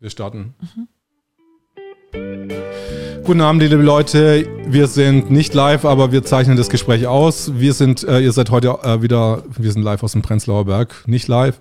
Wir 0.00 0.08
starten. 0.08 0.54
Guten 3.22 3.40
Abend, 3.42 3.60
liebe 3.60 3.76
Leute. 3.76 4.48
Wir 4.66 4.86
sind 4.86 5.30
nicht 5.30 5.52
live, 5.52 5.84
aber 5.84 6.10
wir 6.10 6.24
zeichnen 6.24 6.56
das 6.56 6.70
Gespräch 6.70 7.06
aus. 7.06 7.52
Wir 7.56 7.74
sind, 7.74 8.02
äh, 8.04 8.20
ihr 8.20 8.32
seid 8.32 8.50
heute 8.50 8.78
äh, 8.82 9.02
wieder, 9.02 9.44
wir 9.58 9.70
sind 9.70 9.82
live 9.82 10.02
aus 10.02 10.12
dem 10.12 10.22
Prenzlauer 10.22 10.64
Berg, 10.64 11.06
nicht 11.06 11.28
live. 11.28 11.60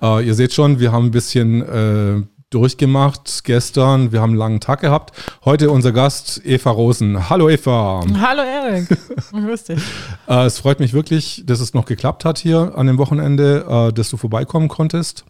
Äh, 0.00 0.24
ihr 0.24 0.34
seht 0.34 0.52
schon, 0.52 0.78
wir 0.78 0.92
haben 0.92 1.06
ein 1.06 1.10
bisschen 1.10 1.62
äh, 1.62 2.22
durchgemacht 2.50 3.42
gestern. 3.42 4.12
Wir 4.12 4.20
haben 4.20 4.30
einen 4.30 4.38
langen 4.38 4.60
Tag 4.60 4.82
gehabt. 4.82 5.10
Heute 5.44 5.72
unser 5.72 5.90
Gast 5.90 6.40
Eva 6.44 6.70
Rosen. 6.70 7.28
Hallo 7.28 7.48
Eva. 7.48 8.04
Hallo 8.20 8.42
Erik. 8.42 8.86
Grüß 9.32 9.64
dich. 9.64 9.82
Äh, 10.28 10.44
es 10.44 10.60
freut 10.60 10.78
mich 10.78 10.92
wirklich, 10.92 11.42
dass 11.44 11.58
es 11.58 11.74
noch 11.74 11.86
geklappt 11.86 12.24
hat 12.24 12.38
hier 12.38 12.72
an 12.76 12.86
dem 12.86 12.98
Wochenende, 12.98 13.66
äh, 13.68 13.92
dass 13.92 14.10
du 14.10 14.16
vorbeikommen 14.16 14.68
konntest. 14.68 15.24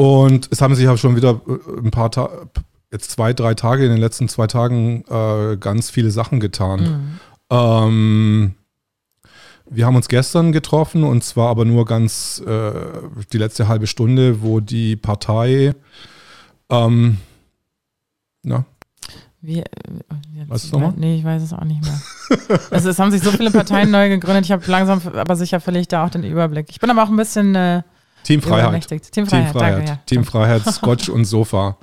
Und 0.00 0.48
es 0.50 0.62
haben 0.62 0.74
sich 0.74 0.86
ja 0.86 0.96
schon 0.96 1.14
wieder 1.14 1.42
äh, 1.46 1.80
ein 1.84 1.90
paar 1.90 2.10
Tage, 2.10 2.48
jetzt 2.90 3.10
zwei, 3.10 3.34
drei 3.34 3.52
Tage, 3.52 3.84
in 3.84 3.90
den 3.90 4.00
letzten 4.00 4.30
zwei 4.30 4.46
Tagen 4.46 5.04
äh, 5.10 5.58
ganz 5.58 5.90
viele 5.90 6.10
Sachen 6.10 6.40
getan. 6.40 6.80
Mhm. 6.80 7.20
Ähm, 7.50 8.54
wir 9.68 9.84
haben 9.84 9.96
uns 9.96 10.08
gestern 10.08 10.52
getroffen 10.52 11.04
und 11.04 11.22
zwar 11.22 11.50
aber 11.50 11.66
nur 11.66 11.84
ganz 11.84 12.42
äh, 12.46 12.72
die 13.30 13.36
letzte 13.36 13.68
halbe 13.68 13.86
Stunde, 13.86 14.40
wo 14.40 14.60
die 14.60 14.96
Partei, 14.96 15.74
ähm, 16.70 17.18
na, 18.42 18.64
Wie, 19.42 19.58
äh, 19.58 19.66
Weißt 20.48 20.64
du's 20.64 20.72
noch 20.72 20.80
mal? 20.80 20.94
Nee, 20.96 21.16
ich 21.18 21.24
weiß 21.24 21.42
es 21.42 21.52
auch 21.52 21.64
nicht 21.64 21.82
mehr. 21.82 22.58
also 22.70 22.88
es 22.88 22.98
haben 22.98 23.10
sich 23.10 23.20
so 23.20 23.32
viele 23.32 23.50
Parteien 23.50 23.90
neu 23.90 24.08
gegründet. 24.08 24.46
Ich 24.46 24.52
habe 24.52 24.64
langsam, 24.66 25.02
aber 25.12 25.36
sicher 25.36 25.60
verliere 25.60 25.82
ich 25.82 25.88
da 25.88 26.06
auch 26.06 26.10
den 26.10 26.24
Überblick. 26.24 26.68
Ich 26.70 26.80
bin 26.80 26.88
aber 26.88 27.02
auch 27.02 27.10
ein 27.10 27.16
bisschen 27.16 27.54
äh, 27.54 27.82
Team 28.24 28.42
Freiheit. 28.42 28.86
Team 28.86 29.00
Team 29.00 29.26
Freiheit, 29.26 29.52
Freiheit. 29.52 29.76
danke. 29.76 29.90
Ja. 29.90 29.98
Team 30.06 30.24
Freiheit, 30.24 30.62
Scotch 30.72 31.08
und 31.08 31.24
Sofa. 31.24 31.76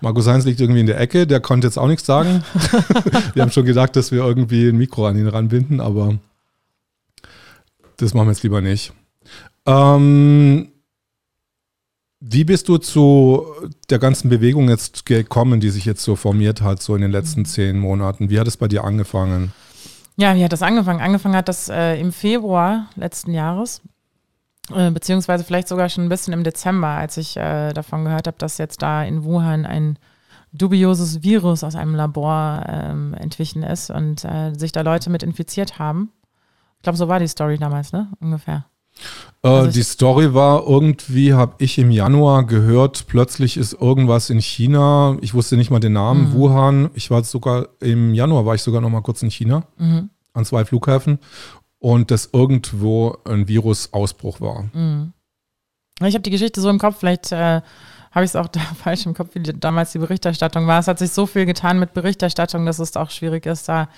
Markus 0.00 0.26
Heinz 0.26 0.44
liegt 0.44 0.60
irgendwie 0.60 0.80
in 0.80 0.86
der 0.86 1.00
Ecke, 1.00 1.26
der 1.26 1.40
konnte 1.40 1.66
jetzt 1.66 1.78
auch 1.78 1.86
nichts 1.86 2.04
sagen. 2.04 2.44
wir 3.34 3.42
haben 3.42 3.50
schon 3.50 3.64
gedacht, 3.64 3.96
dass 3.96 4.12
wir 4.12 4.24
irgendwie 4.24 4.68
ein 4.68 4.76
Mikro 4.76 5.06
an 5.06 5.16
ihn 5.16 5.28
ranbinden, 5.28 5.80
aber 5.80 6.18
das 7.96 8.12
machen 8.12 8.26
wir 8.26 8.32
jetzt 8.32 8.42
lieber 8.42 8.60
nicht. 8.60 8.92
Ähm, 9.66 10.68
wie 12.20 12.44
bist 12.44 12.68
du 12.68 12.78
zu 12.78 13.46
der 13.90 13.98
ganzen 13.98 14.28
Bewegung 14.28 14.68
jetzt 14.68 15.06
gekommen, 15.06 15.60
die 15.60 15.70
sich 15.70 15.84
jetzt 15.84 16.02
so 16.02 16.16
formiert 16.16 16.62
hat, 16.62 16.82
so 16.82 16.94
in 16.94 17.02
den 17.02 17.10
letzten 17.10 17.44
zehn 17.44 17.78
Monaten? 17.78 18.30
Wie 18.30 18.38
hat 18.38 18.46
es 18.46 18.56
bei 18.56 18.68
dir 18.68 18.84
angefangen? 18.84 19.52
Ja, 20.16 20.34
wie 20.34 20.44
hat 20.44 20.52
das 20.52 20.62
angefangen? 20.62 21.00
Angefangen 21.00 21.36
hat 21.36 21.48
das 21.48 21.68
äh, 21.68 22.00
im 22.00 22.12
Februar 22.12 22.88
letzten 22.96 23.32
Jahres, 23.32 23.82
beziehungsweise 24.68 25.44
vielleicht 25.44 25.68
sogar 25.68 25.88
schon 25.88 26.04
ein 26.04 26.08
bisschen 26.08 26.32
im 26.32 26.44
Dezember, 26.44 26.88
als 26.88 27.16
ich 27.16 27.36
äh, 27.36 27.72
davon 27.72 28.04
gehört 28.04 28.26
habe, 28.26 28.38
dass 28.38 28.58
jetzt 28.58 28.80
da 28.82 29.04
in 29.04 29.24
Wuhan 29.24 29.66
ein 29.66 29.98
dubioses 30.52 31.22
Virus 31.22 31.64
aus 31.64 31.74
einem 31.74 31.94
Labor 31.94 32.64
ähm, 32.68 33.14
entwichen 33.14 33.62
ist 33.62 33.90
und 33.90 34.24
äh, 34.24 34.52
sich 34.54 34.72
da 34.72 34.82
Leute 34.82 35.10
mit 35.10 35.22
infiziert 35.22 35.78
haben. 35.78 36.10
Ich 36.78 36.82
glaube, 36.82 36.96
so 36.96 37.08
war 37.08 37.18
die 37.18 37.26
Story 37.28 37.58
damals, 37.58 37.92
ne? 37.92 38.08
Ungefähr. 38.20 38.64
Äh, 39.42 39.48
Also 39.48 39.70
die 39.72 39.82
Story 39.82 40.32
war 40.32 40.64
irgendwie, 40.66 41.34
habe 41.34 41.54
ich 41.58 41.76
im 41.78 41.90
Januar 41.90 42.46
gehört, 42.46 43.06
plötzlich 43.08 43.56
ist 43.56 43.72
irgendwas 43.74 44.30
in 44.30 44.40
China. 44.40 45.16
Ich 45.20 45.34
wusste 45.34 45.56
nicht 45.56 45.70
mal 45.70 45.80
den 45.80 45.94
Namen, 45.94 46.28
Mhm. 46.30 46.32
Wuhan. 46.34 46.90
Ich 46.94 47.10
war 47.10 47.22
sogar 47.24 47.66
im 47.80 48.14
Januar 48.14 48.46
war 48.46 48.54
ich 48.54 48.62
sogar 48.62 48.80
noch 48.80 48.90
mal 48.90 49.02
kurz 49.02 49.22
in 49.22 49.30
China 49.30 49.64
Mhm. 49.76 50.10
an 50.34 50.44
zwei 50.44 50.64
Flughäfen 50.64 51.18
und 51.84 52.10
dass 52.10 52.30
irgendwo 52.32 53.18
ein 53.26 53.46
Virusausbruch 53.46 54.40
war. 54.40 54.64
Mhm. 54.72 55.12
Ich 56.00 56.14
habe 56.14 56.22
die 56.22 56.30
Geschichte 56.30 56.62
so 56.62 56.70
im 56.70 56.78
Kopf, 56.78 56.96
vielleicht 56.98 57.30
äh, 57.30 57.60
habe 58.10 58.24
ich 58.24 58.30
es 58.30 58.36
auch 58.36 58.48
da 58.52 58.60
falsch 58.60 59.04
im 59.04 59.12
Kopf, 59.12 59.34
wie 59.34 59.42
damals 59.42 59.92
die 59.92 59.98
Berichterstattung 59.98 60.66
war. 60.66 60.80
Es 60.80 60.88
hat 60.88 60.98
sich 60.98 61.10
so 61.10 61.26
viel 61.26 61.44
getan 61.44 61.78
mit 61.78 61.92
Berichterstattung, 61.92 62.64
dass 62.64 62.78
es 62.78 62.96
auch 62.96 63.10
schwierig 63.10 63.44
ist, 63.44 63.68
da 63.68 63.88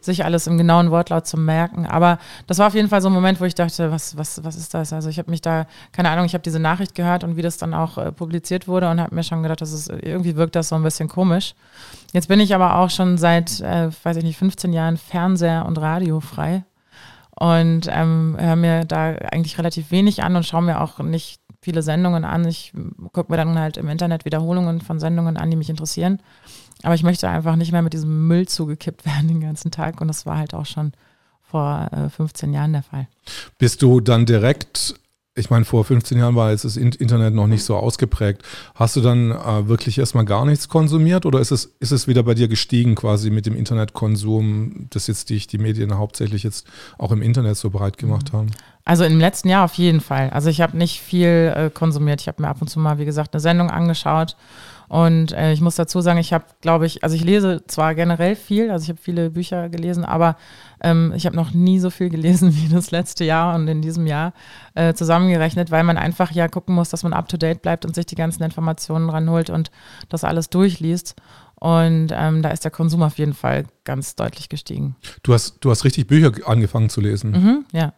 sich 0.00 0.24
alles 0.24 0.46
im 0.46 0.56
genauen 0.56 0.90
Wortlaut 0.90 1.26
zu 1.26 1.36
merken. 1.36 1.84
Aber 1.84 2.18
das 2.46 2.60
war 2.60 2.68
auf 2.68 2.74
jeden 2.74 2.88
Fall 2.88 3.02
so 3.02 3.10
ein 3.10 3.12
Moment, 3.12 3.42
wo 3.42 3.44
ich 3.44 3.54
dachte, 3.54 3.90
was, 3.90 4.16
was, 4.16 4.42
was 4.42 4.56
ist 4.56 4.72
das? 4.72 4.94
Also 4.94 5.10
ich 5.10 5.18
habe 5.18 5.30
mich 5.30 5.42
da, 5.42 5.66
keine 5.92 6.08
Ahnung, 6.08 6.24
ich 6.24 6.32
habe 6.32 6.42
diese 6.42 6.60
Nachricht 6.60 6.94
gehört 6.94 7.24
und 7.24 7.36
wie 7.36 7.42
das 7.42 7.58
dann 7.58 7.74
auch 7.74 7.98
äh, 7.98 8.10
publiziert 8.10 8.68
wurde 8.68 8.88
und 8.88 9.02
habe 9.02 9.14
mir 9.14 9.24
schon 9.24 9.42
gedacht, 9.42 9.60
das 9.60 9.72
ist, 9.72 9.90
irgendwie 9.90 10.36
wirkt 10.36 10.56
das 10.56 10.70
so 10.70 10.76
ein 10.76 10.82
bisschen 10.82 11.10
komisch. 11.10 11.54
Jetzt 12.14 12.28
bin 12.28 12.40
ich 12.40 12.54
aber 12.54 12.76
auch 12.76 12.88
schon 12.88 13.18
seit, 13.18 13.60
äh, 13.60 13.90
weiß 14.02 14.16
ich 14.16 14.24
nicht, 14.24 14.38
15 14.38 14.72
Jahren 14.72 14.96
Fernseher- 14.96 15.66
und 15.66 15.76
Radiofrei 15.76 16.64
und 17.38 17.88
ähm, 17.88 18.36
höre 18.38 18.56
mir 18.56 18.84
da 18.84 19.10
eigentlich 19.12 19.58
relativ 19.58 19.90
wenig 19.90 20.22
an 20.22 20.34
und 20.36 20.44
schaue 20.44 20.62
mir 20.62 20.80
auch 20.80 20.98
nicht 20.98 21.40
viele 21.60 21.82
Sendungen 21.82 22.24
an. 22.24 22.46
Ich 22.46 22.72
gucke 23.12 23.30
mir 23.30 23.36
dann 23.36 23.58
halt 23.58 23.76
im 23.76 23.88
Internet 23.88 24.24
Wiederholungen 24.24 24.80
von 24.80 24.98
Sendungen 24.98 25.36
an, 25.36 25.50
die 25.50 25.56
mich 25.56 25.70
interessieren. 25.70 26.20
Aber 26.82 26.94
ich 26.94 27.02
möchte 27.02 27.28
einfach 27.28 27.56
nicht 27.56 27.72
mehr 27.72 27.82
mit 27.82 27.92
diesem 27.92 28.26
Müll 28.26 28.46
zugekippt 28.48 29.06
werden 29.06 29.28
den 29.28 29.40
ganzen 29.40 29.70
Tag. 29.70 30.00
Und 30.00 30.08
das 30.08 30.26
war 30.26 30.38
halt 30.38 30.54
auch 30.54 30.66
schon 30.66 30.92
vor 31.42 31.88
äh, 31.92 32.08
15 32.10 32.52
Jahren 32.52 32.72
der 32.72 32.82
Fall. 32.82 33.06
Bist 33.56 33.82
du 33.82 34.00
dann 34.00 34.26
direkt, 34.26 34.94
ich 35.38 35.50
meine, 35.50 35.64
vor 35.64 35.84
15 35.84 36.18
Jahren 36.18 36.34
war 36.34 36.50
jetzt 36.50 36.64
das 36.64 36.76
In- 36.76 36.92
Internet 36.92 37.32
noch 37.34 37.46
nicht 37.46 37.64
so 37.64 37.76
ausgeprägt. 37.76 38.42
Hast 38.74 38.96
du 38.96 39.00
dann 39.00 39.30
äh, 39.30 39.68
wirklich 39.68 39.98
erstmal 39.98 40.24
gar 40.24 40.44
nichts 40.44 40.68
konsumiert 40.68 41.24
oder 41.26 41.40
ist 41.40 41.50
es, 41.50 41.74
ist 41.80 41.92
es 41.92 42.06
wieder 42.08 42.22
bei 42.22 42.34
dir 42.34 42.48
gestiegen 42.48 42.94
quasi 42.94 43.30
mit 43.30 43.46
dem 43.46 43.54
Internetkonsum, 43.56 44.86
dass 44.90 45.06
jetzt 45.06 45.30
die, 45.30 45.38
die 45.46 45.58
Medien 45.58 45.96
hauptsächlich 45.96 46.42
jetzt 46.42 46.66
auch 46.98 47.12
im 47.12 47.22
Internet 47.22 47.56
so 47.56 47.70
breit 47.70 47.98
gemacht 47.98 48.32
haben? 48.32 48.48
Also 48.84 49.04
im 49.04 49.18
letzten 49.18 49.48
Jahr 49.48 49.64
auf 49.64 49.74
jeden 49.74 50.00
Fall. 50.00 50.30
Also 50.30 50.48
ich 50.48 50.60
habe 50.60 50.76
nicht 50.76 51.00
viel 51.00 51.52
äh, 51.54 51.70
konsumiert. 51.70 52.20
Ich 52.20 52.28
habe 52.28 52.40
mir 52.42 52.48
ab 52.48 52.58
und 52.60 52.68
zu 52.68 52.80
mal, 52.80 52.98
wie 52.98 53.04
gesagt, 53.04 53.34
eine 53.34 53.40
Sendung 53.40 53.70
angeschaut. 53.70 54.36
Und 54.88 55.32
äh, 55.32 55.52
ich 55.52 55.60
muss 55.60 55.76
dazu 55.76 56.00
sagen, 56.00 56.18
ich 56.18 56.32
habe, 56.32 56.44
glaube 56.60 56.86
ich, 56.86 57.04
also 57.04 57.14
ich 57.14 57.22
lese 57.22 57.62
zwar 57.66 57.94
generell 57.94 58.36
viel, 58.36 58.70
also 58.70 58.84
ich 58.84 58.88
habe 58.88 58.98
viele 59.00 59.30
Bücher 59.30 59.68
gelesen, 59.68 60.04
aber 60.04 60.36
ähm, 60.80 61.12
ich 61.14 61.26
habe 61.26 61.36
noch 61.36 61.52
nie 61.52 61.78
so 61.78 61.90
viel 61.90 62.08
gelesen 62.08 62.56
wie 62.56 62.68
das 62.68 62.90
letzte 62.90 63.24
Jahr 63.24 63.54
und 63.54 63.68
in 63.68 63.82
diesem 63.82 64.06
Jahr 64.06 64.32
äh, 64.74 64.94
zusammengerechnet, 64.94 65.70
weil 65.70 65.84
man 65.84 65.98
einfach 65.98 66.30
ja 66.30 66.48
gucken 66.48 66.74
muss, 66.74 66.88
dass 66.88 67.02
man 67.02 67.12
up-to-date 67.12 67.60
bleibt 67.60 67.84
und 67.84 67.94
sich 67.94 68.06
die 68.06 68.14
ganzen 68.14 68.42
Informationen 68.42 69.10
ranholt 69.10 69.50
und 69.50 69.70
das 70.08 70.24
alles 70.24 70.48
durchliest. 70.48 71.16
Und 71.60 72.10
ähm, 72.12 72.42
da 72.42 72.50
ist 72.50 72.64
der 72.64 72.70
Konsum 72.70 73.02
auf 73.02 73.18
jeden 73.18 73.34
Fall 73.34 73.64
ganz 73.84 74.14
deutlich 74.14 74.48
gestiegen. 74.48 74.96
Du 75.24 75.34
hast, 75.34 75.56
du 75.60 75.70
hast 75.70 75.84
richtig 75.84 76.06
Bücher 76.06 76.32
angefangen 76.46 76.88
zu 76.88 77.00
lesen. 77.00 77.32
Mhm, 77.32 77.64
ja. 77.72 77.92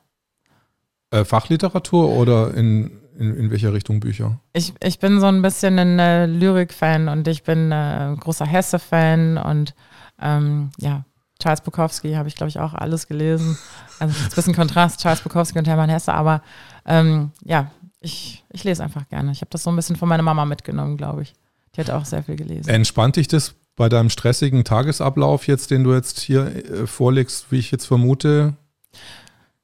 Äh, 1.11 1.25
Fachliteratur 1.25 2.09
oder 2.09 2.55
in, 2.55 3.00
in, 3.21 3.37
in 3.37 3.51
welcher 3.51 3.73
Richtung 3.73 4.01
Bücher? 4.01 4.41
Ich, 4.53 4.73
ich 4.83 4.99
bin 4.99 5.21
so 5.21 5.27
ein 5.27 5.43
bisschen 5.43 5.79
ein 5.79 5.99
äh, 5.99 6.27
Lyrik-Fan 6.27 7.09
und 7.09 7.29
ich 7.29 7.43
bin 7.43 7.71
äh, 7.71 8.17
großer 8.19 8.47
Hesse-Fan 8.47 9.37
und 9.37 9.75
ähm, 10.21 10.71
ja, 10.79 11.05
Charles 11.41 11.61
Bukowski 11.61 12.15
habe 12.15 12.29
ich, 12.29 12.35
glaube 12.35 12.49
ich, 12.49 12.59
auch 12.59 12.75
alles 12.75 13.07
gelesen. 13.07 13.59
Also 13.99 14.15
ein 14.19 14.31
bisschen 14.35 14.55
Kontrast, 14.55 15.01
Charles 15.01 15.21
Bukowski 15.21 15.59
und 15.59 15.69
Hermann 15.69 15.91
Hesse, 15.91 16.15
aber 16.15 16.43
ähm, 16.87 17.33
ja, 17.45 17.71
ich, 18.01 18.43
ich 18.51 18.65
lese 18.65 18.83
einfach 18.83 19.07
gerne. 19.09 19.31
Ich 19.33 19.43
habe 19.43 19.51
das 19.51 19.63
so 19.63 19.71
ein 19.71 19.77
bisschen 19.77 19.97
von 19.97 20.09
meiner 20.09 20.23
Mama 20.23 20.47
mitgenommen, 20.47 20.97
glaube 20.97 21.23
ich. 21.23 21.35
Die 21.77 21.81
hat 21.83 21.91
auch 21.91 22.07
sehr 22.07 22.23
viel 22.23 22.37
gelesen. 22.37 22.71
Entspannt 22.71 23.17
dich 23.17 23.29
das 23.29 23.55
bei 23.77 23.91
deinem 23.91 24.09
stressigen 24.09 24.65
Tagesablauf 24.65 25.47
jetzt, 25.47 25.71
den 25.71 25.85
du 25.85 25.93
jetzt 25.93 26.21
hier 26.21 26.47
äh, 26.47 26.87
vorlegst, 26.87 27.53
wie 27.53 27.59
ich 27.59 27.71
jetzt 27.71 27.85
vermute? 27.85 28.55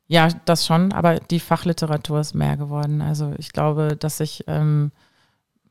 Ja, 0.09 0.28
das 0.44 0.65
schon, 0.65 0.93
aber 0.93 1.19
die 1.19 1.41
Fachliteratur 1.41 2.21
ist 2.21 2.34
mehr 2.34 2.56
geworden. 2.56 3.03
Also 3.03 3.33
ich 3.39 3.53
glaube, 3.53 3.97
dass 3.97 4.21
ich 4.21 4.44
ähm, 4.47 4.93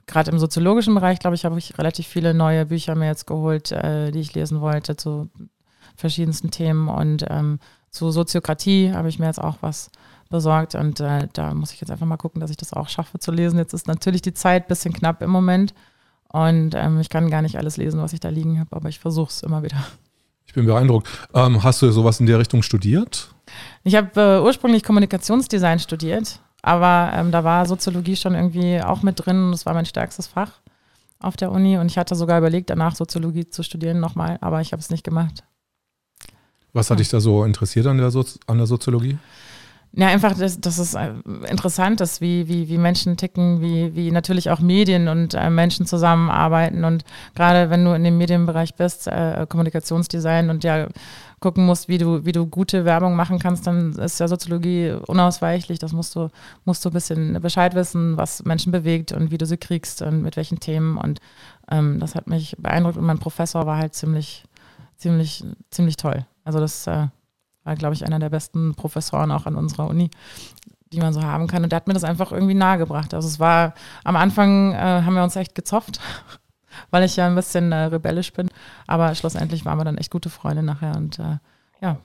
gerade 0.07 0.31
im 0.31 0.40
soziologischen 0.40 0.94
Bereich, 0.94 1.19
glaube 1.19 1.35
ich, 1.35 1.46
habe 1.46 1.57
ich 1.57 1.78
relativ 1.78 2.07
viele 2.07 2.34
neue 2.34 2.66
Bücher 2.66 2.96
mir 2.96 3.07
jetzt 3.07 3.28
geholt, 3.28 3.72
äh, 3.72 4.12
die 4.12 4.19
ich 4.19 4.34
lesen 4.34 4.62
wollte 4.62 4.97
zu 4.97 5.29
verschiedensten 5.96 6.51
Themen. 6.51 6.90
Und 6.90 7.25
ähm, 7.29 7.59
zu 7.90 8.12
Soziokratie 8.12 8.91
habe 8.94 9.07
ich 9.07 9.19
mir 9.19 9.28
jetzt 9.28 9.41
auch 9.41 9.57
was 9.62 9.90
besorgt. 10.29 10.75
Und 10.75 11.00
äh, 11.00 11.28
da 11.31 11.53
muss 11.53 11.72
ich 11.72 11.79
jetzt 11.79 11.91
einfach 11.91 12.06
mal 12.06 12.17
gucken, 12.17 12.41
dass 12.41 12.52
ich 12.52 12.57
das 12.57 12.73
auch 12.73 12.90
schaffe 12.90 13.19
zu 13.19 13.31
lesen. 13.31 13.57
Jetzt 13.57 13.73
ist 13.73 13.88
natürlich 13.88 14.22
die 14.22 14.34
Zeit 14.34 14.66
ein 14.66 14.67
bisschen 14.67 14.94
knapp 14.94 15.22
im 15.22 15.29
Moment. 15.29 15.73
Und 16.28 16.76
ähm, 16.76 16.99
ich 16.99 17.09
kann 17.09 17.29
gar 17.29 17.41
nicht 17.41 17.58
alles 17.58 17.78
lesen, 17.78 18.02
was 18.02 18.11
ich 18.11 18.20
da 18.20 18.28
liegen 18.28 18.59
habe, 18.59 18.76
aber 18.76 18.90
ich 18.90 18.99
versuche 18.99 19.29
es 19.29 19.43
immer 19.43 19.64
wieder. 19.64 19.78
Ich 20.46 20.53
bin 20.53 20.66
beeindruckt. 20.66 21.08
Ähm, 21.34 21.64
hast 21.64 21.81
du 21.81 21.91
sowas 21.91 22.20
in 22.20 22.26
der 22.26 22.40
Richtung 22.40 22.61
studiert? 22.61 23.34
Ich 23.83 23.95
habe 23.95 24.19
äh, 24.19 24.39
ursprünglich 24.41 24.83
Kommunikationsdesign 24.83 25.79
studiert, 25.79 26.39
aber 26.61 27.11
ähm, 27.15 27.31
da 27.31 27.43
war 27.43 27.65
Soziologie 27.65 28.15
schon 28.15 28.35
irgendwie 28.35 28.81
auch 28.81 29.03
mit 29.03 29.25
drin. 29.25 29.51
Das 29.51 29.65
war 29.65 29.73
mein 29.73 29.85
stärkstes 29.85 30.27
Fach 30.27 30.51
auf 31.19 31.35
der 31.35 31.51
Uni 31.51 31.77
und 31.77 31.87
ich 31.87 31.97
hatte 31.97 32.15
sogar 32.15 32.37
überlegt, 32.37 32.69
danach 32.69 32.95
Soziologie 32.95 33.49
zu 33.49 33.63
studieren 33.63 33.99
nochmal, 33.99 34.37
aber 34.41 34.61
ich 34.61 34.71
habe 34.71 34.79
es 34.79 34.89
nicht 34.89 35.03
gemacht. 35.03 35.43
Was 36.73 36.91
hat 36.91 36.99
dich 36.99 37.09
da 37.09 37.19
so 37.21 37.45
interessiert 37.45 37.87
an 37.87 37.97
der, 37.97 38.11
Sozi 38.11 38.37
an 38.47 38.57
der 38.57 38.67
Soziologie? 38.67 39.17
Ja, 39.97 40.07
einfach, 40.07 40.37
dass, 40.37 40.59
dass 40.59 40.77
es 40.77 40.93
äh, 40.93 41.13
interessant 41.49 42.01
ist, 42.01 42.19
wie, 42.19 42.49
wie, 42.49 42.67
wie 42.67 42.77
Menschen 42.77 43.15
ticken, 43.15 43.61
wie, 43.61 43.95
wie 43.95 44.11
natürlich 44.11 44.49
auch 44.49 44.59
Medien 44.59 45.07
und 45.07 45.35
äh, 45.35 45.49
Menschen 45.49 45.85
zusammenarbeiten. 45.85 46.83
Und 46.83 47.05
gerade 47.33 47.69
wenn 47.69 47.85
du 47.85 47.93
in 47.93 48.03
dem 48.03 48.17
Medienbereich 48.17 48.75
bist, 48.75 49.07
äh, 49.07 49.45
Kommunikationsdesign 49.47 50.49
und 50.49 50.65
ja 50.65 50.89
gucken 51.45 51.67
musst, 51.67 51.87
wie 51.87 51.99
du, 51.99 52.25
wie 52.25 52.31
du 52.31 52.47
gute 52.47 52.85
Werbung 52.85 53.15
machen 53.15 53.37
kannst, 53.37 53.67
dann 53.67 53.91
ist 53.99 54.19
ja 54.19 54.27
Soziologie 54.27 54.97
unausweichlich. 55.05 55.77
Das 55.77 55.93
musst 55.93 56.15
du, 56.15 56.29
musst 56.63 56.83
du 56.83 56.89
ein 56.89 56.93
bisschen 56.93 57.39
Bescheid 57.39 57.75
wissen, 57.75 58.17
was 58.17 58.43
Menschen 58.45 58.71
bewegt 58.71 59.11
und 59.11 59.29
wie 59.29 59.37
du 59.37 59.45
sie 59.45 59.57
kriegst 59.57 60.01
und 60.01 60.23
mit 60.23 60.37
welchen 60.37 60.59
Themen. 60.59 60.97
Und 60.97 61.19
ähm, 61.69 61.99
das 61.99 62.15
hat 62.15 62.25
mich 62.25 62.55
beeindruckt 62.57 62.97
und 62.97 63.05
mein 63.05 63.19
Professor 63.19 63.67
war 63.67 63.77
halt 63.77 63.93
ziemlich, 63.93 64.43
ziemlich, 64.97 65.43
ziemlich 65.69 65.97
toll. 65.97 66.25
Also 66.43 66.59
das 66.59 66.87
äh, 66.87 67.09
war, 67.63 67.75
glaube 67.75 67.93
ich, 67.93 68.03
einer 68.03 68.17
der 68.17 68.31
besten 68.31 68.73
Professoren 68.73 69.31
auch 69.31 69.45
an 69.45 69.55
unserer 69.55 69.87
Uni, 69.87 70.09
die 70.91 70.99
man 70.99 71.13
so 71.13 71.21
haben 71.21 71.45
kann. 71.45 71.61
Und 71.61 71.71
der 71.71 71.77
hat 71.77 71.85
mir 71.85 71.93
das 71.93 72.03
einfach 72.03 72.31
irgendwie 72.31 72.55
nahegebracht. 72.55 73.13
Also 73.13 73.27
es 73.27 73.39
war, 73.39 73.75
am 74.03 74.15
Anfang 74.15 74.73
äh, 74.73 74.77
haben 74.77 75.13
wir 75.13 75.23
uns 75.23 75.35
echt 75.35 75.53
gezopft, 75.53 75.99
weil 76.91 77.03
ich 77.03 77.16
ja 77.16 77.27
ein 77.27 77.35
bisschen 77.35 77.72
äh, 77.72 77.85
rebellisch 77.85 78.33
bin. 78.33 78.49
Aber 78.87 79.13
schlussendlich 79.16 79.66
waren 79.66 79.77
wir 79.77 79.85
dann 79.85 79.97
echt 79.97 80.11
gute 80.11 80.29
Freunde 80.29 80.63
nachher 80.63 80.95
und 80.95 81.19
äh, 81.19 81.37
ja. 81.81 81.97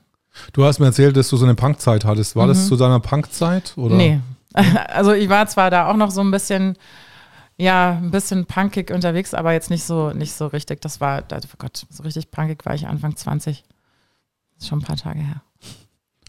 Du 0.52 0.64
hast 0.64 0.78
mir 0.78 0.86
erzählt, 0.86 1.16
dass 1.16 1.28
du 1.28 1.36
so 1.36 1.44
eine 1.44 1.54
Punkzeit 1.54 2.04
hattest. 2.04 2.36
War 2.36 2.44
mhm. 2.44 2.50
das 2.50 2.68
zu 2.68 2.76
deiner 2.76 3.00
Punkzeit? 3.00 3.74
Oder? 3.76 3.96
Nee. 3.96 4.20
Also 4.88 5.12
ich 5.12 5.28
war 5.28 5.46
zwar 5.46 5.70
da 5.70 5.88
auch 5.88 5.96
noch 5.96 6.10
so 6.10 6.20
ein 6.20 6.32
bisschen 6.32 6.76
ja, 7.60 7.98
ein 8.02 8.10
bisschen 8.10 8.46
punkig 8.46 8.90
unterwegs, 8.90 9.34
aber 9.34 9.52
jetzt 9.52 9.68
nicht 9.68 9.84
so, 9.84 10.12
nicht 10.12 10.32
so 10.32 10.46
richtig. 10.46 10.80
Das 10.80 10.98
war, 11.00 11.22
oh 11.30 11.38
Gott, 11.58 11.86
so 11.90 12.02
richtig 12.02 12.30
punkig 12.30 12.64
war 12.64 12.74
ich 12.74 12.86
Anfang 12.86 13.14
20. 13.14 13.62
Das 14.54 14.62
ist 14.62 14.68
schon 14.68 14.78
ein 14.78 14.82
paar 14.82 14.96
Tage 14.96 15.20
her. 15.20 15.42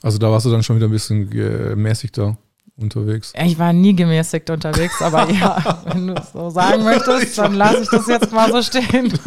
Also 0.03 0.17
da 0.17 0.29
warst 0.29 0.45
du 0.45 0.49
dann 0.49 0.61
schon 0.61 0.75
wieder 0.75 0.87
ein 0.87 0.91
bisschen 0.91 1.29
gemäßigter 1.29 2.37
unterwegs. 2.77 3.33
Ich 3.35 3.57
war 3.59 3.73
nie 3.73 3.95
gemäßigt 3.95 4.49
unterwegs, 4.49 5.01
aber 5.01 5.29
ja, 5.31 5.81
wenn 5.85 6.07
du 6.07 6.13
es 6.13 6.31
so 6.31 6.49
sagen 6.49 6.83
möchtest, 6.83 7.37
dann 7.37 7.55
lasse 7.55 7.83
ich 7.83 7.89
das 7.89 8.07
jetzt 8.07 8.31
mal 8.31 8.51
so 8.51 8.61
stehen. 8.61 9.13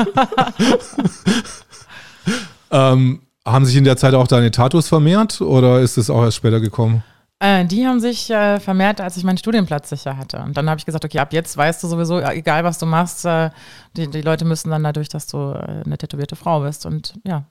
ähm, 2.70 3.20
haben 3.46 3.64
sich 3.64 3.76
in 3.76 3.84
der 3.84 3.96
Zeit 3.96 4.14
auch 4.14 4.26
deine 4.26 4.50
Tattoos 4.50 4.88
vermehrt 4.88 5.40
oder 5.40 5.80
ist 5.80 5.98
es 5.98 6.10
auch 6.10 6.22
erst 6.22 6.36
später 6.36 6.60
gekommen? 6.60 7.02
Äh, 7.40 7.66
die 7.66 7.86
haben 7.86 8.00
sich 8.00 8.30
äh, 8.30 8.58
vermehrt, 8.60 9.00
als 9.00 9.16
ich 9.16 9.24
meinen 9.24 9.38
Studienplatz 9.38 9.90
sicher 9.90 10.16
hatte. 10.16 10.38
Und 10.38 10.56
dann 10.56 10.70
habe 10.70 10.78
ich 10.78 10.86
gesagt, 10.86 11.04
okay, 11.04 11.18
ab 11.18 11.32
jetzt 11.32 11.56
weißt 11.56 11.82
du 11.82 11.88
sowieso, 11.88 12.20
egal 12.20 12.64
was 12.64 12.78
du 12.78 12.86
machst, 12.86 13.24
äh, 13.26 13.50
die, 13.96 14.08
die 14.08 14.22
Leute 14.22 14.44
müssen 14.44 14.70
dann 14.70 14.84
dadurch, 14.84 15.08
dass 15.08 15.26
du 15.26 15.52
äh, 15.52 15.82
eine 15.84 15.98
tätowierte 15.98 16.36
Frau 16.36 16.60
bist. 16.60 16.86
Und 16.86 17.14
ja, 17.26 17.44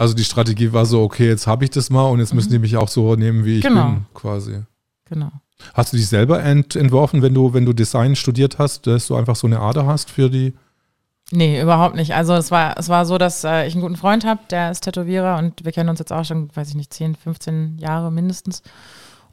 also 0.00 0.14
die 0.14 0.24
Strategie 0.24 0.72
war 0.72 0.86
so, 0.86 1.02
okay, 1.02 1.28
jetzt 1.28 1.46
habe 1.46 1.64
ich 1.64 1.70
das 1.70 1.90
mal 1.90 2.06
und 2.06 2.20
jetzt 2.20 2.32
müssen 2.32 2.48
mhm. 2.48 2.52
die 2.52 2.58
mich 2.60 2.76
auch 2.78 2.88
so 2.88 3.16
nehmen, 3.16 3.44
wie 3.44 3.58
ich 3.58 3.62
genau. 3.62 3.84
bin, 3.84 4.06
quasi. 4.14 4.62
Genau. 5.04 5.30
Hast 5.74 5.92
du 5.92 5.98
dich 5.98 6.08
selber 6.08 6.42
ent 6.42 6.74
entworfen, 6.74 7.20
wenn 7.20 7.34
du, 7.34 7.52
wenn 7.52 7.66
du 7.66 7.74
Design 7.74 8.16
studiert 8.16 8.58
hast, 8.58 8.86
dass 8.86 9.08
du 9.08 9.16
einfach 9.16 9.36
so 9.36 9.46
eine 9.46 9.60
Ader 9.60 9.84
hast 9.84 10.10
für 10.10 10.30
die? 10.30 10.54
Nee, 11.32 11.60
überhaupt 11.60 11.96
nicht. 11.96 12.14
Also 12.14 12.32
es 12.32 12.50
war, 12.50 12.78
es 12.78 12.88
war 12.88 13.04
so, 13.04 13.18
dass 13.18 13.44
äh, 13.44 13.66
ich 13.66 13.74
einen 13.74 13.82
guten 13.82 13.96
Freund 13.96 14.24
habe, 14.24 14.40
der 14.50 14.70
ist 14.70 14.84
Tätowierer 14.84 15.36
und 15.36 15.66
wir 15.66 15.72
kennen 15.72 15.90
uns 15.90 15.98
jetzt 15.98 16.14
auch 16.14 16.24
schon, 16.24 16.48
weiß 16.56 16.70
ich 16.70 16.76
nicht, 16.76 16.94
10, 16.94 17.14
15 17.16 17.76
Jahre 17.76 18.10
mindestens. 18.10 18.62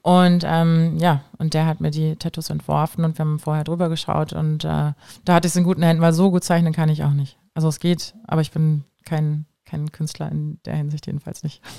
Und 0.02 0.44
ähm, 0.46 0.98
ja, 1.00 1.22
und 1.38 1.54
der 1.54 1.66
hat 1.66 1.80
mir 1.80 1.92
die 1.92 2.18
Tattoos 2.18 2.50
entworfen 2.50 3.06
und 3.06 3.18
wir 3.18 3.24
haben 3.24 3.40
vorher 3.40 3.64
drüber 3.64 3.88
geschaut 3.88 4.34
und 4.34 4.66
äh, 4.66 4.92
da 5.24 5.34
hatte 5.34 5.48
ich 5.48 5.54
es 5.54 5.56
in 5.56 5.64
guten 5.64 5.84
Händen, 5.84 6.02
weil 6.02 6.12
so 6.12 6.30
gut 6.30 6.44
zeichnen 6.44 6.74
kann 6.74 6.90
ich 6.90 7.06
auch 7.06 7.14
nicht. 7.14 7.38
Also 7.54 7.70
es 7.70 7.80
geht, 7.80 8.16
aber 8.28 8.42
ich 8.42 8.52
bin 8.52 8.84
kein 9.06 9.46
kein 9.68 9.92
Künstler 9.92 10.32
in 10.32 10.60
der 10.66 10.76
Hinsicht 10.76 11.08
jedenfalls 11.08 11.44
nicht. 11.44 11.62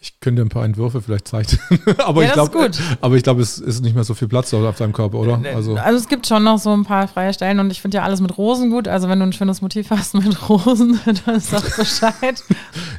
Ich 0.00 0.20
könnte 0.20 0.42
ein 0.42 0.50
paar 0.50 0.64
Entwürfe 0.64 1.00
vielleicht 1.00 1.26
zeichnen. 1.26 1.60
aber, 1.98 2.22
ja, 2.22 2.28
ich 2.28 2.34
glaub, 2.34 2.54
aber 3.00 3.16
ich 3.16 3.22
glaube, 3.22 3.42
es 3.42 3.58
ist 3.58 3.82
nicht 3.82 3.94
mehr 3.94 4.04
so 4.04 4.14
viel 4.14 4.28
Platz 4.28 4.54
auf 4.54 4.76
deinem 4.76 4.92
Körper, 4.92 5.18
oder? 5.18 5.40
Also, 5.54 5.74
also 5.74 5.98
es 5.98 6.08
gibt 6.08 6.26
schon 6.26 6.44
noch 6.44 6.58
so 6.58 6.72
ein 6.72 6.84
paar 6.84 7.08
freie 7.08 7.32
Stellen 7.34 7.58
und 7.58 7.72
ich 7.72 7.80
finde 7.80 7.96
ja 7.96 8.04
alles 8.04 8.20
mit 8.20 8.38
Rosen 8.38 8.70
gut. 8.70 8.86
Also 8.86 9.08
wenn 9.08 9.18
du 9.18 9.26
ein 9.26 9.32
schönes 9.32 9.62
Motiv 9.62 9.90
hast 9.90 10.14
mit 10.14 10.48
Rosen, 10.48 11.00
dann 11.04 11.36
ist 11.36 11.52
doch 11.52 11.76
Bescheid. 11.76 12.44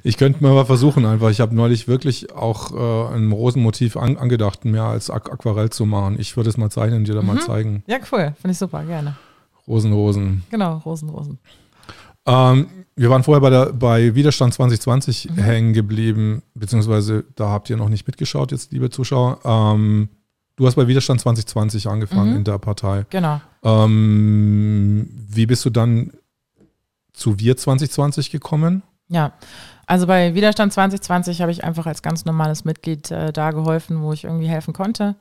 ich 0.04 0.18
könnte 0.18 0.44
mal 0.44 0.66
versuchen 0.66 1.06
einfach. 1.06 1.30
Ich 1.30 1.40
habe 1.40 1.56
neulich 1.56 1.88
wirklich 1.88 2.34
auch 2.34 2.74
äh, 2.74 3.16
ein 3.16 3.32
Rosenmotiv 3.32 3.96
an, 3.96 4.18
angedacht, 4.18 4.66
mehr 4.66 4.84
als 4.84 5.10
Aqu 5.10 5.32
Aquarell 5.32 5.70
zu 5.70 5.86
machen. 5.86 6.18
Ich 6.20 6.36
würde 6.36 6.50
es 6.50 6.58
mal 6.58 6.70
zeichnen 6.70 7.00
und 7.00 7.08
dir 7.08 7.16
dann 7.16 7.26
mhm. 7.26 7.36
mal 7.36 7.42
zeigen. 7.42 7.84
Ja, 7.88 8.00
cool. 8.12 8.34
Finde 8.42 8.52
ich 8.52 8.58
super, 8.58 8.84
gerne. 8.84 9.16
Rosen, 9.68 9.94
Rosen. 9.94 10.44
Genau, 10.50 10.78
Rosen, 10.80 11.10
Rosen. 11.10 11.40
Ähm, 12.26 12.68
wir 12.96 13.10
waren 13.10 13.24
vorher 13.24 13.42
bei, 13.42 13.50
der, 13.50 13.74
bei 13.74 14.16
Widerstand 14.16 14.54
2020 14.54 15.30
mhm. 15.30 15.36
hängen 15.38 15.74
geblieben, 15.74 16.44
beziehungsweise 16.54 17.26
da 17.36 17.50
habt 17.50 17.70
ihr 17.70 17.78
noch 17.78 17.90
nicht 17.90 18.08
mitgeschaut, 18.08 18.52
jetzt 18.52 18.72
liebe 18.72 18.90
Zuschauer. 18.90 19.40
Ähm, 19.44 20.10
du 20.56 20.66
hast 20.66 20.76
bei 20.76 20.88
Widerstand 20.88 21.22
2020 21.22 21.88
angefangen 21.88 22.32
mhm. 22.32 22.38
in 22.38 22.44
der 22.46 22.58
Partei. 22.58 23.06
Genau. 23.10 23.42
Ähm, 23.64 25.10
wie 25.28 25.46
bist 25.46 25.66
du 25.66 25.70
dann 25.70 26.12
zu 27.12 27.40
Wir 27.40 27.58
2020 27.58 28.32
gekommen? 28.32 28.82
Ja, 29.08 29.34
also 29.88 30.08
bei 30.08 30.34
Widerstand 30.34 30.74
2020 30.74 31.42
habe 31.42 31.52
ich 31.52 31.64
einfach 31.64 31.86
als 31.86 32.02
ganz 32.02 32.26
normales 32.26 32.66
Mitglied 32.66 33.12
äh, 33.12 33.32
da 33.32 33.52
geholfen, 33.52 34.02
wo 34.02 34.14
ich 34.14 34.24
irgendwie 34.24 34.48
helfen 34.48 34.74
konnte 34.74 35.16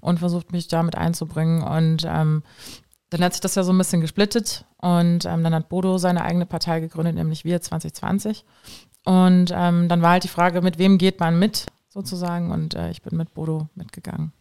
und 0.00 0.18
versucht, 0.18 0.52
mich 0.52 0.68
damit 0.68 0.96
einzubringen. 0.96 1.62
Und 1.62 2.06
ähm, 2.06 2.42
dann 3.10 3.24
hat 3.24 3.32
sich 3.32 3.40
das 3.40 3.56
ja 3.56 3.62
so 3.62 3.72
ein 3.72 3.78
bisschen 3.78 4.00
gesplittet 4.00 4.64
und 4.78 5.24
ähm, 5.24 5.42
dann 5.42 5.54
hat 5.54 5.68
Bodo 5.68 5.98
seine 5.98 6.24
eigene 6.24 6.46
Partei 6.46 6.80
gegründet, 6.80 7.16
nämlich 7.16 7.44
Wir 7.44 7.60
2020. 7.60 8.44
Und 9.04 9.52
ähm, 9.52 9.88
dann 9.88 10.02
war 10.02 10.12
halt 10.12 10.24
die 10.24 10.28
Frage, 10.28 10.62
mit 10.62 10.78
wem 10.78 10.98
geht 10.98 11.20
man 11.20 11.38
mit, 11.38 11.66
sozusagen. 11.88 12.50
Und 12.50 12.74
äh, 12.74 12.90
ich 12.90 13.02
bin 13.02 13.16
mit 13.16 13.34
Bodo 13.34 13.68
mitgegangen. 13.74 14.32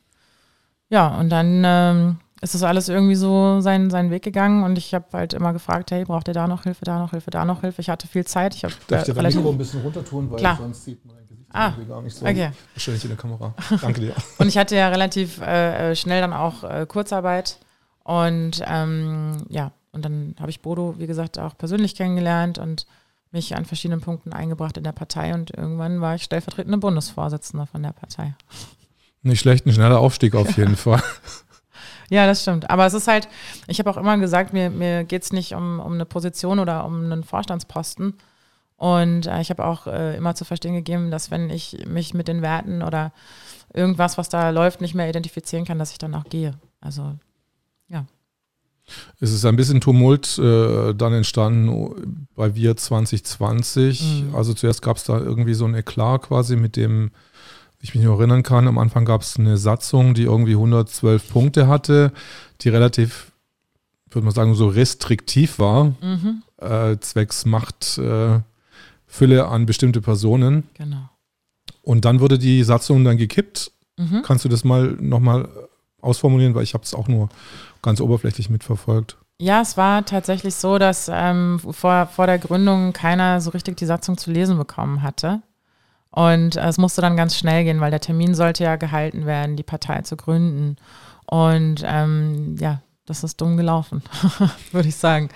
Ja, 0.89 1.07
und 1.19 1.29
dann 1.29 1.63
ähm, 1.65 2.17
ist 2.41 2.55
das 2.55 2.63
alles 2.63 2.89
irgendwie 2.89 3.15
so 3.15 3.61
seinen, 3.61 3.89
seinen 3.89 4.11
Weg 4.11 4.23
gegangen 4.23 4.63
und 4.63 4.77
ich 4.77 4.93
habe 4.93 5.05
halt 5.13 5.33
immer 5.33 5.53
gefragt, 5.53 5.91
hey, 5.91 6.03
braucht 6.03 6.27
ihr 6.27 6.33
da 6.33 6.47
noch 6.47 6.63
Hilfe, 6.63 6.85
da 6.85 6.99
noch 6.99 7.11
Hilfe, 7.11 7.31
da 7.31 7.45
noch 7.45 7.61
Hilfe? 7.61 7.81
Ich 7.81 7.89
hatte 7.89 8.07
viel 8.07 8.25
Zeit. 8.25 8.55
Ich 8.55 8.63
habe 8.63 8.73
Darf 8.87 9.07
ich 9.07 9.15
äh, 9.15 9.21
Mikro 9.21 9.49
ein 9.49 9.57
bisschen 9.57 9.81
runter 9.81 10.03
tun, 10.03 10.31
weil 10.31 10.39
Klar. 10.39 10.57
sonst 10.57 10.85
sieht 10.85 11.05
mein 11.05 11.27
Gesicht 11.27 11.49
ah, 11.51 11.73
gar 11.87 12.01
nicht 12.01 12.15
so 12.15 12.25
okay. 12.25 12.51
wahrscheinlich 12.73 13.03
in 13.03 13.09
der 13.09 13.17
Kamera. 13.17 13.53
Danke 13.81 14.01
dir. 14.01 14.13
und 14.37 14.47
ich 14.47 14.57
hatte 14.57 14.75
ja 14.75 14.89
relativ 14.89 15.41
äh, 15.41 15.91
äh 15.91 15.95
schnell 15.95 16.21
dann 16.21 16.33
auch 16.33 16.63
äh, 16.63 16.85
Kurzarbeit 16.87 17.59
und 18.09 18.63
ähm, 18.65 19.45
ja, 19.49 19.71
und 19.91 20.03
dann 20.03 20.33
habe 20.39 20.49
ich 20.49 20.61
Bodo, 20.61 20.95
wie 20.97 21.05
gesagt, 21.05 21.37
auch 21.37 21.55
persönlich 21.55 21.93
kennengelernt 21.93 22.57
und 22.57 22.87
mich 23.29 23.55
an 23.55 23.65
verschiedenen 23.65 24.01
Punkten 24.01 24.33
eingebracht 24.33 24.77
in 24.77 24.83
der 24.83 24.93
Partei 24.93 25.31
und 25.35 25.55
irgendwann 25.55 26.01
war 26.01 26.15
ich 26.15 26.23
stellvertretende 26.23 26.79
Bundesvorsitzende 26.79 27.67
von 27.67 27.83
der 27.83 27.91
Partei. 27.91 28.33
Nicht 29.21 29.41
schlecht, 29.41 29.67
ein 29.67 29.73
schneller 29.73 29.99
Aufstieg 29.99 30.33
auf 30.33 30.57
jeden 30.57 30.75
Fall. 30.75 31.03
Ja, 32.09 32.25
das 32.25 32.41
stimmt. 32.41 32.71
Aber 32.71 32.87
es 32.87 32.95
ist 32.95 33.07
halt, 33.07 33.27
ich 33.67 33.77
habe 33.77 33.91
auch 33.91 33.97
immer 33.97 34.17
gesagt, 34.17 34.53
mir, 34.53 34.71
mir 34.71 35.03
geht 35.03 35.21
es 35.21 35.31
nicht 35.31 35.53
um, 35.53 35.79
um 35.79 35.93
eine 35.93 36.05
Position 36.05 36.57
oder 36.57 36.85
um 36.85 37.03
einen 37.03 37.23
Vorstandsposten. 37.23 38.15
Und 38.77 39.27
äh, 39.27 39.39
ich 39.41 39.51
habe 39.51 39.63
auch 39.63 39.85
äh, 39.85 40.17
immer 40.17 40.33
zu 40.33 40.45
verstehen 40.45 40.73
gegeben, 40.73 41.11
dass 41.11 41.29
wenn 41.29 41.51
ich 41.51 41.85
mich 41.85 42.15
mit 42.15 42.27
den 42.27 42.41
Werten 42.41 42.81
oder 42.81 43.11
irgendwas, 43.71 44.17
was 44.17 44.29
da 44.29 44.49
läuft, 44.49 44.81
nicht 44.81 44.95
mehr 44.95 45.07
identifizieren 45.07 45.65
kann, 45.65 45.77
dass 45.77 45.91
ich 45.91 45.99
dann 45.99 46.15
auch 46.15 46.23
gehe. 46.23 46.55
Also. 46.81 47.13
Es 49.19 49.31
ist 49.31 49.45
ein 49.45 49.55
bisschen 49.55 49.81
Tumult 49.81 50.37
äh, 50.37 50.93
dann 50.93 51.13
entstanden 51.13 52.25
bei 52.35 52.55
Wir 52.55 52.75
2020. 52.75 54.01
Mhm. 54.01 54.35
Also 54.35 54.53
zuerst 54.53 54.81
gab 54.81 54.97
es 54.97 55.03
da 55.03 55.19
irgendwie 55.19 55.53
so 55.53 55.65
ein 55.65 55.75
Eklat 55.75 56.23
quasi 56.23 56.55
mit 56.55 56.75
dem, 56.75 57.11
ich 57.81 57.95
mich 57.95 58.03
noch 58.03 58.19
erinnern 58.19 58.43
kann, 58.43 58.67
am 58.67 58.77
Anfang 58.77 59.05
gab 59.05 59.21
es 59.21 59.37
eine 59.37 59.57
Satzung, 59.57 60.13
die 60.13 60.23
irgendwie 60.23 60.53
112 60.53 61.29
Punkte 61.29 61.67
hatte, 61.67 62.11
die 62.61 62.69
relativ, 62.69 63.31
würde 64.09 64.25
man 64.25 64.33
sagen, 64.33 64.55
so 64.55 64.67
restriktiv 64.67 65.59
war, 65.59 65.95
mhm. 66.01 66.43
äh, 66.57 66.97
zwecks 66.99 67.45
Machtfülle 67.45 68.43
äh, 69.11 69.39
an 69.39 69.65
bestimmte 69.65 70.01
Personen. 70.01 70.63
Genau. 70.73 71.09
Und 71.81 72.05
dann 72.05 72.19
wurde 72.19 72.37
die 72.37 72.63
Satzung 72.63 73.03
dann 73.03 73.17
gekippt. 73.17 73.71
Mhm. 73.97 74.21
Kannst 74.23 74.45
du 74.45 74.49
das 74.49 74.63
mal 74.63 74.97
nochmal 74.99 75.49
ausformulieren, 76.01 76.55
weil 76.55 76.63
ich 76.63 76.73
habe 76.73 76.83
es 76.83 76.93
auch 76.93 77.07
nur 77.07 77.29
ganz 77.81 78.01
oberflächlich 78.01 78.49
mitverfolgt. 78.49 79.17
Ja, 79.41 79.61
es 79.61 79.77
war 79.77 80.03
tatsächlich 80.05 80.55
so, 80.55 80.77
dass 80.79 81.09
ähm, 81.11 81.59
vor, 81.59 82.07
vor 82.07 82.27
der 82.27 82.39
Gründung 82.39 82.91
keiner 82.91 83.39
so 83.39 83.51
richtig 83.51 83.77
die 83.77 83.85
Satzung 83.85 84.17
zu 84.17 84.31
lesen 84.31 84.57
bekommen 84.57 85.01
hatte. 85.01 85.41
Und 86.11 86.57
äh, 86.57 86.67
es 86.67 86.77
musste 86.77 87.01
dann 87.01 87.15
ganz 87.15 87.37
schnell 87.37 87.63
gehen, 87.63 87.79
weil 87.79 87.91
der 87.91 88.01
Termin 88.01 88.35
sollte 88.35 88.65
ja 88.65 88.75
gehalten 88.75 89.25
werden, 89.25 89.55
die 89.55 89.63
Partei 89.63 90.01
zu 90.01 90.17
gründen. 90.17 90.75
Und 91.25 91.83
ähm, 91.85 92.57
ja, 92.59 92.81
das 93.05 93.23
ist 93.23 93.39
dumm 93.39 93.55
gelaufen, 93.55 94.03
würde 94.71 94.89
ich 94.89 94.97
sagen. 94.97 95.29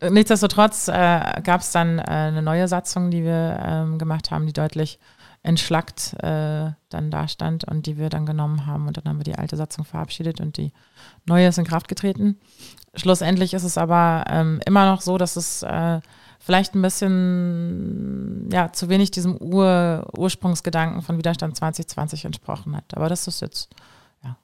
Nichtsdestotrotz 0.00 0.88
äh, 0.88 1.40
gab 1.42 1.60
es 1.60 1.72
dann 1.72 1.98
äh, 1.98 2.02
eine 2.02 2.42
neue 2.42 2.68
Satzung, 2.68 3.10
die 3.10 3.24
wir 3.24 3.60
ähm, 3.64 3.98
gemacht 3.98 4.30
haben, 4.30 4.46
die 4.46 4.52
deutlich 4.52 4.98
entschlackt 5.48 6.12
äh, 6.22 6.72
dann 6.90 7.10
da 7.10 7.26
stand 7.26 7.64
und 7.64 7.86
die 7.86 7.96
wir 7.96 8.10
dann 8.10 8.26
genommen 8.26 8.66
haben. 8.66 8.86
Und 8.86 8.98
dann 8.98 9.04
haben 9.06 9.18
wir 9.18 9.24
die 9.24 9.36
alte 9.36 9.56
Satzung 9.56 9.86
verabschiedet 9.86 10.40
und 10.42 10.58
die 10.58 10.72
neue 11.24 11.48
ist 11.48 11.56
in 11.56 11.64
Kraft 11.64 11.88
getreten. 11.88 12.38
Schlussendlich 12.94 13.54
ist 13.54 13.64
es 13.64 13.78
aber 13.78 14.24
ähm, 14.28 14.60
immer 14.66 14.90
noch 14.90 15.00
so, 15.00 15.16
dass 15.16 15.36
es 15.36 15.62
äh, 15.62 16.00
vielleicht 16.38 16.74
ein 16.74 16.82
bisschen, 16.82 18.50
ja, 18.52 18.74
zu 18.74 18.90
wenig 18.90 19.10
diesem 19.10 19.38
Ur 19.38 20.06
Ursprungsgedanken 20.18 21.00
von 21.00 21.16
Widerstand 21.16 21.56
2020 21.56 22.26
entsprochen 22.26 22.76
hat. 22.76 22.94
Aber 22.94 23.08
das 23.08 23.26
ist 23.26 23.40
jetzt, 23.40 23.70
ja. 24.22 24.36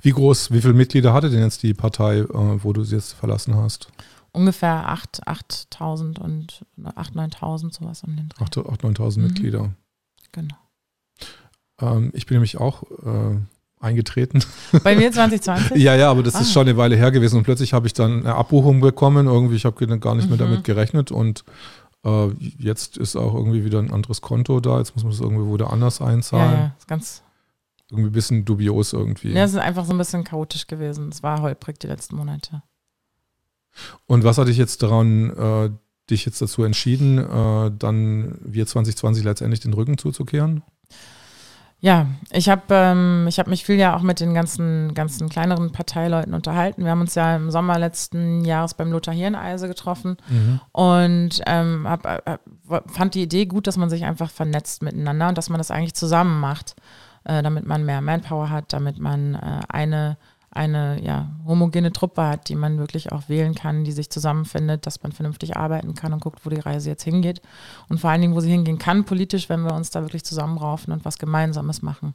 Wie 0.00 0.10
groß, 0.10 0.50
wie 0.50 0.60
viele 0.60 0.74
Mitglieder 0.74 1.14
hatte 1.14 1.30
denn 1.30 1.42
jetzt 1.42 1.62
die 1.62 1.74
Partei, 1.74 2.18
äh, 2.18 2.28
wo 2.64 2.72
du 2.72 2.82
sie 2.82 2.96
jetzt 2.96 3.12
verlassen 3.12 3.54
hast? 3.54 3.86
Ungefähr 4.32 4.88
8.000 4.88 6.18
und 6.18 6.66
8.000, 6.82 7.36
9.000, 7.36 7.72
sowas 7.72 8.02
um 8.02 8.16
den 8.16 8.30
Dreh. 8.30 8.44
8.000, 8.44 8.80
9.000 8.80 9.18
mhm. 9.18 9.24
Mitglieder. 9.26 9.70
Genau. 10.34 10.56
Ähm, 11.80 12.10
ich 12.12 12.26
bin 12.26 12.36
nämlich 12.36 12.58
auch 12.58 12.82
äh, 12.82 13.36
eingetreten. 13.78 14.44
Bei 14.82 14.96
mir 14.96 15.12
2020? 15.12 15.76
ja, 15.76 15.94
ja, 15.94 16.10
aber 16.10 16.22
das 16.22 16.34
ah. 16.34 16.40
ist 16.40 16.52
schon 16.52 16.66
eine 16.68 16.76
Weile 16.76 16.96
her 16.96 17.10
gewesen 17.12 17.38
und 17.38 17.44
plötzlich 17.44 17.72
habe 17.72 17.86
ich 17.86 17.92
dann 17.92 18.20
eine 18.20 18.34
Abbuchung 18.34 18.80
bekommen. 18.80 19.26
Irgendwie, 19.26 19.56
ich 19.56 19.64
habe 19.64 19.98
gar 19.98 20.14
nicht 20.14 20.28
mehr 20.28 20.36
mhm. 20.36 20.42
damit 20.42 20.64
gerechnet 20.64 21.12
und 21.12 21.44
äh, 22.04 22.28
jetzt 22.58 22.96
ist 22.96 23.16
auch 23.16 23.34
irgendwie 23.34 23.64
wieder 23.64 23.78
ein 23.78 23.92
anderes 23.92 24.20
Konto 24.20 24.60
da. 24.60 24.78
Jetzt 24.78 24.94
muss 24.94 25.04
man 25.04 25.12
das 25.12 25.20
irgendwie 25.20 25.52
wieder 25.52 25.72
anders 25.72 26.00
einzahlen. 26.00 26.52
Ja, 26.52 26.58
ja, 26.58 26.74
ist 26.76 26.88
ganz. 26.88 27.22
Irgendwie 27.90 28.10
ein 28.10 28.12
bisschen 28.12 28.44
dubios 28.44 28.92
irgendwie. 28.92 29.32
Ja, 29.32 29.44
es 29.44 29.52
ist 29.52 29.58
einfach 29.58 29.84
so 29.84 29.92
ein 29.92 29.98
bisschen 29.98 30.24
chaotisch 30.24 30.66
gewesen. 30.66 31.10
Es 31.10 31.22
war 31.22 31.42
holprig 31.42 31.78
die 31.78 31.86
letzten 31.86 32.16
Monate. 32.16 32.62
Und 34.06 34.24
was 34.24 34.38
hat 34.38 34.48
dich 34.48 34.56
jetzt 34.56 34.82
daran, 34.82 35.30
äh, 35.30 35.70
dich 36.10 36.24
jetzt 36.26 36.40
dazu 36.42 36.64
entschieden, 36.64 37.18
äh, 37.18 37.70
dann 37.78 38.38
wir 38.44 38.66
2020 38.66 39.24
letztendlich 39.24 39.60
den 39.60 39.72
Rücken 39.72 39.98
zuzukehren? 39.98 40.62
Ja, 41.84 42.06
ich 42.30 42.48
habe 42.48 42.62
ähm, 42.70 43.28
hab 43.30 43.46
mich 43.46 43.66
viel 43.66 43.76
ja 43.76 43.94
auch 43.94 44.00
mit 44.00 44.18
den 44.18 44.32
ganzen, 44.32 44.94
ganzen 44.94 45.28
kleineren 45.28 45.70
Parteileuten 45.70 46.32
unterhalten. 46.32 46.82
Wir 46.82 46.90
haben 46.90 47.02
uns 47.02 47.14
ja 47.14 47.36
im 47.36 47.50
Sommer 47.50 47.78
letzten 47.78 48.42
Jahres 48.42 48.72
beim 48.72 48.90
Lothar 48.90 49.12
Hirneise 49.12 49.68
getroffen 49.68 50.16
mhm. 50.30 50.60
und 50.72 51.42
ähm, 51.46 51.86
hab, 51.86 52.06
hab, 52.06 52.40
fand 52.90 53.14
die 53.14 53.22
Idee 53.22 53.44
gut, 53.44 53.66
dass 53.66 53.76
man 53.76 53.90
sich 53.90 54.06
einfach 54.06 54.30
vernetzt 54.30 54.82
miteinander 54.82 55.28
und 55.28 55.36
dass 55.36 55.50
man 55.50 55.58
das 55.58 55.70
eigentlich 55.70 55.92
zusammen 55.92 56.40
macht, 56.40 56.74
äh, 57.24 57.42
damit 57.42 57.66
man 57.66 57.84
mehr 57.84 58.00
Manpower 58.00 58.48
hat, 58.48 58.72
damit 58.72 58.98
man 58.98 59.34
äh, 59.34 59.60
eine 59.68 60.16
eine 60.54 61.02
ja, 61.02 61.30
homogene 61.46 61.92
Truppe 61.92 62.22
hat, 62.22 62.48
die 62.48 62.54
man 62.54 62.78
wirklich 62.78 63.12
auch 63.12 63.28
wählen 63.28 63.54
kann, 63.54 63.84
die 63.84 63.92
sich 63.92 64.08
zusammenfindet, 64.10 64.86
dass 64.86 65.02
man 65.02 65.12
vernünftig 65.12 65.56
arbeiten 65.56 65.94
kann 65.94 66.12
und 66.12 66.20
guckt, 66.20 66.46
wo 66.46 66.50
die 66.50 66.60
Reise 66.60 66.90
jetzt 66.90 67.02
hingeht. 67.02 67.42
Und 67.88 68.00
vor 68.00 68.10
allen 68.10 68.20
Dingen, 68.20 68.34
wo 68.34 68.40
sie 68.40 68.50
hingehen 68.50 68.78
kann, 68.78 69.04
politisch, 69.04 69.48
wenn 69.48 69.62
wir 69.62 69.74
uns 69.74 69.90
da 69.90 70.02
wirklich 70.02 70.24
zusammenraufen 70.24 70.92
und 70.92 71.04
was 71.04 71.18
Gemeinsames 71.18 71.82
machen. 71.82 72.14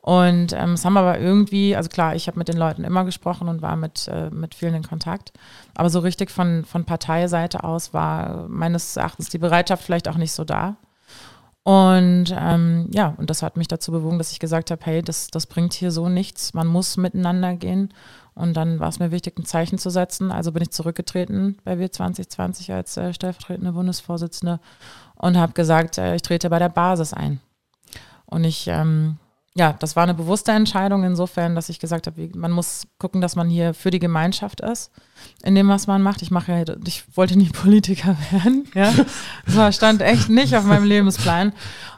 Und 0.00 0.54
ähm, 0.54 0.72
es 0.72 0.84
haben 0.86 0.96
aber 0.96 1.18
irgendwie, 1.18 1.76
also 1.76 1.90
klar, 1.90 2.14
ich 2.14 2.28
habe 2.28 2.38
mit 2.38 2.48
den 2.48 2.56
Leuten 2.56 2.84
immer 2.84 3.04
gesprochen 3.04 3.48
und 3.48 3.60
war 3.60 3.76
mit, 3.76 4.08
äh, 4.08 4.30
mit 4.30 4.54
vielen 4.54 4.74
in 4.74 4.82
Kontakt. 4.82 5.32
Aber 5.74 5.90
so 5.90 5.98
richtig 5.98 6.30
von, 6.30 6.64
von 6.64 6.84
Parteiseite 6.84 7.64
aus 7.64 7.92
war 7.92 8.48
meines 8.48 8.96
Erachtens 8.96 9.28
die 9.28 9.38
Bereitschaft 9.38 9.84
vielleicht 9.84 10.08
auch 10.08 10.16
nicht 10.16 10.32
so 10.32 10.44
da. 10.44 10.76
Und 11.68 12.34
ähm, 12.34 12.88
ja, 12.92 13.12
und 13.18 13.28
das 13.28 13.42
hat 13.42 13.58
mich 13.58 13.68
dazu 13.68 13.92
bewogen, 13.92 14.16
dass 14.16 14.32
ich 14.32 14.38
gesagt 14.38 14.70
habe, 14.70 14.80
hey, 14.86 15.02
das, 15.02 15.26
das 15.28 15.46
bringt 15.46 15.74
hier 15.74 15.90
so 15.90 16.08
nichts, 16.08 16.54
man 16.54 16.66
muss 16.66 16.96
miteinander 16.96 17.56
gehen. 17.56 17.92
Und 18.34 18.54
dann 18.54 18.80
war 18.80 18.88
es 18.88 19.00
mir 19.00 19.10
wichtig, 19.10 19.38
ein 19.38 19.44
Zeichen 19.44 19.76
zu 19.76 19.90
setzen. 19.90 20.32
Also 20.32 20.52
bin 20.52 20.62
ich 20.62 20.70
zurückgetreten 20.70 21.58
bei 21.64 21.78
Wir 21.78 21.92
2020 21.92 22.72
als 22.72 22.96
äh, 22.96 23.12
stellvertretende 23.12 23.72
Bundesvorsitzende 23.72 24.60
und 25.16 25.36
habe 25.36 25.52
gesagt, 25.52 25.98
äh, 25.98 26.14
ich 26.14 26.22
trete 26.22 26.48
bei 26.48 26.58
der 26.58 26.70
Basis 26.70 27.12
ein. 27.12 27.38
Und 28.24 28.44
ich 28.44 28.66
ähm, 28.68 29.18
ja, 29.58 29.72
das 29.72 29.96
war 29.96 30.04
eine 30.04 30.14
bewusste 30.14 30.52
Entscheidung 30.52 31.02
insofern, 31.02 31.56
dass 31.56 31.68
ich 31.68 31.80
gesagt 31.80 32.06
habe, 32.06 32.30
man 32.36 32.52
muss 32.52 32.86
gucken, 32.98 33.20
dass 33.20 33.34
man 33.34 33.50
hier 33.50 33.74
für 33.74 33.90
die 33.90 33.98
Gemeinschaft 33.98 34.60
ist, 34.60 34.92
in 35.42 35.56
dem, 35.56 35.66
was 35.66 35.88
man 35.88 36.00
macht. 36.00 36.22
Ich 36.22 36.30
mache 36.30 36.64
ich 36.86 37.04
wollte 37.16 37.36
nie 37.36 37.48
Politiker 37.52 38.16
werden, 38.30 38.68
ja. 38.72 38.92
Das 39.52 39.74
stand 39.74 40.00
echt 40.00 40.28
nicht 40.28 40.54
auf 40.54 40.62
meinem 40.62 40.84
Lebensplan. 40.84 41.52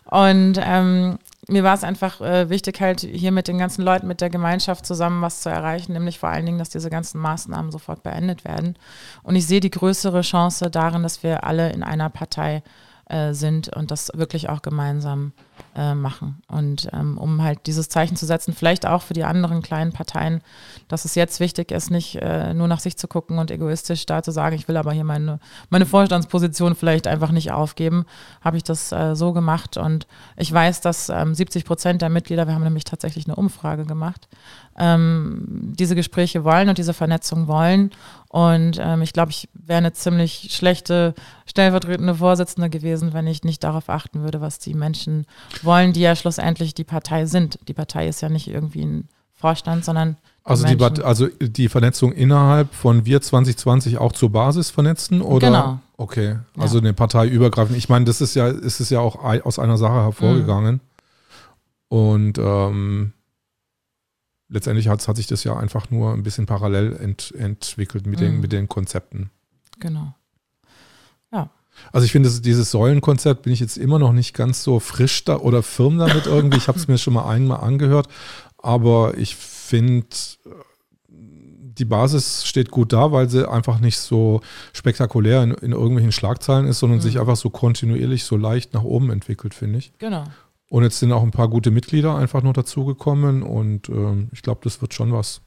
Und 0.07 0.59
ähm, 0.59 1.19
mir 1.49 1.63
war 1.63 1.75
es 1.75 1.85
einfach 1.85 2.23
äh, 2.23 2.49
wichtig, 2.49 2.81
halt 2.81 3.01
hier 3.01 3.31
mit 3.31 3.47
den 3.47 3.59
ganzen 3.59 3.83
Leuten, 3.83 4.07
mit 4.07 4.23
der 4.23 4.31
Gemeinschaft 4.31 4.87
zusammen 4.87 5.21
was 5.21 5.43
zu 5.43 5.51
erreichen, 5.51 5.93
nämlich 5.93 6.19
vor 6.19 6.31
allen 6.31 6.47
Dingen, 6.47 6.59
dass 6.59 6.71
diese 6.71 6.89
ganzen 6.89 7.21
Maßnahmen 7.21 7.71
sofort 7.73 8.03
beendet 8.03 8.47
werden. 8.47 8.79
Und 9.23 9.37
ich 9.37 9.47
sehe 9.47 9.61
die 9.61 9.71
größere 9.71 10.23
Chance 10.23 10.71
darin, 10.71 11.03
dass 11.03 11.23
wir 11.23 11.45
alle 11.45 11.73
in 11.73 11.83
einer 11.83 12.09
Partei 12.09 12.63
äh, 13.05 13.35
sind 13.35 13.69
und 13.77 13.91
das 13.91 14.11
wirklich 14.15 14.49
auch 14.49 14.63
gemeinsam 14.63 15.33
äh, 15.37 15.50
machen. 15.95 16.43
Und 16.49 16.89
ähm, 16.93 17.19
um 17.19 17.43
halt 17.43 17.67
dieses 17.67 17.89
Zeichen 17.89 18.17
zu 18.17 18.27
setzen, 18.27 18.55
vielleicht 18.55 18.87
auch 18.87 19.03
für 19.03 19.15
die 19.15 19.25
anderen 19.25 19.63
kleinen 19.63 19.93
Parteien, 19.93 20.43
dass 20.89 21.05
es 21.05 21.15
jetzt 21.15 21.41
wichtig 21.41 21.71
ist, 21.71 21.91
nicht 21.91 22.17
äh, 22.17 22.55
nur 22.55 22.69
nach 22.69 22.81
sich 22.81 22.97
zu 22.97 23.09
gucken 23.09 23.39
und 23.39 23.51
egoistisch 23.51 24.07
da 24.07 24.23
zu 24.23 24.31
sagen, 24.31 24.57
ich 24.57 24.69
will 24.69 24.77
aber 24.77 24.93
hier 24.93 25.05
meine, 25.05 25.41
meine 25.69 25.87
Vorstandsposition 25.87 26.75
vielleicht 26.75 27.07
einfach 27.07 27.31
nicht 27.31 27.53
aufgeben, 27.53 28.07
habe 28.41 28.57
ich 28.57 28.65
das 28.65 28.93
äh, 28.93 29.15
so 29.15 29.33
gemacht. 29.33 29.77
Und 29.77 30.07
ich 30.37 30.53
weiß, 30.53 30.81
dass 30.81 31.09
ähm, 31.09 31.35
70 31.35 31.65
Prozent 31.65 32.03
der 32.03 32.09
Mitglieder, 32.09 32.47
wir 32.47 32.55
haben 32.55 32.65
nämlich 32.65 32.85
tatsächlich 32.85 33.27
eine 33.27 33.37
Umfrage 33.37 33.85
gemacht, 33.85 34.29
ähm, 34.79 35.45
diese 35.79 35.95
Gespräche 35.95 36.45
wollen 36.45 36.69
und 36.69 36.79
diese 36.79 36.95
Vernetzung 36.95 37.49
wollen. 37.49 37.91
Und 38.29 38.79
ähm, 38.81 39.03
ich 39.03 39.13
glaube, 39.13 39.31
ich 39.31 39.49
wäre 39.53 39.79
eine 39.79 39.93
ziemlich 39.93 40.51
schlechte 40.53 41.15
stellvertretende 41.47 42.15
Vorsitzende 42.15 42.71
gewesen, 42.71 43.13
wenn 43.13 43.27
ich 43.27 43.43
nicht 43.43 43.65
darauf 43.65 43.89
achten 43.89 44.23
würde, 44.23 44.41
was 44.41 44.61
die 44.61 44.75
Menschen 44.75 45.27
wollen, 45.63 45.93
die 45.93 46.01
ja 46.01 46.17
schlussendlich 46.17 46.75
die 46.75 46.85
Partei 46.85 47.27
sind. 47.27 47.59
Die 47.69 47.75
Partei 47.75 48.09
ist 48.09 48.21
ja 48.21 48.29
nicht 48.29 48.49
irgendwie 48.49 48.85
ein 48.85 49.09
Vorstand, 49.35 49.85
sondern 49.85 50.17
also 50.43 50.67
die, 50.67 51.03
also 51.03 51.29
die 51.41 51.69
Vernetzung 51.69 52.13
innerhalb 52.13 52.75
von 52.75 53.05
Wir 53.05 53.21
2020 53.21 53.99
auch 53.99 54.13
zur 54.13 54.31
Basis 54.31 54.71
vernetzen 54.71 55.21
oder? 55.21 55.47
Genau. 55.47 55.79
Okay, 55.97 56.39
also 56.57 56.79
ja. 56.79 56.85
eine 56.85 56.95
Partei 56.95 57.27
übergreifend. 57.27 57.77
Ich 57.77 57.91
meine, 57.91 58.07
das 58.07 58.21
ist 58.21 58.35
ja, 58.35 58.49
ist 58.49 58.81
es 58.81 58.89
ja 58.89 59.01
auch 59.01 59.23
aus 59.23 59.59
einer 59.59 59.77
Sache 59.77 60.03
hervorgegangen. 60.03 60.77
Mhm. 60.77 60.81
Und 61.89 62.39
ähm, 62.39 63.13
letztendlich 64.49 64.89
hat, 64.89 65.07
hat 65.07 65.17
sich 65.17 65.27
das 65.27 65.45
ja 65.45 65.57
einfach 65.57 65.91
nur 65.91 66.13
ein 66.13 66.23
bisschen 66.23 66.47
parallel 66.47 66.97
ent, 66.97 67.35
entwickelt 67.37 68.07
mit, 68.07 68.21
mhm. 68.21 68.25
den, 68.25 68.41
mit 68.41 68.53
den 68.53 68.69
Konzepten. 68.69 69.31
Genau. 69.79 70.15
Also 71.93 72.05
ich 72.05 72.13
finde, 72.13 72.31
dieses 72.41 72.71
Säulenkonzept 72.71 73.43
bin 73.43 73.53
ich 73.53 73.61
jetzt 73.61 73.77
immer 73.77 73.99
noch 73.99 74.13
nicht 74.13 74.35
ganz 74.35 74.63
so 74.63 74.81
frisch 74.81 75.25
da 75.25 75.39
oder 75.39 75.63
firm 75.63 75.99
damit 75.99 76.27
irgendwie. 76.27 76.59
Ich 76.59 76.69
habe 76.69 76.79
es 76.79 76.89
mir 76.89 76.99
schon 76.99 77.15
mal 77.15 77.29
einmal 77.29 77.61
angehört, 77.61 78.09
aber 78.59 79.17
ich 79.17 79.37
finde, 79.37 80.07
die 81.09 81.85
Basis 81.85 82.47
steht 82.47 82.71
gut 82.71 82.93
da, 82.93 83.11
weil 83.11 83.29
sie 83.29 83.51
einfach 83.51 83.81
nicht 83.81 83.99
so 83.99 84.41
spektakulär 84.73 85.43
in, 85.43 85.53
in 85.53 85.73
irgendwelchen 85.73 86.13
Schlagzeilen 86.13 86.67
ist, 86.67 86.79
sondern 86.79 86.99
mhm. 86.99 87.03
sich 87.03 87.19
einfach 87.19 87.37
so 87.37 87.51
kontinuierlich 87.51 88.25
so 88.25 88.37
leicht 88.37 88.75
nach 88.75 88.85
oben 88.85 89.11
entwickelt, 89.11 89.55
finde 89.55 89.79
ich. 89.79 89.93
Genau. 89.99 90.25
Und 90.69 90.85
jetzt 90.85 91.01
sind 91.01 91.11
auch 91.13 91.23
ein 91.23 91.33
paar 91.33 91.49
gute 91.49 91.71
Mitglieder 91.71 92.15
einfach 92.15 92.43
nur 92.43 92.53
dazugekommen 92.53 93.43
und 93.43 93.89
äh, 93.89 94.29
ich 94.33 94.43
glaube, 94.43 94.61
das 94.63 94.81
wird 94.81 94.95
schon 94.95 95.13
was. 95.13 95.41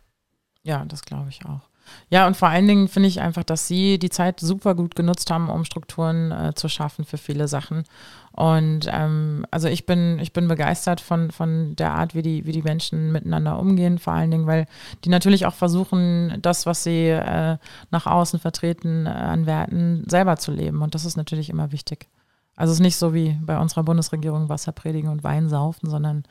Ja, 0.63 0.83
das 0.85 1.03
glaube 1.03 1.29
ich 1.29 1.45
auch. 1.45 1.61
Ja, 2.09 2.27
und 2.27 2.37
vor 2.37 2.49
allen 2.49 2.67
Dingen 2.67 2.87
finde 2.87 3.09
ich 3.09 3.21
einfach, 3.21 3.43
dass 3.43 3.67
Sie 3.67 3.97
die 3.97 4.09
Zeit 4.09 4.39
super 4.39 4.75
gut 4.75 4.95
genutzt 4.95 5.31
haben, 5.31 5.49
um 5.49 5.65
Strukturen 5.65 6.31
äh, 6.31 6.53
zu 6.53 6.69
schaffen 6.69 7.05
für 7.05 7.17
viele 7.17 7.47
Sachen. 7.47 7.83
Und 8.31 8.87
ähm, 8.91 9.45
also 9.51 9.67
ich 9.67 9.85
bin, 9.85 10.17
ich 10.19 10.33
bin 10.33 10.47
begeistert 10.47 11.01
von, 11.01 11.29
von 11.29 11.75
der 11.75 11.91
Art, 11.91 12.15
wie 12.15 12.23
die, 12.23 12.45
wie 12.45 12.51
die 12.51 12.63
Menschen 12.63 13.11
miteinander 13.11 13.59
umgehen, 13.59 13.99
vor 13.99 14.13
allen 14.13 14.31
Dingen, 14.31 14.47
weil 14.47 14.65
die 15.05 15.09
natürlich 15.09 15.45
auch 15.45 15.53
versuchen, 15.53 16.39
das, 16.41 16.65
was 16.65 16.83
sie 16.83 17.09
äh, 17.09 17.57
nach 17.91 18.07
außen 18.07 18.39
vertreten 18.39 19.05
äh, 19.05 19.09
an 19.09 19.45
Werten, 19.45 20.03
selber 20.09 20.37
zu 20.37 20.51
leben. 20.51 20.81
Und 20.81 20.95
das 20.95 21.05
ist 21.05 21.15
natürlich 21.15 21.49
immer 21.49 21.71
wichtig. 21.71 22.09
Also 22.55 22.71
es 22.71 22.77
ist 22.77 22.83
nicht 22.83 22.97
so 22.97 23.13
wie 23.13 23.37
bei 23.41 23.59
unserer 23.59 23.83
Bundesregierung 23.83 24.49
Wasser 24.49 24.71
predigen 24.71 25.09
und 25.09 25.23
Wein 25.23 25.49
saufen, 25.49 25.89
sondern 25.89 26.23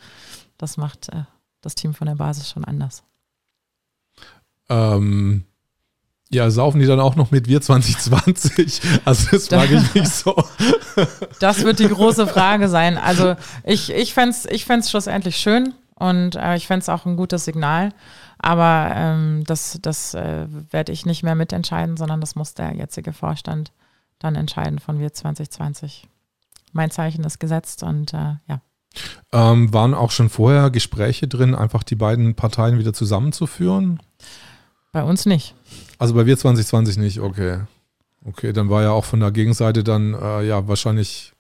das 0.58 0.76
macht 0.76 1.08
äh, 1.10 1.22
das 1.60 1.76
Team 1.76 1.94
von 1.94 2.06
der 2.08 2.16
Basis 2.16 2.50
schon 2.50 2.64
anders. 2.64 3.04
Ähm, 4.68 5.44
ja, 6.32 6.50
saufen 6.50 6.80
die 6.80 6.86
dann 6.86 7.00
auch 7.00 7.14
noch 7.14 7.30
mit 7.30 7.46
wir 7.48 7.60
2020? 7.60 8.80
Also 9.04 9.28
das 9.30 9.48
frage 9.48 9.76
ich 9.76 9.94
mich 9.94 10.08
so. 10.08 10.34
Das 11.40 11.64
wird 11.64 11.78
die 11.78 11.88
große 11.88 12.26
Frage 12.26 12.68
sein. 12.68 12.98
Also 12.98 13.36
ich, 13.64 13.92
ich 13.92 14.14
fände 14.14 14.30
es 14.30 14.46
ich 14.46 14.64
fänd's 14.64 14.90
schlussendlich 14.90 15.36
schön 15.36 15.74
und 15.94 16.36
äh, 16.36 16.56
ich 16.56 16.66
fände 16.66 16.82
es 16.82 16.88
auch 16.88 17.06
ein 17.06 17.16
gutes 17.16 17.44
Signal. 17.44 17.90
Aber 18.38 18.92
ähm, 18.94 19.44
das, 19.46 19.78
das 19.82 20.14
äh, 20.14 20.46
werde 20.70 20.92
ich 20.92 21.06
nicht 21.06 21.22
mehr 21.22 21.34
mitentscheiden, 21.34 21.96
sondern 21.96 22.20
das 22.20 22.34
muss 22.34 22.54
der 22.54 22.74
jetzige 22.74 23.12
Vorstand 23.12 23.72
dann 24.18 24.34
entscheiden 24.34 24.78
von 24.78 24.98
wir 24.98 25.12
2020 25.12 26.08
mein 26.72 26.90
Zeichen 26.90 27.24
ist 27.24 27.38
gesetzt 27.38 27.82
und 27.82 28.14
äh, 28.14 28.36
ja. 28.48 28.60
Ähm, 29.32 29.72
waren 29.72 29.94
auch 29.94 30.10
schon 30.10 30.28
vorher 30.28 30.70
Gespräche 30.70 31.28
drin, 31.28 31.54
einfach 31.54 31.82
die 31.82 31.94
beiden 31.94 32.34
Parteien 32.34 32.78
wieder 32.78 32.92
zusammenzuführen? 32.92 34.00
Bei 34.92 35.02
uns 35.02 35.24
nicht. 35.24 35.54
Also 36.02 36.14
bei 36.14 36.26
wir 36.26 36.36
2020 36.36 36.96
nicht, 36.96 37.20
okay. 37.20 37.60
Okay, 38.24 38.52
dann 38.52 38.68
war 38.68 38.82
ja 38.82 38.90
auch 38.90 39.04
von 39.04 39.20
der 39.20 39.30
Gegenseite 39.30 39.84
dann 39.84 40.14
äh, 40.14 40.44
ja 40.44 40.66
wahrscheinlich 40.66 41.32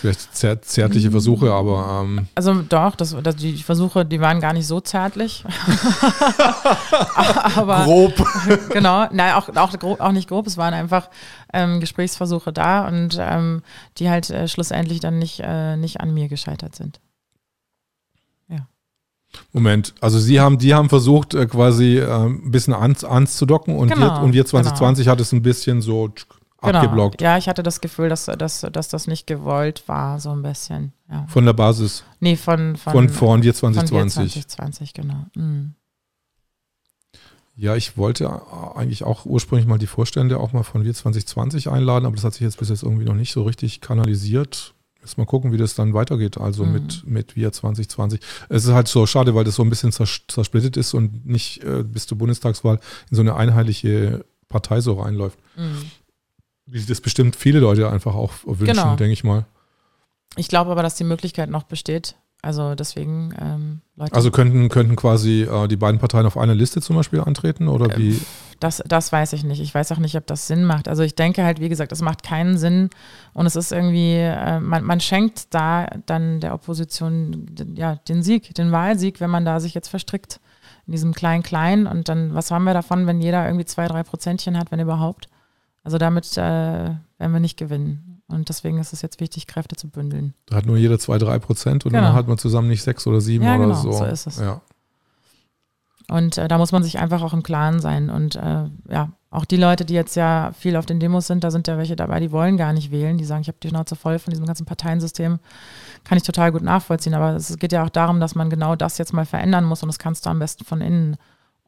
vielleicht 0.00 0.34
zär, 0.34 0.60
zärtliche 0.60 1.08
Mhm. 1.08 1.12
Versuche, 1.12 1.52
aber 1.52 2.02
ähm, 2.02 2.26
Also 2.34 2.60
doch, 2.62 2.96
das, 2.96 3.14
das, 3.22 3.36
die 3.36 3.62
Versuche, 3.62 4.04
die 4.04 4.20
waren 4.20 4.40
gar 4.40 4.52
nicht 4.52 4.66
so 4.66 4.80
zärtlich. 4.80 5.44
Aber 7.54 7.84
grob. 7.84 8.14
genau, 8.70 9.06
nein, 9.12 9.34
auch, 9.34 9.48
auch, 9.54 10.00
auch 10.00 10.12
nicht 10.12 10.28
grob, 10.28 10.48
es 10.48 10.56
waren 10.56 10.74
einfach 10.74 11.08
ähm, 11.52 11.78
Gesprächsversuche 11.78 12.52
da 12.52 12.88
und 12.88 13.16
ähm, 13.20 13.62
die 13.98 14.10
halt 14.10 14.28
äh, 14.30 14.48
schlussendlich 14.48 14.98
dann 14.98 15.20
nicht, 15.20 15.38
äh, 15.38 15.76
nicht 15.76 16.00
an 16.00 16.12
mir 16.12 16.26
gescheitert 16.26 16.74
sind. 16.74 16.98
Moment, 19.52 19.94
also 20.00 20.18
Sie 20.18 20.40
haben, 20.40 20.58
die 20.58 20.74
haben 20.74 20.88
versucht, 20.88 21.34
äh, 21.34 21.46
quasi 21.46 21.98
äh, 21.98 22.26
ein 22.26 22.50
bisschen 22.50 22.74
ans, 22.74 23.04
anzudocken 23.04 23.76
und, 23.76 23.88
Genau, 23.88 24.16
wir, 24.16 24.22
und 24.22 24.32
wir 24.32 24.44
2020 24.44 25.08
hat 25.08 25.20
es 25.20 25.32
ein 25.32 25.42
bisschen 25.42 25.82
so 25.82 26.08
tsch, 26.08 26.26
abgeblockt 26.60 27.18
Genau. 27.18 27.30
Ja, 27.30 27.38
ich 27.38 27.48
hatte 27.48 27.62
das 27.62 27.80
Gefühl, 27.80 28.08
dass, 28.08 28.26
dass, 28.26 28.60
dass 28.60 28.88
das 28.88 29.06
nicht 29.06 29.26
gewollt 29.26 29.84
war, 29.86 30.20
so 30.20 30.30
ein 30.30 30.42
bisschen. 30.42 30.92
Ja. 31.10 31.26
von 31.28 31.44
der 31.44 31.52
Basis 31.52 32.04
Nee, 32.20 32.36
von, 32.36 32.76
von, 32.76 32.92
von, 32.92 33.08
von 33.10 33.42
wir 33.42 33.54
von 33.54 33.74
wir 33.74 33.84
2020. 33.84 34.48
2020, 34.48 34.94
genau. 34.94 35.26
Mhm. 35.34 35.74
Ja, 37.54 37.76
ich 37.76 37.98
wollte 37.98 38.24
äh, 38.24 38.78
eigentlich 38.78 39.04
auch 39.04 39.26
ursprünglich 39.26 39.66
mal 39.66 39.78
die 39.78 39.86
Vorstände 39.86 40.38
auch 40.40 40.52
mal 40.52 40.62
von 40.62 40.84
wir 40.84 40.94
2020 40.94 41.68
einladen, 41.68 42.06
aber 42.06 42.16
das 42.16 42.24
hat 42.24 42.32
sich 42.32 42.42
jetzt 42.42 42.58
bis 42.58 42.70
jetzt 42.70 42.82
irgendwie 42.82 43.04
noch 43.04 43.14
nicht 43.14 43.32
so 43.32 43.42
richtig 43.42 43.80
kanalisiert. 43.80 44.74
Jetzt 45.02 45.18
mal 45.18 45.26
gucken, 45.26 45.50
wie 45.52 45.56
das 45.56 45.74
dann 45.74 45.94
weitergeht, 45.94 46.38
also 46.38 46.64
Mhm. 46.64 46.72
mit, 46.72 47.06
mit 47.06 47.36
wir 47.36 47.50
2020. 47.52 48.20
Es 48.48 48.64
ist 48.64 48.70
halt 48.72 48.86
so 48.88 49.04
schade, 49.06 49.34
weil 49.34 49.42
das 49.44 49.56
so 49.56 49.62
ein 49.64 49.68
bisschen 49.70 49.90
zers 49.92 50.20
zersplittet 50.28 50.76
ist 50.76 50.94
und 50.94 51.26
nicht 51.26 51.62
äh, 51.64 51.82
bis 51.82 52.06
zur 52.06 52.18
Bundestagswahl 52.18 52.78
in 53.10 53.16
so 53.16 53.20
eine 53.22 53.34
einheitliche 53.34 54.24
Partei 54.48 54.80
so 54.80 54.94
reinläuft. 55.00 55.38
Mhm. 55.56 55.90
Wie 56.66 56.78
sich 56.78 56.86
das 56.86 57.00
bestimmt 57.00 57.34
viele 57.34 57.58
Leute 57.58 57.90
einfach 57.90 58.14
auch 58.14 58.32
wünschen, 58.44 58.66
Genau. 58.66 58.94
denke 58.96 59.12
ich 59.12 59.24
mal. 59.24 59.44
Ich 60.36 60.48
glaube 60.48 60.70
aber, 60.70 60.82
dass 60.82 60.94
die 60.94 61.04
Möglichkeit 61.04 61.50
noch 61.50 61.64
besteht. 61.64 62.14
Also 62.44 62.74
deswegen, 62.74 63.32
ähm, 63.40 63.80
Leute. 63.94 64.14
Also 64.14 64.32
könnten, 64.32 64.68
könnten 64.68 64.96
quasi 64.96 65.42
äh, 65.42 65.68
die 65.68 65.76
beiden 65.76 66.00
Parteien 66.00 66.26
auf 66.26 66.36
einer 66.36 66.56
Liste 66.56 66.80
zum 66.80 66.96
Beispiel 66.96 67.20
antreten 67.20 67.68
oder 67.68 67.96
wie? 67.96 68.20
Das, 68.58 68.82
das 68.84 69.12
weiß 69.12 69.32
ich 69.34 69.44
nicht. 69.44 69.60
Ich 69.60 69.72
weiß 69.72 69.92
auch 69.92 69.98
nicht, 69.98 70.16
ob 70.16 70.26
das 70.26 70.48
Sinn 70.48 70.64
macht. 70.64 70.88
Also 70.88 71.04
ich 71.04 71.14
denke 71.14 71.44
halt, 71.44 71.60
wie 71.60 71.68
gesagt, 71.68 71.92
es 71.92 72.02
macht 72.02 72.24
keinen 72.24 72.58
Sinn 72.58 72.90
und 73.32 73.46
es 73.46 73.54
ist 73.54 73.70
irgendwie, 73.70 74.16
äh, 74.16 74.58
man, 74.58 74.82
man 74.82 74.98
schenkt 74.98 75.54
da 75.54 75.86
dann 76.06 76.40
der 76.40 76.54
Opposition 76.54 77.46
ja, 77.76 77.94
den 78.08 78.24
Sieg, 78.24 78.52
den 78.56 78.72
Wahlsieg, 78.72 79.20
wenn 79.20 79.30
man 79.30 79.44
da 79.44 79.60
sich 79.60 79.72
jetzt 79.72 79.88
verstrickt 79.88 80.40
in 80.88 80.92
diesem 80.92 81.14
Klein-Klein 81.14 81.86
und 81.86 82.08
dann, 82.08 82.34
was 82.34 82.50
haben 82.50 82.64
wir 82.64 82.74
davon, 82.74 83.06
wenn 83.06 83.20
jeder 83.20 83.46
irgendwie 83.46 83.66
zwei, 83.66 83.86
drei 83.86 84.02
Prozentchen 84.02 84.58
hat, 84.58 84.72
wenn 84.72 84.80
überhaupt? 84.80 85.28
Also 85.84 85.96
damit 85.98 86.36
äh, 86.36 86.40
werden 86.40 86.98
wir 87.18 87.38
nicht 87.38 87.56
gewinnen. 87.56 88.11
Und 88.32 88.48
deswegen 88.48 88.78
ist 88.78 88.92
es 88.92 89.02
jetzt 89.02 89.20
wichtig, 89.20 89.46
Kräfte 89.46 89.76
zu 89.76 89.88
bündeln. 89.88 90.34
Da 90.46 90.56
hat 90.56 90.66
nur 90.66 90.76
jeder 90.76 90.98
zwei, 90.98 91.18
drei 91.18 91.38
Prozent 91.38 91.84
und 91.86 91.92
dann 91.92 92.02
Genau. 92.04 92.14
hat 92.14 92.26
man 92.28 92.38
zusammen 92.38 92.68
nicht 92.68 92.82
sechs 92.82 93.06
oder 93.06 93.20
sieben 93.20 93.44
Ja, 93.44 93.56
oder 93.56 93.66
genau, 93.66 93.74
so. 93.80 93.92
so 93.92 94.04
ist 94.04 94.26
es. 94.26 94.38
Ja. 94.38 94.60
Und 96.08 96.36
äh, 96.36 96.48
da 96.48 96.58
muss 96.58 96.72
man 96.72 96.82
sich 96.82 96.98
einfach 96.98 97.22
auch 97.22 97.32
im 97.32 97.42
Klaren 97.42 97.80
sein. 97.80 98.10
Und 98.10 98.34
äh, 98.36 98.64
ja, 98.90 99.10
auch 99.30 99.44
die 99.44 99.56
Leute, 99.56 99.84
die 99.84 99.94
jetzt 99.94 100.14
ja 100.16 100.52
viel 100.58 100.76
auf 100.76 100.84
den 100.84 101.00
Demos 101.00 101.26
sind, 101.26 101.44
da 101.44 101.50
sind 101.50 101.68
ja 101.68 101.78
welche 101.78 101.96
dabei, 101.96 102.20
die 102.20 102.32
wollen 102.32 102.56
gar 102.56 102.72
nicht 102.72 102.90
wählen. 102.90 103.16
Die 103.18 103.24
sagen, 103.24 103.42
ich 103.42 103.48
habe 103.48 103.58
die 103.62 103.68
Schnauze 103.68 103.96
voll 103.96 104.18
von 104.18 104.30
diesem 104.32 104.44
ganzen 104.46 104.66
Parteiensystem. 104.66 105.38
Kann 106.04 106.18
ich 106.18 106.24
total 106.24 106.52
gut 106.52 106.62
nachvollziehen. 106.62 107.14
Aber 107.14 107.36
es 107.36 107.56
geht 107.56 107.72
ja 107.72 107.84
auch 107.84 107.88
darum, 107.88 108.20
dass 108.20 108.34
man 108.34 108.50
genau 108.50 108.76
das 108.76 108.98
jetzt 108.98 109.12
mal 109.14 109.24
verändern 109.24 109.64
muss. 109.64 109.82
Und 109.82 109.88
das 109.88 109.98
kannst 109.98 110.26
du 110.26 110.30
am 110.30 110.38
besten 110.38 110.64
von 110.64 110.80
innen. 110.80 111.16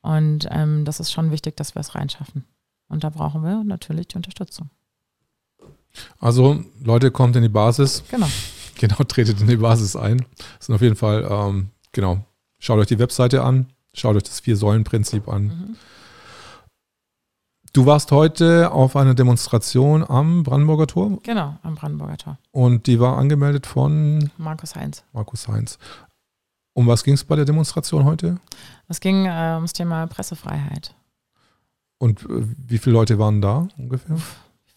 Und 0.03 0.49
ähm, 0.51 0.85
das 0.85 1.01
ist 1.01 1.13
schon 1.13 1.31
wichtig, 1.31 1.57
dass 1.57 1.75
wir 1.75 1.81
es 1.81 1.95
reinschaffen. 1.95 2.45
Und 2.89 3.05
da 3.05 3.09
brauchen 3.11 3.43
wir 3.43 3.65
natürlich 3.65 4.09
die 4.09 4.17
Unterstützung. 4.17 4.69
Also, 6.21 6.63
Leute, 6.83 7.11
kommt 7.11 7.37
in 7.37 7.43
die 7.43 7.49
Basis. 7.49 8.05
Genau. 8.11 8.29
Genau, 8.77 8.97
tretet 9.05 9.41
in 9.41 9.47
die 9.47 9.57
Basis 9.57 9.95
ein. 9.95 10.27
Das 10.59 10.67
sind 10.67 10.75
auf 10.75 10.81
jeden 10.81 10.97
Fall, 10.97 11.25
ähm, 11.31 11.69
genau, 11.93 12.25
schaut 12.59 12.81
euch 12.81 12.89
die 12.89 12.99
Webseite 12.99 13.45
an, 13.45 13.67
schaut 13.95 14.17
euch 14.17 14.25
das 14.25 14.41
Vier-Säulen-Prinzip 14.41 15.29
an. 15.29 15.45
Mhm. 15.45 15.77
Du 17.73 17.87
warst 17.87 18.11
heute 18.11 18.73
auf 18.73 18.97
einer 18.97 19.15
Demonstration 19.15 20.05
am 20.09 20.43
Brandenburger 20.43 20.89
Tor 20.89 21.19
Genau, 21.23 21.57
am 21.63 21.77
Brandenburger 21.77 22.17
Tor. 22.17 22.39
und 22.51 22.89
die 22.89 22.99
war 22.99 23.17
angemeldet 23.17 23.65
von 23.67 24.29
Markus 24.39 24.75
Heinz. 24.75 25.05
Markus 25.13 25.47
Heinz. 25.47 25.79
Um 26.73 26.89
was 26.89 27.05
ging 27.05 27.15
es 27.15 27.23
bei 27.23 27.37
der 27.37 27.45
Demonstration 27.45 28.05
heute? 28.05 28.39
Es 28.89 28.99
ging 28.99 29.27
äh, 29.27 29.53
ums 29.55 29.73
Thema 29.73 30.09
Pressefreiheit. 30.09 30.97
Und 31.99 32.23
äh, 32.25 32.45
wie 32.67 32.79
viele 32.79 32.95
Leute 32.95 33.21
waren 33.21 33.41
da 33.41 33.69
ungefähr? 33.79 34.17
Wie 34.17 34.23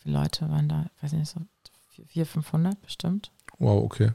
viele 0.07 0.19
Leute 0.19 0.49
waren 0.49 0.69
da? 0.69 0.85
Ich 0.95 1.03
weiß 1.03 1.13
nicht, 1.13 1.29
so 1.29 1.41
400, 2.07 2.27
500 2.27 2.81
bestimmt. 2.81 3.31
Wow, 3.59 3.83
okay. 3.83 4.11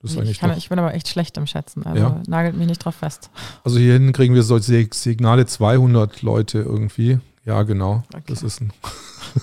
Das 0.00 0.14
ist 0.14 0.28
ich, 0.28 0.38
kann, 0.38 0.56
ich 0.56 0.68
bin 0.68 0.78
aber 0.78 0.94
echt 0.94 1.08
schlecht 1.08 1.36
im 1.38 1.46
Schätzen. 1.46 1.84
Also 1.84 2.02
Ja. 2.02 2.22
nagelt 2.26 2.56
mich 2.56 2.66
nicht 2.66 2.84
drauf 2.84 2.94
fest. 2.94 3.30
Also 3.64 3.78
hier 3.78 3.94
hinten 3.94 4.12
kriegen 4.12 4.34
wir 4.34 4.42
solche 4.42 4.88
Signale 4.92 5.46
200 5.46 6.22
Leute 6.22 6.58
irgendwie. 6.58 7.18
Ja, 7.44 7.62
genau. 7.62 8.02
Okay. 8.14 8.24
Das 8.26 8.42
ist 8.42 8.60
ein 8.60 8.72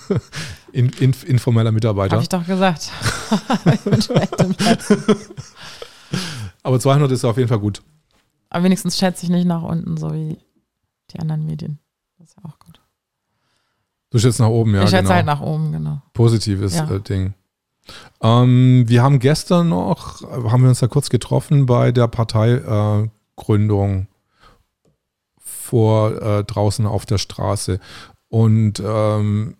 in, 0.72 0.88
in, 0.90 1.14
informeller 1.26 1.72
Mitarbeiter. 1.72 2.12
Habe 2.12 2.22
ich 2.22 2.28
doch 2.28 2.46
gesagt. 2.46 2.90
ich 3.74 3.80
bin 3.80 4.00
schlecht 4.00 4.40
im 4.40 4.54
Schätzen. 4.58 5.04
Aber 6.62 6.78
200 6.78 7.10
ist 7.10 7.24
auf 7.24 7.36
jeden 7.36 7.48
Fall 7.48 7.58
gut. 7.58 7.82
Aber 8.50 8.64
wenigstens 8.64 8.98
schätze 8.98 9.24
ich 9.24 9.30
nicht 9.30 9.46
nach 9.46 9.62
unten, 9.62 9.96
so 9.96 10.12
wie 10.12 10.38
die 11.10 11.18
anderen 11.18 11.44
Medien. 11.44 11.80
Das 12.18 12.28
ist 12.28 12.36
ja 12.36 12.48
auch 12.48 12.58
gut. 12.60 12.80
Du 14.12 14.18
schätzt 14.18 14.38
nach 14.40 14.48
oben, 14.48 14.74
ja, 14.74 14.84
ich 14.84 14.90
schätze 14.90 15.04
genau. 15.04 15.14
halt 15.14 15.26
nach 15.26 15.40
oben, 15.40 15.72
genau. 15.72 16.02
Positives 16.12 16.76
Ja. 16.76 16.90
äh, 16.90 17.00
Ding. 17.00 17.34
Ähm, 18.22 18.84
wir 18.86 19.02
haben 19.02 19.18
gestern 19.18 19.70
noch, 19.70 20.22
haben 20.22 20.62
wir 20.62 20.68
uns 20.68 20.80
da 20.80 20.86
kurz 20.86 21.08
getroffen 21.10 21.66
bei 21.66 21.90
der 21.92 22.06
Parteigründung 22.08 24.02
äh, 24.02 24.06
vor 25.36 26.22
äh, 26.22 26.44
draußen 26.44 26.86
auf 26.86 27.06
der 27.06 27.18
Straße. 27.18 27.80
Und 28.28 28.82
ähm, 28.84 29.56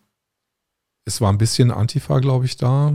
es 1.05 1.21
war 1.21 1.33
ein 1.33 1.39
bisschen 1.39 1.71
Antifa, 1.71 2.21
glaube 2.21 2.45
ich, 2.45 2.57
da. 2.57 2.89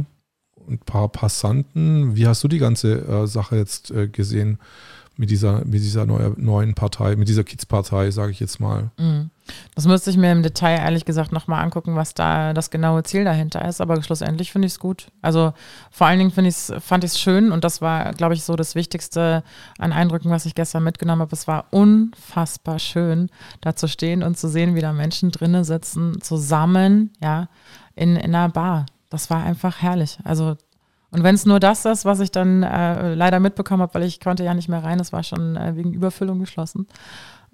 Und 0.53 0.73
ein 0.73 0.79
paar 0.85 1.09
Passanten. 1.09 2.15
Wie 2.15 2.27
hast 2.27 2.43
du 2.43 2.47
die 2.47 2.59
ganze 2.59 2.99
äh, 3.05 3.27
Sache 3.27 3.57
jetzt 3.57 3.91
äh, 3.91 4.07
gesehen 4.07 4.59
mit 5.17 5.29
dieser, 5.31 5.65
mit 5.65 5.81
dieser 5.81 6.05
neue, 6.05 6.33
neuen 6.37 6.73
Partei, 6.73 7.15
mit 7.15 7.27
dieser 7.27 7.43
Kiezpartei, 7.43 8.11
sage 8.11 8.31
ich 8.31 8.39
jetzt 8.39 8.59
mal? 8.59 8.91
Mhm. 8.97 9.31
Das 9.75 9.85
müsste 9.85 10.09
ich 10.09 10.17
mir 10.17 10.31
im 10.31 10.43
Detail 10.43 10.77
ehrlich 10.77 11.05
gesagt 11.05 11.31
nochmal 11.31 11.63
angucken, 11.63 11.95
was 11.95 12.13
da 12.13 12.53
das 12.53 12.69
genaue 12.69 13.03
Ziel 13.03 13.23
dahinter 13.23 13.65
ist. 13.67 13.81
Aber 13.81 14.01
schlussendlich 14.03 14.51
finde 14.51 14.67
ich 14.67 14.73
es 14.73 14.79
gut. 14.79 15.07
Also 15.21 15.53
vor 15.89 16.07
allen 16.07 16.19
Dingen 16.19 16.45
ich's, 16.45 16.71
fand 16.79 17.03
ich 17.03 17.11
es 17.11 17.19
schön 17.19 17.51
und 17.51 17.63
das 17.63 17.81
war, 17.81 18.13
glaube 18.13 18.33
ich, 18.33 18.43
so 18.43 18.55
das 18.55 18.75
Wichtigste 18.75 19.43
an 19.79 19.93
Eindrücken, 19.93 20.29
was 20.29 20.45
ich 20.45 20.55
gestern 20.55 20.83
mitgenommen 20.83 21.21
habe. 21.21 21.33
Es 21.33 21.47
war 21.47 21.65
unfassbar 21.71 22.79
schön, 22.79 23.29
da 23.61 23.75
zu 23.75 23.87
stehen 23.87 24.21
und 24.21 24.37
zu 24.37 24.49
sehen, 24.49 24.75
wie 24.75 24.81
da 24.81 24.93
Menschen 24.93 25.31
drinnen 25.31 25.63
sitzen, 25.63 26.21
zusammen, 26.21 27.11
ja, 27.21 27.47
in, 27.95 28.15
in 28.15 28.35
einer 28.35 28.49
Bar. 28.49 28.85
Das 29.09 29.29
war 29.29 29.43
einfach 29.43 29.81
herrlich. 29.81 30.19
Also 30.23 30.57
und 31.11 31.23
wenn 31.23 31.35
es 31.35 31.45
nur 31.45 31.59
das 31.59 31.85
ist, 31.85 32.05
was 32.05 32.19
ich 32.19 32.31
dann 32.31 32.63
äh, 32.63 33.13
leider 33.13 33.39
mitbekommen 33.39 33.81
habe, 33.81 33.93
weil 33.93 34.03
ich 34.03 34.19
konnte 34.19 34.43
ja 34.43 34.53
nicht 34.53 34.67
mehr 34.67 34.83
rein, 34.83 34.99
es 34.99 35.13
war 35.13 35.23
schon 35.23 35.55
äh, 35.55 35.75
wegen 35.75 35.93
Überfüllung 35.93 36.39
geschlossen, 36.39 36.87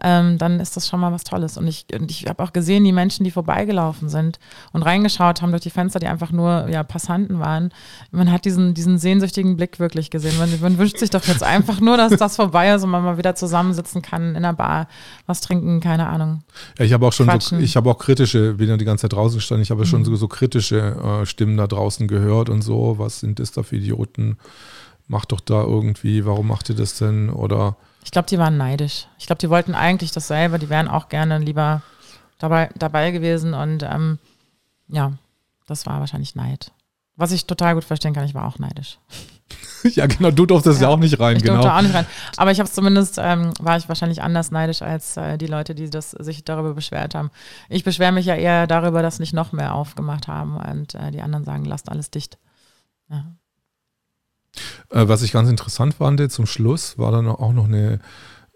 ähm, 0.02 0.38
dann 0.38 0.60
ist 0.60 0.76
das 0.76 0.88
schon 0.88 1.00
mal 1.00 1.12
was 1.12 1.24
Tolles. 1.24 1.58
Und 1.58 1.68
ich, 1.68 1.86
und 1.94 2.10
ich 2.10 2.26
habe 2.28 2.44
auch 2.44 2.52
gesehen, 2.52 2.84
die 2.84 2.92
Menschen, 2.92 3.24
die 3.24 3.32
vorbeigelaufen 3.32 4.10
sind 4.10 4.40
und 4.72 4.84
reingeschaut 4.84 5.42
haben 5.42 5.52
durch 5.52 5.64
die 5.64 5.70
Fenster, 5.70 6.00
die 6.00 6.08
einfach 6.08 6.32
nur 6.32 6.68
ja, 6.70 6.84
Passanten 6.84 7.40
waren. 7.40 7.72
Man 8.12 8.32
hat 8.32 8.46
diesen, 8.46 8.74
diesen 8.74 8.98
sehnsüchtigen 8.98 9.56
Blick 9.56 9.80
wirklich 9.80 10.10
gesehen. 10.10 10.38
Man, 10.38 10.50
man 10.62 10.78
wünscht 10.78 10.98
sich 10.98 11.10
doch 11.10 11.24
jetzt 11.26 11.44
einfach 11.44 11.80
nur, 11.80 11.98
dass 11.98 12.14
das 12.18 12.36
vorbei 12.36 12.74
ist 12.74 12.84
und 12.84 12.90
man 12.90 13.04
mal 13.04 13.18
wieder 13.18 13.36
zusammensitzen 13.36 14.02
kann 14.02 14.32
in 14.32 14.38
einer 14.38 14.54
Bar, 14.54 14.88
was 15.26 15.42
trinken, 15.42 15.80
keine 15.80 16.08
Ahnung. 16.08 16.44
Ja, 16.78 16.86
ich 16.86 16.94
habe 16.94 17.08
auch 17.08 17.14
schon 17.14 17.30
so, 17.40 17.58
ich 17.58 17.76
habe 17.76 17.90
auch 17.90 17.98
kritische, 17.98 18.56
bin 18.56 18.70
ja 18.70 18.78
die 18.78 18.86
ganze 18.86 19.04
Zeit 19.04 19.14
draußen 19.14 19.38
gestanden, 19.38 19.64
ich 19.64 19.72
habe 19.72 19.86
schon 19.86 20.02
Mhm. 20.02 20.06
so, 20.06 20.16
so 20.16 20.28
kritische 20.28 21.22
äh, 21.22 21.26
Stimmen 21.26 21.58
da 21.58 21.68
draußen 21.68 22.08
gehört 22.08 22.50
und 22.50 22.62
so, 22.62 22.96
was 22.98 23.20
sind 23.20 23.40
das 23.40 23.52
da 23.52 23.64
für 23.64 23.78
Idioten? 23.78 24.38
Macht 25.08 25.32
doch 25.32 25.40
da 25.40 25.62
irgendwie, 25.64 26.26
warum 26.26 26.48
macht 26.48 26.70
ihr 26.70 26.76
das 26.76 26.98
denn? 26.98 27.30
Oder 27.30 27.76
Ich 28.04 28.12
glaube, 28.12 28.28
die 28.28 28.38
waren 28.38 28.58
neidisch. 28.58 29.08
Ich 29.18 29.28
glaube, 29.28 29.40
die 29.40 29.50
wollten 29.50 29.76
eigentlich 29.76 30.12
dasselbe. 30.12 30.60
Die 30.60 30.70
wären 30.70 30.88
auch 30.88 31.10
gerne 31.10 31.40
lieber 31.40 31.82
dabei, 32.40 32.70
dabei 32.76 33.12
gewesen. 33.12 33.54
Und 33.54 33.84
ähm, 33.84 34.20
ja, 34.88 35.14
das 35.68 35.86
war 35.86 36.00
wahrscheinlich 36.00 36.36
Neid. 36.36 36.72
Was 37.16 37.32
ich 37.32 37.46
total 37.46 37.76
gut 37.76 37.84
verstehen 37.84 38.14
kann, 38.14 38.26
ich 38.26 38.34
war 38.34 38.46
auch 38.48 38.58
neidisch. 38.58 38.98
ja, 39.84 40.08
genau, 40.08 40.32
du 40.32 40.46
durftest 40.46 40.82
ja, 40.82 40.88
Ja, 40.88 40.94
auch 40.94 40.98
nicht 40.98 41.20
rein, 41.20 41.38
ich 41.38 41.44
genau. 41.44 41.56
durfte 41.56 41.74
auch 41.74 41.82
nicht 41.82 41.94
rein. 41.94 42.08
Aber 42.38 42.52
ich 42.52 42.60
habe 42.60 42.68
es 42.68 42.74
zumindest, 42.74 43.18
ähm, 43.20 43.52
war 43.60 43.78
ich 43.78 43.88
wahrscheinlich 43.88 44.22
anders 44.22 44.52
neidisch 44.52 44.82
als 44.82 45.18
äh, 45.18 45.38
die 45.38 45.48
Leute, 45.48 45.76
die 45.76 45.90
das, 45.90 46.12
sich 46.12 46.44
darüber 46.44 46.74
beschwert 46.74 47.14
haben. 47.14 47.30
Ich 47.70 47.84
beschwere 47.84 48.12
mich 48.12 48.26
ja 48.26 48.36
eher 48.36 48.66
darüber, 48.66 49.02
dass 49.02 49.20
nicht 49.20 49.34
noch 49.34 49.52
mehr 49.52 49.76
aufgemacht 49.76 50.28
haben 50.28 50.58
und 50.58 50.96
äh, 50.96 51.12
die 51.12 51.22
anderen 51.22 51.46
sagen, 51.46 51.66
lasst 51.66 51.90
alles 51.90 52.10
dicht. 52.10 52.38
Ja. 53.10 53.26
Äh, 54.90 55.08
was 55.08 55.22
ich 55.22 55.32
ganz 55.32 55.50
interessant 55.50 55.96
fand, 55.96 56.32
zum 56.32 56.46
Schluss 56.46 56.98
war 56.98 57.12
dann 57.12 57.28
auch 57.28 57.54
noch 57.54 57.66
eine 57.66 58.00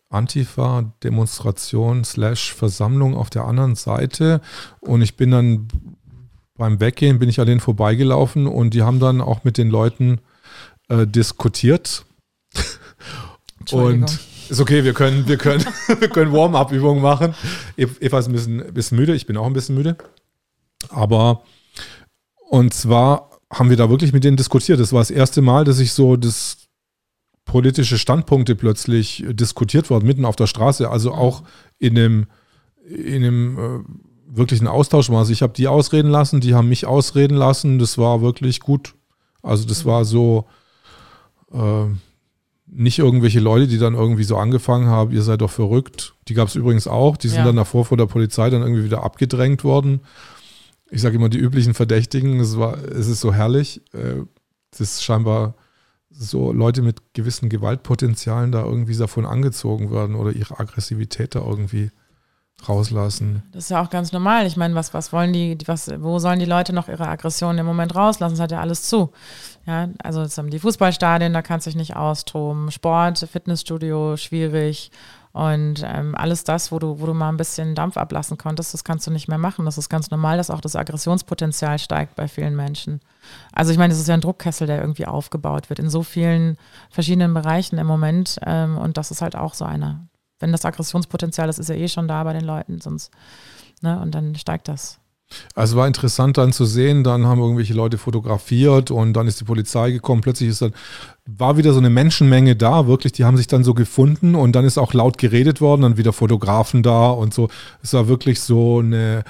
Antifa-Demonstration 0.10 2.04
slash 2.04 2.54
Versammlung 2.54 3.16
auf 3.16 3.30
der 3.30 3.46
anderen 3.46 3.76
Seite 3.76 4.42
und 4.80 5.02
ich 5.02 5.18
bin 5.18 5.32
dann 5.32 5.68
beim 6.58 6.80
Weggehen 6.80 7.20
bin 7.20 7.30
ich 7.30 7.40
an 7.40 7.46
denen 7.46 7.60
vorbeigelaufen 7.60 8.48
und 8.48 8.74
die 8.74 8.82
haben 8.82 9.00
dann 9.00 9.22
auch 9.22 9.44
mit 9.44 9.58
den 9.58 9.70
Leuten 9.70 10.20
äh, 10.90 11.06
diskutiert. 11.06 12.06
Und 13.72 14.20
ist 14.50 14.60
okay, 14.60 14.84
wir 14.84 14.94
können, 14.94 15.28
wir 15.28 15.38
können, 15.38 15.66
wir 16.00 16.10
können 16.10 16.34
Warm-up-Übungen 16.34 17.02
machen. 17.02 17.36
Eva 17.76 18.20
ist 18.20 18.28
ein 18.28 18.32
bisschen, 18.32 18.62
ein 18.62 18.74
bisschen 18.74 18.98
müde, 18.98 19.14
ich 19.14 19.26
bin 19.28 19.38
auch 19.38 19.46
ein 19.46 19.54
bisschen 19.54 19.76
müde. 19.76 19.98
Aber 20.90 21.44
und 22.50 22.74
zwar 22.74 23.30
haben 23.52 23.70
wir 23.70 23.78
da 23.78 23.90
wirklich 23.90 24.14
mit 24.14 24.24
denen 24.24 24.38
diskutiert. 24.38 24.80
Das 24.80 24.92
war 24.94 25.00
das 25.02 25.12
erste 25.12 25.42
Mal, 25.42 25.64
dass 25.64 25.80
ich 25.80 25.94
so 25.94 26.16
das 26.18 26.68
politische 27.46 27.98
Standpunkte 27.98 28.56
plötzlich 28.56 29.24
diskutiert 29.30 29.90
worden, 29.90 30.06
mitten 30.06 30.26
auf 30.26 30.36
der 30.36 30.48
Straße, 30.48 30.90
also 30.90 31.14
auch 31.14 31.44
in 31.80 31.98
einem, 31.98 32.26
in 32.86 33.24
einem 33.24 33.58
äh, 33.58 34.36
wirklichen 34.38 34.68
Austausch 34.68 35.10
war. 35.10 35.20
Also 35.20 35.32
ich 35.32 35.42
habe 35.42 35.54
die 35.54 35.68
ausreden 35.70 36.10
lassen, 36.10 36.42
die 36.42 36.54
haben 36.56 36.68
mich 36.68 36.86
ausreden 36.86 37.38
lassen. 37.38 37.80
Das 37.80 37.98
war 37.98 38.22
wirklich 38.22 38.60
gut. 38.60 38.96
Also 39.42 39.66
das 39.66 39.86
war 39.86 40.04
so 40.04 40.46
äh, 41.54 41.86
nicht 42.70 43.00
irgendwelche 43.00 43.40
Leute, 43.40 43.68
die 43.68 43.78
dann 43.78 43.94
irgendwie 43.94 44.26
so 44.26 44.36
angefangen 44.36 44.88
haben, 44.88 45.12
ihr 45.14 45.24
seid 45.24 45.40
doch 45.40 45.50
verrückt. 45.52 46.16
Die 46.28 46.34
gab 46.34 46.50
es 46.50 46.56
übrigens 46.56 46.86
auch. 46.86 47.16
Die 47.16 47.30
sind 47.30 47.40
Ja. 47.40 47.46
dann 47.46 47.56
davor 47.56 47.86
vor 47.86 47.96
der 47.98 48.08
Polizei 48.08 48.50
dann 48.50 48.62
irgendwie 48.62 48.84
wieder 48.84 49.04
abgedrängt 49.04 49.64
worden. 49.64 50.02
Ich 50.90 51.02
sage 51.02 51.16
immer 51.16 51.30
die 51.30 51.40
üblichen 51.40 51.74
Verdächtigen. 51.74 52.40
Es 52.40 52.58
war, 52.58 52.78
es 52.78 53.08
ist 53.08 53.20
so 53.22 53.34
herrlich. 53.34 53.82
Äh, 53.94 54.24
Das 54.72 54.80
ist 54.82 55.04
scheinbar 55.04 55.56
so 56.10 56.52
Leute 56.52 56.82
mit 56.82 57.14
gewissen 57.14 57.50
Gewaltpotenzialen 57.50 58.52
da 58.52 58.64
irgendwie 58.64 58.96
davon 58.96 59.26
angezogen 59.26 59.92
werden 59.92 60.16
oder 60.16 60.32
ihre 60.32 60.60
Aggressivität 60.60 61.36
da 61.36 61.40
irgendwie 61.42 61.92
rauslassen. 62.68 63.44
Das 63.52 63.66
ist 63.66 63.70
ja 63.70 63.84
auch 63.84 63.90
ganz 63.90 64.12
normal. 64.12 64.48
Ich 64.48 64.58
meine, 64.58 64.74
was, 64.74 64.94
was 64.94 65.14
wollen 65.14 65.32
die, 65.32 65.58
was, 65.68 65.92
wo 66.00 66.18
sollen 66.18 66.40
die 66.40 66.46
Leute 66.46 66.74
noch 66.74 66.88
ihre 66.88 67.08
Aggressionen 67.08 67.60
im 67.60 67.66
Moment 67.68 67.96
rauslassen? 67.96 68.34
Es 68.34 68.40
hat 68.40 68.52
ja 68.52 68.62
alles 68.62 68.84
zu. 68.84 69.12
Ja, 69.68 69.90
also 70.00 70.22
jetzt 70.24 70.38
haben 70.38 70.50
die 70.50 70.60
Fußballstadien, 70.60 71.34
da 71.34 71.42
kannst 71.44 71.68
du 71.68 71.70
dich 71.70 71.78
nicht 71.78 71.96
austoben. 71.96 72.72
Sport, 72.72 73.20
Fitnessstudio, 73.32 74.18
schwierig. 74.18 74.92
Und 75.38 75.84
ähm, 75.86 76.16
alles 76.16 76.44
das, 76.46 76.72
wo 76.72 76.80
du, 76.80 77.00
wo 77.00 77.06
du 77.06 77.14
mal 77.14 77.30
ein 77.30 77.38
bisschen 77.38 77.76
Dampf 77.76 77.96
ablassen 77.96 78.40
konntest, 78.40 78.74
das 78.74 78.84
kannst 78.84 79.06
du 79.06 79.12
nicht 79.12 79.28
mehr 79.28 79.38
machen. 79.38 79.66
Das 79.66 79.78
ist 79.78 79.88
ganz 79.88 80.10
normal, 80.10 80.38
dass 80.38 80.50
auch 80.50 80.62
das 80.62 80.76
Aggressionspotenzial 80.76 81.78
steigt 81.78 82.16
bei 82.16 82.28
vielen 82.28 82.56
Menschen. 82.56 83.02
Also 83.54 83.72
ich 83.72 83.78
meine, 83.78 83.94
das 83.94 84.00
ist 84.00 84.08
ja 84.08 84.16
ein 84.16 84.22
Druckkessel, 84.22 84.66
der 84.66 84.82
irgendwie 84.82 85.06
aufgebaut 85.06 85.70
wird 85.70 85.78
in 85.78 85.92
so 85.92 86.02
vielen 86.02 86.58
verschiedenen 86.90 87.36
Bereichen 87.36 87.78
im 87.78 87.86
Moment. 87.86 88.40
Ähm, 88.48 88.80
und 88.80 88.98
das 88.98 89.12
ist 89.12 89.22
halt 89.22 89.36
auch 89.36 89.54
so 89.54 89.64
einer. 89.64 90.08
Wenn 90.40 90.52
das 90.52 90.66
Aggressionspotenzial, 90.66 91.46
das 91.46 91.60
ist 91.60 91.70
ja 91.70 91.76
eh 91.76 91.88
schon 91.88 92.08
da 92.08 92.24
bei 92.24 92.34
den 92.34 92.44
Leuten, 92.44 92.82
sonst, 92.82 93.12
ne, 93.84 94.00
und 94.00 94.16
dann 94.16 94.34
steigt 94.34 94.68
das. 94.68 95.00
Also 95.56 95.76
war 95.76 95.88
interessant 95.88 96.38
dann 96.38 96.54
zu 96.54 96.66
sehen, 96.66 97.04
dann 97.04 97.26
haben 97.26 97.42
irgendwelche 97.42 97.74
Leute 97.74 97.98
fotografiert 97.98 98.92
und 98.92 99.14
dann 99.14 99.28
ist 99.28 99.42
die 99.42 99.46
Polizei 99.46 99.92
gekommen. 99.92 100.22
Plötzlich 100.22 100.50
ist 100.50 100.62
dann, 100.62 100.74
war 101.26 101.58
wieder 101.58 101.74
so 101.74 101.80
eine 101.80 101.90
Menschenmenge 101.90 102.56
da, 102.56 102.88
wirklich, 102.88 103.14
die 103.14 103.26
haben 103.26 103.38
sich 103.38 103.48
dann 103.48 103.64
so 103.64 103.74
gefunden 103.74 104.36
und 104.36 104.54
dann 104.54 104.66
ist 104.66 104.78
auch 104.78 104.94
laut 104.94 105.18
geredet 105.18 105.60
worden, 105.60 105.82
dann 105.82 105.98
wieder 105.98 106.14
Fotografen 106.14 106.82
da 106.84 107.10
und 107.10 107.34
so. 107.34 107.50
Es 107.84 107.94
war 107.94 108.08
wirklich 108.08 108.40
so 108.40 108.80
eine 108.80 109.24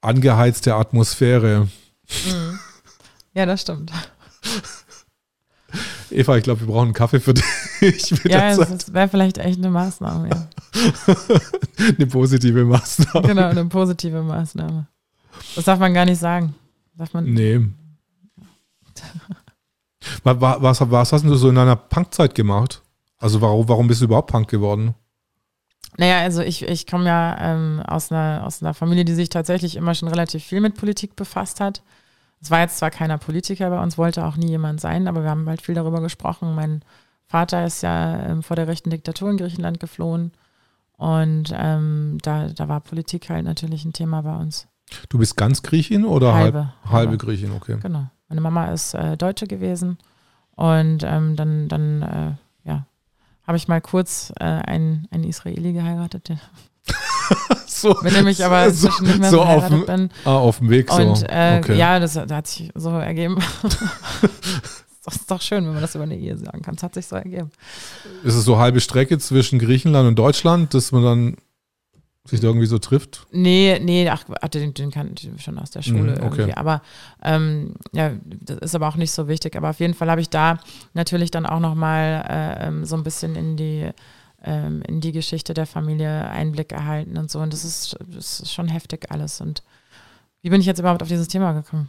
angeheizte 0.00 0.74
Atmosphäre. 0.74 1.68
Ja, 3.34 3.44
das 3.44 3.62
stimmt. 3.62 3.92
Eva, 6.10 6.36
ich 6.36 6.44
glaube, 6.44 6.60
wir 6.60 6.66
brauchen 6.68 6.86
einen 6.86 6.92
Kaffee 6.94 7.20
für 7.20 7.34
dich. 7.80 8.10
Ja, 8.24 8.50
ist- 8.50 8.92
wäre 8.94 9.08
vielleicht 9.08 9.38
echt 9.38 9.58
eine 9.58 9.70
Maßnahme. 9.70 10.28
Ja. 10.30 10.48
eine 11.96 12.06
positive 12.06 12.64
Maßnahme. 12.64 13.26
Genau, 13.26 13.48
eine 13.48 13.64
positive 13.66 14.22
Maßnahme. 14.22 14.86
Das 15.54 15.64
darf 15.64 15.78
man 15.78 15.92
gar 15.94 16.04
nicht 16.04 16.18
sagen. 16.18 16.54
Darf 16.96 17.12
man, 17.12 17.24
Nee. 17.24 17.60
Was, 20.22 20.40
was, 20.40 20.90
was 20.90 21.12
hast 21.12 21.24
du 21.24 21.34
so 21.34 21.48
in 21.48 21.56
deiner 21.56 21.76
Punkzeit 21.76 22.34
gemacht? 22.34 22.82
Also 23.18 23.40
warum, 23.40 23.68
warum 23.68 23.88
bist 23.88 24.00
du 24.00 24.04
überhaupt 24.06 24.30
Punk 24.30 24.48
geworden? 24.48 24.94
Naja, 25.98 26.18
also 26.20 26.42
ich, 26.42 26.62
ich 26.62 26.86
komme 26.86 27.06
ja 27.06 27.36
ähm, 27.40 27.80
aus, 27.86 28.12
einer, 28.12 28.44
aus 28.46 28.62
einer 28.62 28.74
Familie, 28.74 29.04
die 29.04 29.14
sich 29.14 29.30
tatsächlich 29.30 29.76
immer 29.76 29.94
schon 29.94 30.08
relativ 30.08 30.44
viel 30.44 30.60
mit 30.60 30.76
Politik 30.76 31.16
befasst 31.16 31.60
hat. 31.60 31.82
Es 32.40 32.50
war 32.50 32.60
jetzt 32.60 32.78
zwar 32.78 32.90
keiner 32.90 33.18
Politiker 33.18 33.70
bei 33.70 33.82
uns, 33.82 33.98
wollte 33.98 34.24
auch 34.24 34.36
nie 34.36 34.48
jemand 34.48 34.80
sein, 34.80 35.08
aber 35.08 35.22
wir 35.22 35.30
haben 35.30 35.48
halt 35.48 35.62
viel 35.62 35.74
darüber 35.74 36.00
gesprochen. 36.00 36.54
Mein 36.54 36.82
Vater 37.26 37.64
ist 37.64 37.82
ja 37.82 38.20
ähm, 38.20 38.42
vor 38.42 38.56
der 38.56 38.68
rechten 38.68 38.90
Diktatur 38.90 39.30
in 39.30 39.36
Griechenland 39.36 39.80
geflohen 39.80 40.32
und 40.96 41.52
ähm, 41.54 42.18
da, 42.22 42.48
da 42.48 42.68
war 42.68 42.80
Politik 42.80 43.28
halt 43.30 43.44
natürlich 43.44 43.84
ein 43.84 43.92
Thema 43.92 44.22
bei 44.22 44.36
uns. 44.36 44.68
Du 45.08 45.18
bist 45.18 45.36
ganz 45.36 45.62
Griechin 45.62 46.04
oder 46.04 46.34
halbe, 46.34 46.72
Halbe. 46.84 46.90
halbe. 46.90 47.18
Griechin, 47.18 47.52
okay. 47.52 47.78
Genau. 47.82 48.06
Meine 48.28 48.40
Mama 48.40 48.66
ist 48.66 48.94
äh, 48.94 49.16
Deutsche 49.16 49.46
gewesen 49.46 49.98
und 50.54 51.02
ähm, 51.02 51.36
dann, 51.36 51.68
dann 51.68 52.02
äh, 52.02 52.68
ja, 52.68 52.86
habe 53.46 53.56
ich 53.56 53.68
mal 53.68 53.80
kurz 53.80 54.32
äh, 54.38 54.44
einen, 54.44 55.08
einen 55.10 55.24
Israeli 55.24 55.72
geheiratet, 55.72 56.28
der, 56.28 56.38
So, 57.68 57.94
mit 58.02 58.16
dem 58.16 58.26
ich 58.26 58.42
aber 58.42 58.70
so, 58.70 58.88
nicht 59.02 59.18
mehr 59.18 59.28
so 59.30 59.42
auf, 59.42 59.68
dem- 59.68 59.84
bin. 59.84 60.10
ah, 60.24 60.36
auf 60.36 60.58
dem 60.58 60.70
Weg 60.70 60.90
so. 60.90 60.96
Und 60.96 61.22
äh, 61.28 61.58
okay. 61.62 61.76
ja, 61.76 61.98
das, 62.00 62.14
das 62.14 62.30
hat 62.32 62.46
sich 62.46 62.70
so 62.74 62.88
ergeben. 62.90 63.36
das 65.04 65.16
ist 65.16 65.30
doch 65.30 65.42
schön, 65.42 65.64
wenn 65.66 65.74
man 65.74 65.82
das 65.82 65.94
über 65.94 66.04
eine 66.04 66.16
Ehe 66.16 66.38
sagen 66.38 66.62
kann. 66.62 66.74
Es 66.74 66.82
hat 66.82 66.94
sich 66.94 67.06
so 67.06 67.16
ergeben. 67.16 67.50
Ist 68.24 68.34
es 68.34 68.44
so 68.44 68.56
halbe 68.58 68.80
Strecke 68.80 69.18
zwischen 69.18 69.58
Griechenland 69.58 70.08
und 70.08 70.18
Deutschland, 70.18 70.72
dass 70.72 70.90
man 70.90 71.02
dann 71.02 71.36
sich 72.24 72.40
da 72.40 72.46
irgendwie 72.48 72.66
so 72.66 72.78
trifft? 72.78 73.26
Nee, 73.30 73.78
nee, 73.82 74.08
ach, 74.08 74.24
den, 74.48 74.72
den 74.72 74.90
kannte 74.90 75.28
ich 75.36 75.42
schon 75.44 75.58
aus 75.58 75.70
der 75.70 75.82
Schule 75.82 76.16
Mhm, 76.18 76.24
okay. 76.26 76.40
irgendwie. 76.40 76.54
Aber 76.56 76.80
ähm, 77.22 77.74
ja, 77.92 78.12
das 78.24 78.58
ist 78.58 78.74
aber 78.74 78.88
auch 78.88 78.96
nicht 78.96 79.12
so 79.12 79.28
wichtig. 79.28 79.54
Aber 79.54 79.68
auf 79.70 79.80
jeden 79.80 79.94
Fall 79.94 80.10
habe 80.10 80.22
ich 80.22 80.30
da 80.30 80.58
natürlich 80.94 81.30
dann 81.30 81.44
auch 81.46 81.60
nochmal 81.60 82.24
äh, 82.26 82.66
ähm, 82.68 82.84
so 82.86 82.96
ein 82.96 83.04
bisschen 83.04 83.36
in 83.36 83.56
die 83.58 83.90
ähm, 84.42 84.82
in 84.86 85.00
die 85.00 85.12
Geschichte 85.12 85.54
der 85.54 85.66
Familie 85.66 86.28
Einblick 86.28 86.72
erhalten 86.72 87.16
und 87.16 87.30
so. 87.30 87.40
Und 87.40 87.52
das 87.52 87.64
ist, 87.64 87.96
das 88.14 88.40
ist 88.40 88.52
schon 88.52 88.68
heftig 88.68 89.10
alles. 89.10 89.40
Und 89.40 89.62
wie 90.42 90.50
bin 90.50 90.60
ich 90.60 90.66
jetzt 90.66 90.78
überhaupt 90.78 91.02
auf 91.02 91.08
dieses 91.08 91.28
Thema 91.28 91.52
gekommen? 91.52 91.88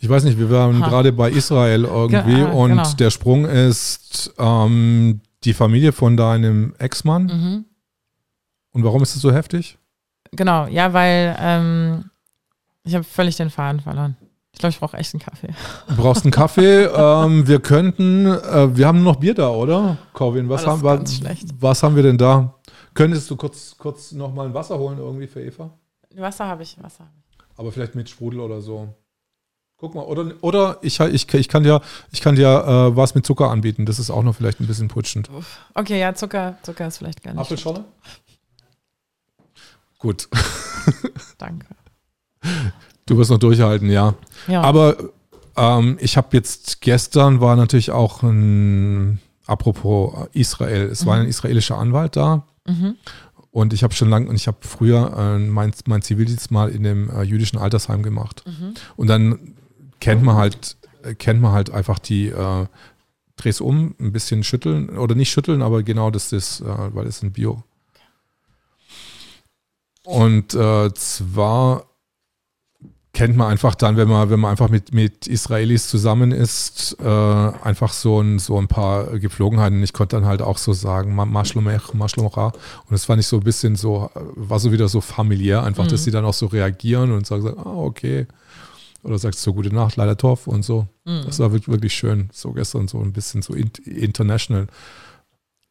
Ich 0.00 0.08
weiß 0.08 0.24
nicht, 0.24 0.38
wir 0.38 0.48
waren 0.50 0.80
gerade 0.80 1.12
bei 1.12 1.30
Israel 1.30 1.84
irgendwie 1.84 2.34
Ge- 2.36 2.44
ah, 2.46 2.52
und 2.52 2.70
genau. 2.70 2.92
der 2.92 3.10
Sprung 3.10 3.44
ist 3.46 4.32
ähm, 4.38 5.20
die 5.42 5.52
Familie 5.54 5.92
von 5.92 6.16
deinem 6.16 6.74
Ex-Mann. 6.78 7.24
Mhm. 7.24 7.64
Und 8.72 8.84
warum 8.84 9.02
ist 9.02 9.16
es 9.16 9.22
so 9.22 9.32
heftig? 9.32 9.76
Genau, 10.30 10.66
ja, 10.68 10.92
weil 10.92 11.36
ähm, 11.38 12.10
ich 12.84 12.94
habe 12.94 13.04
völlig 13.04 13.36
den 13.36 13.50
Faden 13.50 13.80
verloren. 13.80 14.16
Ich 14.52 14.58
glaube, 14.58 14.70
ich 14.72 14.78
brauche 14.80 14.96
echt 14.96 15.14
einen 15.14 15.20
Kaffee. 15.22 15.48
Du 15.88 15.96
brauchst 15.96 16.24
einen 16.24 16.30
Kaffee. 16.32 16.84
ähm, 16.94 17.46
wir 17.48 17.60
könnten, 17.60 18.26
äh, 18.26 18.76
wir 18.76 18.86
haben 18.86 19.02
noch 19.02 19.16
Bier 19.16 19.34
da, 19.34 19.48
oder? 19.50 19.96
Corwin, 20.12 20.48
was, 20.48 20.64
Oh, 20.64 20.68
haben, 20.68 20.82
wa- 20.82 21.02
was 21.58 21.82
haben 21.82 21.96
wir 21.96 22.02
denn 22.02 22.18
da? 22.18 22.54
Könntest 22.94 23.30
du 23.30 23.36
kurz, 23.36 23.74
kurz 23.78 24.12
nochmal 24.12 24.46
ein 24.46 24.54
Wasser 24.54 24.78
holen 24.78 24.98
irgendwie 24.98 25.26
für 25.26 25.42
Eva? 25.42 25.70
Wasser 26.14 26.46
habe 26.46 26.62
ich, 26.62 26.76
Wasser. 26.82 27.06
Aber 27.56 27.72
vielleicht 27.72 27.94
mit 27.94 28.08
Sprudel 28.10 28.40
oder 28.40 28.60
so. 28.60 28.94
Guck 29.78 29.94
mal, 29.94 30.02
oder, 30.04 30.32
oder 30.42 30.78
ich, 30.82 31.00
ich, 31.00 31.32
ich 31.34 31.48
kann 31.48 31.64
dir, 31.64 31.80
ich 32.12 32.20
kann 32.20 32.36
dir 32.36 32.46
äh, 32.92 32.96
was 32.96 33.14
mit 33.16 33.26
Zucker 33.26 33.50
anbieten. 33.50 33.84
Das 33.86 33.98
ist 33.98 34.10
auch 34.10 34.22
noch 34.22 34.36
vielleicht 34.36 34.60
ein 34.60 34.66
bisschen 34.66 34.88
putschend. 34.88 35.28
Okay, 35.74 35.98
ja, 35.98 36.14
Zucker, 36.14 36.56
Zucker 36.62 36.86
ist 36.86 36.98
vielleicht 36.98 37.22
gar 37.22 37.32
nicht. 37.32 37.40
Apfelschorle? 37.40 37.84
Gut, 39.98 40.28
Danke. 41.38 41.66
du 43.12 43.18
wirst 43.18 43.30
noch 43.30 43.38
durchhalten, 43.38 43.90
ja. 43.90 44.14
Ja. 44.48 44.62
Aber 44.62 44.96
ähm, 45.56 45.98
ich 46.00 46.16
habe 46.16 46.28
jetzt 46.32 46.80
gestern 46.80 47.40
war 47.40 47.56
natürlich 47.56 47.90
auch 47.90 48.22
ein, 48.22 49.20
apropos 49.46 50.28
Israel, 50.32 50.88
es 50.90 51.04
war 51.04 51.16
ein 51.16 51.26
israelischer 51.26 51.76
Anwalt 51.76 52.16
da 52.16 52.46
mhm. 52.66 52.96
und 53.50 53.72
ich 53.72 53.82
habe 53.82 53.94
schon 53.94 54.08
lange 54.08 54.28
und 54.28 54.36
ich 54.36 54.46
habe 54.46 54.58
früher 54.62 55.12
äh, 55.16 55.38
mein, 55.38 55.72
mein 55.86 56.02
Zivildienst 56.02 56.50
mal 56.50 56.70
in 56.70 56.82
dem 56.82 57.10
äh, 57.10 57.22
jüdischen 57.22 57.58
Altersheim 57.58 58.02
gemacht. 58.02 58.44
Mhm. 58.46 58.74
Und 58.96 59.08
dann 59.08 59.54
kennt 60.00 60.22
man 60.22 60.36
halt, 60.36 60.76
äh, 61.02 61.14
kennt 61.14 61.40
man 61.42 61.52
halt 61.52 61.70
einfach 61.70 61.98
die, 61.98 62.28
äh, 62.28 62.66
dreh's 63.36 63.60
um, 63.60 63.94
ein 64.00 64.12
bisschen 64.12 64.42
schütteln 64.42 64.96
oder 64.96 65.14
nicht 65.14 65.30
schütteln, 65.30 65.60
aber 65.62 65.82
genau 65.82 66.10
das 66.10 66.32
ist, 66.32 66.60
äh, 66.60 66.94
weil 66.94 67.06
es 67.06 67.22
ein 67.22 67.32
Bio. 67.32 67.62
Und 70.04 70.50
zwar 70.50 71.84
kennt 73.14 73.36
man 73.36 73.48
einfach 73.48 73.74
dann, 73.74 73.98
wenn 73.98 74.08
man, 74.08 74.30
wenn 74.30 74.40
man 74.40 74.52
einfach 74.52 74.70
mit, 74.70 74.94
mit 74.94 75.26
Israelis 75.26 75.86
zusammen 75.88 76.32
ist, 76.32 76.96
äh, 76.98 77.04
einfach 77.06 77.92
so 77.92 78.20
ein, 78.20 78.38
so 78.38 78.58
ein 78.58 78.68
paar 78.68 79.18
Gepflogenheiten. 79.18 79.82
Ich 79.82 79.92
konnte 79.92 80.16
dann 80.16 80.24
halt 80.24 80.40
auch 80.40 80.56
so 80.56 80.72
sagen, 80.72 81.14
Ma- 81.14 81.26
Maschlomech, 81.26 81.92
Maschlomcha. 81.92 82.46
Und 82.46 82.90
das 82.90 83.04
fand 83.04 83.20
ich 83.20 83.26
so 83.26 83.36
ein 83.36 83.42
bisschen 83.42 83.76
so, 83.76 84.10
war 84.14 84.58
so 84.58 84.72
wieder 84.72 84.88
so 84.88 85.02
familiär, 85.02 85.62
einfach, 85.62 85.86
dass 85.86 86.00
Mhm. 86.00 86.04
sie 86.04 86.10
dann 86.10 86.24
auch 86.24 86.32
so 86.32 86.46
reagieren 86.46 87.12
und 87.12 87.26
sagen, 87.26 87.52
ah, 87.58 87.64
okay. 87.76 88.26
Oder 89.02 89.18
sagst 89.18 89.42
so 89.42 89.52
gute 89.52 89.74
Nacht, 89.74 89.96
leider 89.96 90.16
Torf 90.16 90.46
und 90.46 90.64
so. 90.64 90.86
Mhm. 91.04 91.22
Das 91.26 91.38
war 91.38 91.52
wirklich, 91.52 91.92
schön. 91.92 92.30
So 92.32 92.52
gestern 92.52 92.88
so 92.88 92.98
ein 93.00 93.12
bisschen 93.12 93.42
so 93.42 93.52
in, 93.52 93.70
international. 93.84 94.68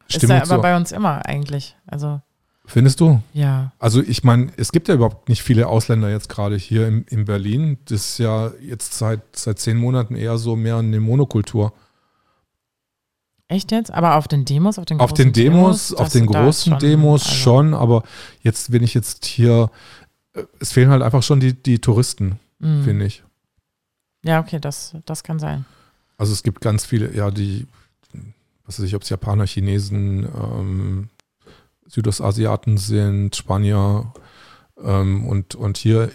Ist 0.06 0.12
ja 0.14 0.18
Stimmung 0.18 0.36
aber 0.36 0.56
so. 0.56 0.60
bei 0.62 0.76
uns 0.76 0.92
immer 0.92 1.26
eigentlich. 1.26 1.74
Also, 1.86 2.20
Findest 2.64 3.00
du? 3.00 3.20
ja. 3.32 3.72
Also 3.78 4.00
ich 4.00 4.22
meine, 4.22 4.52
es 4.56 4.70
gibt 4.70 4.88
ja 4.88 4.94
überhaupt 4.94 5.28
nicht 5.28 5.42
viele 5.42 5.66
Ausländer 5.66 6.10
jetzt 6.10 6.28
gerade 6.28 6.56
hier 6.56 6.86
in, 6.86 7.04
in 7.04 7.24
Berlin. 7.24 7.78
Das 7.86 8.00
ist 8.00 8.18
ja 8.18 8.52
jetzt 8.60 8.94
seit, 8.94 9.20
seit 9.36 9.58
zehn 9.58 9.76
Monaten 9.76 10.14
eher 10.14 10.38
so 10.38 10.54
mehr 10.54 10.76
eine 10.76 11.00
Monokultur. 11.00 11.72
Echt 13.48 13.70
jetzt? 13.70 13.92
Aber 13.92 14.16
auf 14.16 14.28
den 14.28 14.44
Demos, 14.44 14.78
auf 14.78 14.86
den 14.86 14.98
großen 14.98 15.10
Auf 15.10 15.16
den 15.16 15.32
Demos, 15.32 15.88
Demos 15.88 16.00
auf 16.00 16.12
den 16.12 16.26
großen 16.26 16.72
schon, 16.72 16.78
Demos 16.78 17.26
also 17.26 17.36
schon, 17.36 17.74
aber 17.74 18.02
jetzt, 18.42 18.72
wenn 18.72 18.82
ich 18.82 18.94
jetzt 18.94 19.26
hier, 19.26 19.70
äh, 20.32 20.44
es 20.58 20.72
fehlen 20.72 20.88
halt 20.88 21.02
einfach 21.02 21.22
schon 21.22 21.40
die, 21.40 21.52
die 21.52 21.78
Touristen, 21.78 22.38
mhm. 22.60 22.84
finde 22.84 23.04
ich. 23.04 23.22
Ja, 24.24 24.40
okay, 24.40 24.58
das, 24.58 24.96
das 25.04 25.22
kann 25.22 25.38
sein. 25.38 25.66
Also 26.16 26.32
es 26.32 26.42
gibt 26.42 26.60
ganz 26.60 26.86
viele, 26.86 27.14
ja, 27.14 27.30
die, 27.30 27.66
was 28.64 28.78
weiß 28.78 28.86
ich, 28.86 28.94
ob 28.94 29.02
es 29.02 29.10
Japaner, 29.10 29.46
Chinesen, 29.46 30.24
ähm, 30.24 31.08
Südostasiaten 31.92 32.78
sind, 32.78 33.36
Spanier 33.36 34.14
ähm, 34.82 35.26
und, 35.26 35.54
und 35.54 35.76
hier 35.76 36.10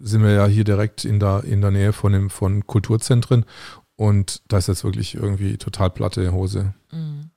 sind 0.00 0.22
wir 0.22 0.32
ja 0.32 0.46
hier 0.46 0.64
direkt 0.64 1.04
in 1.04 1.20
der, 1.20 1.44
in 1.44 1.60
der 1.60 1.70
Nähe 1.70 1.92
von, 1.92 2.12
dem, 2.12 2.30
von 2.30 2.66
Kulturzentren 2.66 3.44
und 3.96 4.42
da 4.48 4.56
ist 4.56 4.68
jetzt 4.68 4.82
wirklich 4.82 5.14
irgendwie 5.14 5.58
total 5.58 5.90
platte 5.90 6.32
Hose. 6.32 6.72
Mhm. 6.90 7.30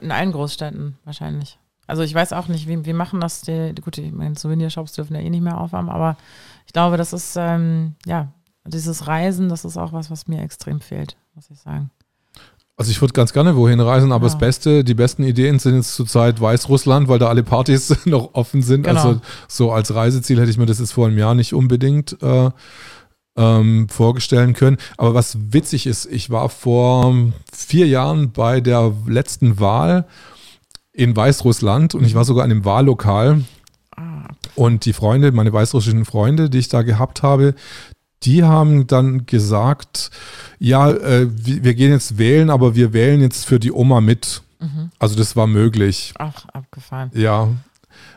In 0.00 0.10
allen 0.10 0.32
Großstädten 0.32 0.96
wahrscheinlich. 1.04 1.58
Also 1.86 2.02
ich 2.02 2.14
weiß 2.14 2.32
auch 2.32 2.48
nicht, 2.48 2.66
wie, 2.66 2.86
wie 2.86 2.94
machen 2.94 3.20
das 3.20 3.42
die, 3.42 3.74
gut, 3.74 3.98
ich 3.98 4.10
meine, 4.10 4.38
Souvenirshops 4.38 4.94
dürfen 4.94 5.16
ja 5.16 5.20
eh 5.20 5.28
nicht 5.28 5.42
mehr 5.42 5.60
aufhaben, 5.60 5.90
aber 5.90 6.16
ich 6.64 6.72
glaube, 6.72 6.96
das 6.96 7.12
ist, 7.12 7.36
ähm, 7.36 7.94
ja, 8.06 8.32
dieses 8.64 9.06
Reisen, 9.06 9.50
das 9.50 9.66
ist 9.66 9.76
auch 9.76 9.92
was, 9.92 10.10
was 10.10 10.28
mir 10.28 10.40
extrem 10.40 10.80
fehlt, 10.80 11.18
muss 11.34 11.50
ich 11.50 11.58
sagen. 11.58 11.90
Also 12.78 12.92
ich 12.92 13.00
würde 13.00 13.12
ganz 13.12 13.32
gerne 13.32 13.56
wohin 13.56 13.80
reisen, 13.80 14.12
aber 14.12 14.26
ja. 14.26 14.32
das 14.32 14.38
Beste, 14.38 14.84
die 14.84 14.94
besten 14.94 15.24
Ideen 15.24 15.58
sind 15.58 15.74
jetzt 15.74 15.96
zurzeit 15.96 16.40
Weißrussland, 16.40 17.08
weil 17.08 17.18
da 17.18 17.26
alle 17.26 17.42
Partys 17.42 17.92
noch 18.06 18.34
offen 18.34 18.62
sind. 18.62 18.84
Genau. 18.84 19.00
Also 19.00 19.20
so 19.48 19.72
als 19.72 19.92
Reiseziel 19.92 20.38
hätte 20.38 20.50
ich 20.50 20.58
mir 20.58 20.66
das 20.66 20.78
jetzt 20.78 20.92
vor 20.92 21.08
einem 21.08 21.18
Jahr 21.18 21.34
nicht 21.34 21.54
unbedingt 21.54 22.16
äh, 22.22 22.50
ähm, 23.36 23.88
vorstellen 23.88 24.54
können. 24.54 24.76
Aber 24.96 25.12
was 25.12 25.36
witzig 25.52 25.88
ist, 25.88 26.06
ich 26.06 26.30
war 26.30 26.48
vor 26.48 27.16
vier 27.52 27.88
Jahren 27.88 28.30
bei 28.30 28.60
der 28.60 28.92
letzten 29.08 29.58
Wahl 29.58 30.06
in 30.92 31.16
Weißrussland 31.16 31.96
und 31.96 32.04
ich 32.04 32.14
war 32.14 32.24
sogar 32.24 32.44
in 32.44 32.52
einem 32.52 32.64
Wahllokal. 32.64 33.42
Ah. 33.96 34.28
Und 34.54 34.84
die 34.84 34.92
Freunde, 34.92 35.32
meine 35.32 35.52
weißrussischen 35.52 36.04
Freunde, 36.04 36.48
die 36.48 36.58
ich 36.58 36.68
da 36.68 36.82
gehabt 36.82 37.24
habe, 37.24 37.56
die 38.24 38.44
haben 38.44 38.86
dann 38.86 39.26
gesagt, 39.26 40.10
ja, 40.58 40.90
äh, 40.90 41.28
wir 41.30 41.74
gehen 41.74 41.92
jetzt 41.92 42.18
wählen, 42.18 42.50
aber 42.50 42.74
wir 42.74 42.92
wählen 42.92 43.20
jetzt 43.20 43.46
für 43.46 43.60
die 43.60 43.72
Oma 43.72 44.00
mit. 44.00 44.42
Mhm. 44.60 44.90
Also 44.98 45.16
das 45.16 45.36
war 45.36 45.46
möglich. 45.46 46.14
Ach, 46.18 46.46
abgefahren. 46.52 47.10
Ja. 47.14 47.48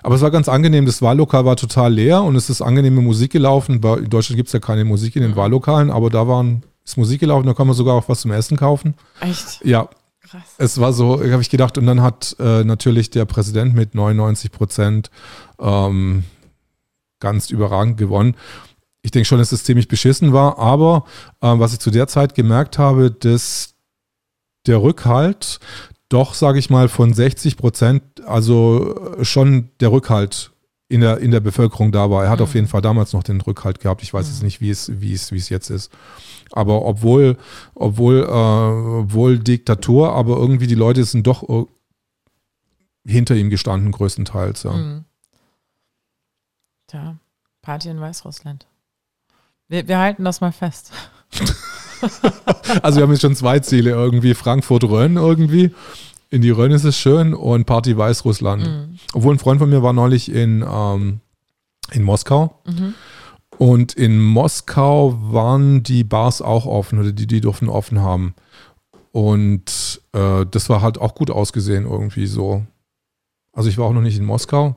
Aber 0.04 0.16
es 0.16 0.22
war 0.22 0.32
ganz 0.32 0.50
angenehm. 0.50 0.86
Das 0.86 1.02
Wahllokal 1.02 1.46
war 1.46 1.56
total 1.56 1.94
leer 1.94 2.24
und 2.24 2.36
es 2.36 2.50
ist 2.50 2.62
angenehme 2.62 3.02
Musik 3.02 3.32
gelaufen. 3.32 3.76
In 3.76 4.10
Deutschland 4.10 4.38
gibt 4.38 4.48
es 4.48 4.54
ja 4.54 4.60
keine 4.60 4.86
Musik 4.86 5.16
in 5.16 5.22
den 5.22 5.32
mhm. 5.32 5.36
Wahllokalen, 5.36 5.92
aber 5.92 6.10
da 6.10 6.28
waren, 6.28 6.64
ist 6.84 6.98
Musik 6.98 7.20
gelaufen, 7.20 7.46
da 7.46 7.54
kann 7.54 7.68
man 7.68 7.76
sogar 7.76 7.96
auch 7.96 8.10
was 8.10 8.22
zum 8.22 8.32
Essen 8.32 8.58
kaufen. 8.58 8.96
Echt? 9.20 9.64
Ja. 9.64 9.88
Krass. 10.22 10.56
Es 10.58 10.80
war 10.80 10.94
so, 10.94 11.20
habe 11.20 11.42
ich 11.42 11.50
gedacht, 11.50 11.78
und 11.78 11.86
dann 11.86 12.02
hat 12.02 12.36
äh, 12.40 12.64
natürlich 12.64 13.10
der 13.10 13.26
Präsident 13.26 13.76
mit 13.76 13.96
99 13.96 14.52
Prozent 14.52 15.12
ähm, 15.60 16.24
ganz 17.20 17.50
überragend 17.50 17.98
gewonnen 17.98 18.36
ich 19.02 19.12
denke 19.12 19.26
schon, 19.26 19.40
dass 19.40 19.52
es 19.52 19.64
ziemlich 19.64 19.88
beschissen 19.88 20.34
war, 20.34 20.60
aber 20.60 21.06
äh, 21.42 21.48
was 21.48 21.74
ich 21.74 21.80
zu 21.80 21.92
der 21.92 22.08
Zeit 22.08 22.36
gemerkt 22.36 22.78
habe, 22.78 23.12
dass 23.12 23.74
der 24.68 24.82
Rückhalt 24.82 25.60
doch, 26.10 26.34
sage 26.34 26.60
ich 26.60 26.70
mal, 26.70 26.90
von 26.90 27.14
60 27.14 27.58
Prozent, 27.58 28.04
also 28.26 29.16
äh, 29.18 29.26
schon 29.26 29.70
der 29.80 29.92
Rückhalt 29.92 30.52
in 30.90 31.02
der, 31.02 31.20
in 31.20 31.32
der 31.32 31.40
Bevölkerung 31.40 31.94
da 31.94 32.10
war. 32.10 32.26
Er 32.26 32.30
hat 32.30 32.40
mhm. 32.40 32.44
auf 32.44 32.54
jeden 32.54 32.68
Fall 32.68 32.82
damals 32.82 33.14
noch 33.14 33.24
den 33.24 33.40
Rückhalt 33.40 33.80
gehabt. 33.80 34.04
Ich 34.04 34.14
weiß 34.14 34.28
mhm. 34.28 34.34
jetzt 34.34 34.44
nicht, 34.44 34.60
wie 34.60 34.70
es, 34.70 35.02
wie 35.02 35.14
es, 35.14 35.32
wie 35.32 35.38
es 35.38 35.50
jetzt 35.50 35.70
ist. 35.70 35.92
Aber 36.52 36.86
obwohl, 36.86 37.38
obwohl, 37.76 38.24
äh, 38.24 39.00
obwohl 39.04 39.40
Diktatur, 39.40 40.14
aber 40.14 40.36
irgendwie 40.36 40.68
die 40.68 40.76
Leute 40.76 41.06
sind 41.06 41.26
doch 41.26 41.48
äh, 41.48 41.66
hinter 43.06 43.36
ihm 43.36 43.50
gestanden, 43.50 43.92
größtenteils. 43.94 44.64
Ja. 44.64 44.74
Mhm. 44.74 45.06
Tja, 46.88 47.16
Party 47.62 47.88
in 47.88 48.02
Weißrussland. 48.02 48.68
Wir, 49.72 49.88
wir 49.88 50.00
halten 50.00 50.26
das 50.26 50.42
mal 50.42 50.52
fest. 50.52 50.92
also 52.84 52.98
wir 52.98 53.04
haben 53.04 53.12
jetzt 53.12 53.22
schon 53.22 53.38
zwei 53.38 53.60
Ziele 53.60 53.92
irgendwie. 53.92 54.34
Frankfurt-Rönn 54.34 55.16
irgendwie. 55.16 55.74
In 56.30 56.42
die 56.42 56.50
Rönn 56.50 56.74
ist 56.74 56.84
es 56.84 56.98
schön 56.98 57.34
und 57.34 57.64
Party 57.64 57.98
Weißrussland. 57.98 58.68
Mhm. 58.68 59.00
Obwohl 59.14 59.34
ein 59.34 59.40
Freund 59.40 59.62
von 59.62 59.70
mir 59.70 59.82
war 59.82 59.94
neulich 59.94 60.30
in, 60.30 60.66
ähm, 60.70 61.22
in 61.92 62.04
Moskau. 62.04 62.60
Mhm. 62.66 62.96
Und 63.58 63.94
in 63.94 64.22
Moskau 64.22 65.18
waren 65.22 65.84
die 65.84 66.04
Bars 66.04 66.42
auch 66.42 66.66
offen 66.66 67.00
oder 67.00 67.14
die, 67.14 67.26
die 67.26 67.40
durften 67.40 67.70
offen 67.70 68.02
haben. 68.02 68.36
Und 69.14 70.02
äh, 70.12 70.46
das 70.52 70.68
war 70.68 70.82
halt 70.82 71.00
auch 71.00 71.16
gut 71.16 71.32
ausgesehen 71.32 71.86
irgendwie 71.86 72.28
so. 72.28 72.66
Also 73.54 73.70
ich 73.70 73.78
war 73.78 73.86
auch 73.86 73.94
noch 73.94 74.02
nicht 74.02 74.18
in 74.18 74.26
Moskau. 74.26 74.76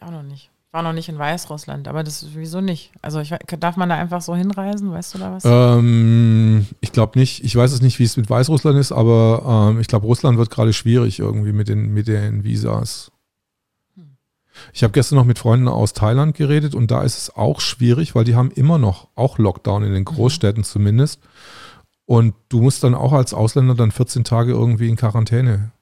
Auch 0.00 0.10
noch 0.10 0.22
nicht 0.22 0.51
war 0.72 0.82
noch 0.82 0.94
nicht 0.94 1.10
in 1.10 1.18
Weißrussland, 1.18 1.86
aber 1.86 2.02
das 2.02 2.26
wieso 2.34 2.62
nicht? 2.62 2.92
Also 3.02 3.20
ich, 3.20 3.34
darf 3.60 3.76
man 3.76 3.90
da 3.90 3.96
einfach 3.96 4.22
so 4.22 4.34
hinreisen, 4.34 4.90
weißt 4.90 5.14
du 5.14 5.18
da 5.18 5.32
was? 5.32 5.44
Ähm, 5.44 6.66
ich 6.80 6.92
glaube 6.92 7.18
nicht. 7.18 7.44
Ich 7.44 7.54
weiß 7.54 7.72
es 7.72 7.82
nicht, 7.82 7.98
wie 7.98 8.04
es 8.04 8.16
mit 8.16 8.28
Weißrussland 8.28 8.78
ist, 8.78 8.90
aber 8.90 9.70
ähm, 9.70 9.80
ich 9.80 9.86
glaube, 9.86 10.06
Russland 10.06 10.38
wird 10.38 10.48
gerade 10.50 10.72
schwierig 10.72 11.18
irgendwie 11.18 11.52
mit 11.52 11.68
den, 11.68 11.92
mit 11.92 12.08
den 12.08 12.42
Visas. 12.42 13.12
Hm. 13.96 14.16
Ich 14.72 14.82
habe 14.82 14.94
gestern 14.94 15.16
noch 15.16 15.26
mit 15.26 15.38
Freunden 15.38 15.68
aus 15.68 15.92
Thailand 15.92 16.34
geredet 16.34 16.74
und 16.74 16.90
da 16.90 17.02
ist 17.02 17.18
es 17.18 17.36
auch 17.36 17.60
schwierig, 17.60 18.14
weil 18.14 18.24
die 18.24 18.34
haben 18.34 18.50
immer 18.50 18.78
noch 18.78 19.08
auch 19.14 19.36
Lockdown 19.36 19.82
in 19.82 19.92
den 19.92 20.00
mhm. 20.00 20.06
Großstädten 20.06 20.62
mhm. 20.62 20.66
zumindest. 20.66 21.20
Und 22.06 22.34
du 22.48 22.62
musst 22.62 22.82
dann 22.82 22.94
auch 22.94 23.12
als 23.12 23.34
Ausländer 23.34 23.74
dann 23.74 23.92
14 23.92 24.24
Tage 24.24 24.52
irgendwie 24.52 24.88
in 24.88 24.96
Quarantäne 24.96 25.72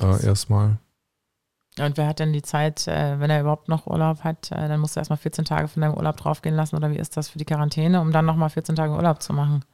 äh, 0.00 0.26
erstmal. 0.26 0.78
Und 1.86 1.96
wer 1.96 2.06
hat 2.06 2.18
denn 2.18 2.32
die 2.32 2.42
Zeit, 2.42 2.86
äh, 2.88 3.18
wenn 3.18 3.30
er 3.30 3.40
überhaupt 3.40 3.68
noch 3.68 3.86
Urlaub 3.86 4.20
hat, 4.20 4.50
äh, 4.52 4.68
dann 4.68 4.80
musst 4.80 4.96
du 4.96 5.00
erstmal 5.00 5.18
14 5.18 5.44
Tage 5.44 5.68
von 5.68 5.82
deinem 5.82 5.94
Urlaub 5.94 6.16
draufgehen 6.16 6.54
lassen 6.54 6.76
oder 6.76 6.90
wie 6.90 6.98
ist 6.98 7.16
das 7.16 7.28
für 7.28 7.38
die 7.38 7.44
Quarantäne, 7.44 8.00
um 8.00 8.12
dann 8.12 8.26
nochmal 8.26 8.50
14 8.50 8.76
Tage 8.76 8.92
Urlaub 8.92 9.22
zu 9.22 9.32
machen? 9.32 9.64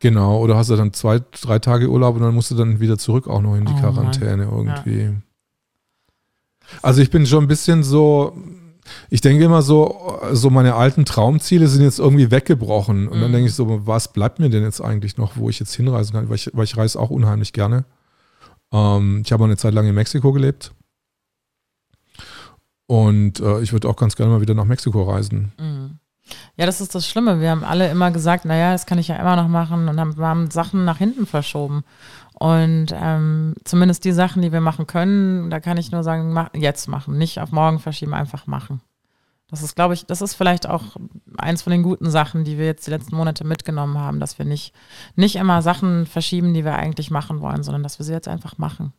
Genau, 0.00 0.38
oder 0.38 0.56
hast 0.56 0.70
du 0.70 0.76
dann 0.76 0.92
zwei, 0.92 1.20
drei 1.40 1.58
Tage 1.58 1.88
Urlaub 1.88 2.16
und 2.16 2.22
dann 2.22 2.34
musst 2.34 2.50
du 2.50 2.54
dann 2.54 2.80
wieder 2.80 2.98
zurück 2.98 3.26
auch 3.28 3.40
noch 3.40 3.56
in 3.56 3.64
die 3.64 3.72
oh, 3.72 3.80
Quarantäne 3.80 4.46
Mann. 4.46 4.66
irgendwie. 4.66 5.02
Ja. 5.02 5.12
Also 6.82 7.00
ich 7.00 7.10
bin 7.10 7.26
schon 7.26 7.44
ein 7.44 7.48
bisschen 7.48 7.82
so, 7.82 8.36
ich 9.10 9.20
denke 9.20 9.44
immer 9.44 9.62
so, 9.62 10.20
so 10.32 10.50
meine 10.50 10.74
alten 10.74 11.04
Traumziele 11.04 11.68
sind 11.68 11.82
jetzt 11.82 11.98
irgendwie 11.98 12.30
weggebrochen. 12.30 13.08
Und 13.08 13.18
mhm. 13.18 13.22
dann 13.22 13.32
denke 13.32 13.48
ich 13.48 13.54
so, 13.54 13.86
was 13.86 14.12
bleibt 14.12 14.40
mir 14.40 14.50
denn 14.50 14.62
jetzt 14.62 14.80
eigentlich 14.80 15.16
noch, 15.16 15.36
wo 15.36 15.48
ich 15.48 15.60
jetzt 15.60 15.74
hinreisen 15.74 16.12
kann? 16.12 16.28
Weil 16.28 16.36
ich, 16.36 16.50
weil 16.52 16.64
ich 16.64 16.76
reise 16.76 16.98
auch 16.98 17.10
unheimlich 17.10 17.52
gerne. 17.52 17.84
Ähm, 18.72 19.22
ich 19.24 19.32
habe 19.32 19.44
eine 19.44 19.56
Zeit 19.56 19.74
lang 19.74 19.86
in 19.86 19.94
Mexiko 19.94 20.32
gelebt. 20.32 20.72
Und 22.86 23.40
äh, 23.40 23.60
ich 23.60 23.72
würde 23.72 23.88
auch 23.88 23.96
ganz 23.96 24.16
gerne 24.16 24.32
mal 24.32 24.40
wieder 24.40 24.54
nach 24.54 24.64
Mexiko 24.64 25.02
reisen. 25.04 25.52
Mhm. 25.58 25.98
Ja, 26.56 26.66
das 26.66 26.80
ist 26.80 26.94
das 26.94 27.06
Schlimme. 27.06 27.40
Wir 27.40 27.50
haben 27.50 27.64
alle 27.64 27.90
immer 27.90 28.10
gesagt, 28.10 28.44
naja, 28.44 28.72
das 28.72 28.86
kann 28.86 28.98
ich 28.98 29.08
ja 29.08 29.16
immer 29.16 29.36
noch 29.36 29.48
machen 29.48 29.88
und 29.88 30.00
haben, 30.00 30.16
haben 30.16 30.50
Sachen 30.50 30.84
nach 30.84 30.98
hinten 30.98 31.26
verschoben. 31.26 31.84
Und 32.34 32.86
ähm, 32.92 33.54
zumindest 33.64 34.04
die 34.04 34.12
Sachen, 34.12 34.42
die 34.42 34.52
wir 34.52 34.60
machen 34.60 34.86
können, 34.86 35.50
da 35.50 35.60
kann 35.60 35.76
ich 35.76 35.92
nur 35.92 36.02
sagen, 36.02 36.32
mach, 36.32 36.48
jetzt 36.54 36.88
machen, 36.88 37.16
nicht 37.18 37.40
auf 37.40 37.52
morgen 37.52 37.78
verschieben, 37.78 38.14
einfach 38.14 38.46
machen. 38.46 38.80
Das 39.50 39.62
ist, 39.62 39.76
glaube 39.76 39.94
ich, 39.94 40.06
das 40.06 40.22
ist 40.22 40.34
vielleicht 40.34 40.68
auch 40.68 40.96
eins 41.36 41.62
von 41.62 41.70
den 41.70 41.82
guten 41.82 42.10
Sachen, 42.10 42.44
die 42.44 42.58
wir 42.58 42.64
jetzt 42.64 42.86
die 42.86 42.90
letzten 42.90 43.14
Monate 43.14 43.44
mitgenommen 43.44 43.98
haben, 43.98 44.18
dass 44.18 44.38
wir 44.38 44.46
nicht, 44.46 44.74
nicht 45.14 45.36
immer 45.36 45.62
Sachen 45.62 46.06
verschieben, 46.06 46.54
die 46.54 46.64
wir 46.64 46.74
eigentlich 46.74 47.10
machen 47.10 47.40
wollen, 47.40 47.62
sondern 47.62 47.82
dass 47.82 47.98
wir 47.98 48.04
sie 48.04 48.12
jetzt 48.12 48.26
einfach 48.26 48.58
machen. 48.58 48.92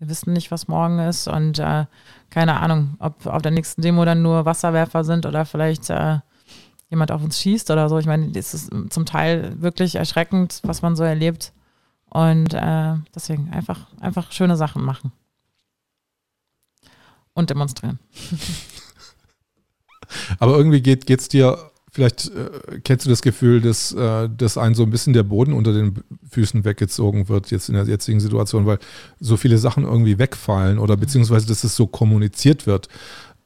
Wir 0.00 0.08
wissen 0.08 0.32
nicht, 0.32 0.50
was 0.50 0.66
morgen 0.66 0.98
ist 0.98 1.28
und 1.28 1.58
äh, 1.58 1.84
keine 2.30 2.58
Ahnung, 2.58 2.96
ob 3.00 3.26
auf 3.26 3.42
der 3.42 3.52
nächsten 3.52 3.82
Demo 3.82 4.04
dann 4.06 4.22
nur 4.22 4.46
Wasserwerfer 4.46 5.04
sind 5.04 5.26
oder 5.26 5.44
vielleicht 5.44 5.90
äh, 5.90 6.20
jemand 6.88 7.12
auf 7.12 7.22
uns 7.22 7.38
schießt 7.38 7.70
oder 7.70 7.88
so. 7.90 7.98
Ich 7.98 8.06
meine, 8.06 8.36
es 8.36 8.54
ist 8.54 8.70
zum 8.88 9.04
Teil 9.04 9.60
wirklich 9.60 9.96
erschreckend, 9.96 10.60
was 10.64 10.80
man 10.80 10.96
so 10.96 11.04
erlebt. 11.04 11.52
Und 12.06 12.54
äh, 12.54 12.94
deswegen 13.14 13.50
einfach, 13.50 13.86
einfach 14.00 14.32
schöne 14.32 14.56
Sachen 14.56 14.82
machen. 14.82 15.12
Und 17.34 17.50
demonstrieren. 17.50 18.00
Aber 20.40 20.56
irgendwie 20.56 20.80
geht 20.80 21.08
es 21.08 21.28
dir 21.28 21.69
Vielleicht 21.92 22.28
äh, 22.28 22.80
kennst 22.84 23.04
du 23.04 23.10
das 23.10 23.22
Gefühl, 23.22 23.60
dass, 23.60 23.92
äh, 23.92 24.28
dass 24.28 24.56
ein 24.56 24.74
so 24.74 24.84
ein 24.84 24.90
bisschen 24.90 25.12
der 25.12 25.24
Boden 25.24 25.52
unter 25.52 25.72
den 25.72 26.02
Füßen 26.30 26.64
weggezogen 26.64 27.28
wird, 27.28 27.50
jetzt 27.50 27.68
in 27.68 27.74
der 27.74 27.84
jetzigen 27.84 28.20
Situation, 28.20 28.64
weil 28.66 28.78
so 29.18 29.36
viele 29.36 29.58
Sachen 29.58 29.84
irgendwie 29.84 30.18
wegfallen 30.18 30.78
oder 30.78 30.96
beziehungsweise, 30.96 31.46
dass 31.46 31.64
es 31.64 31.74
so 31.74 31.86
kommuniziert 31.86 32.66
wird, 32.66 32.88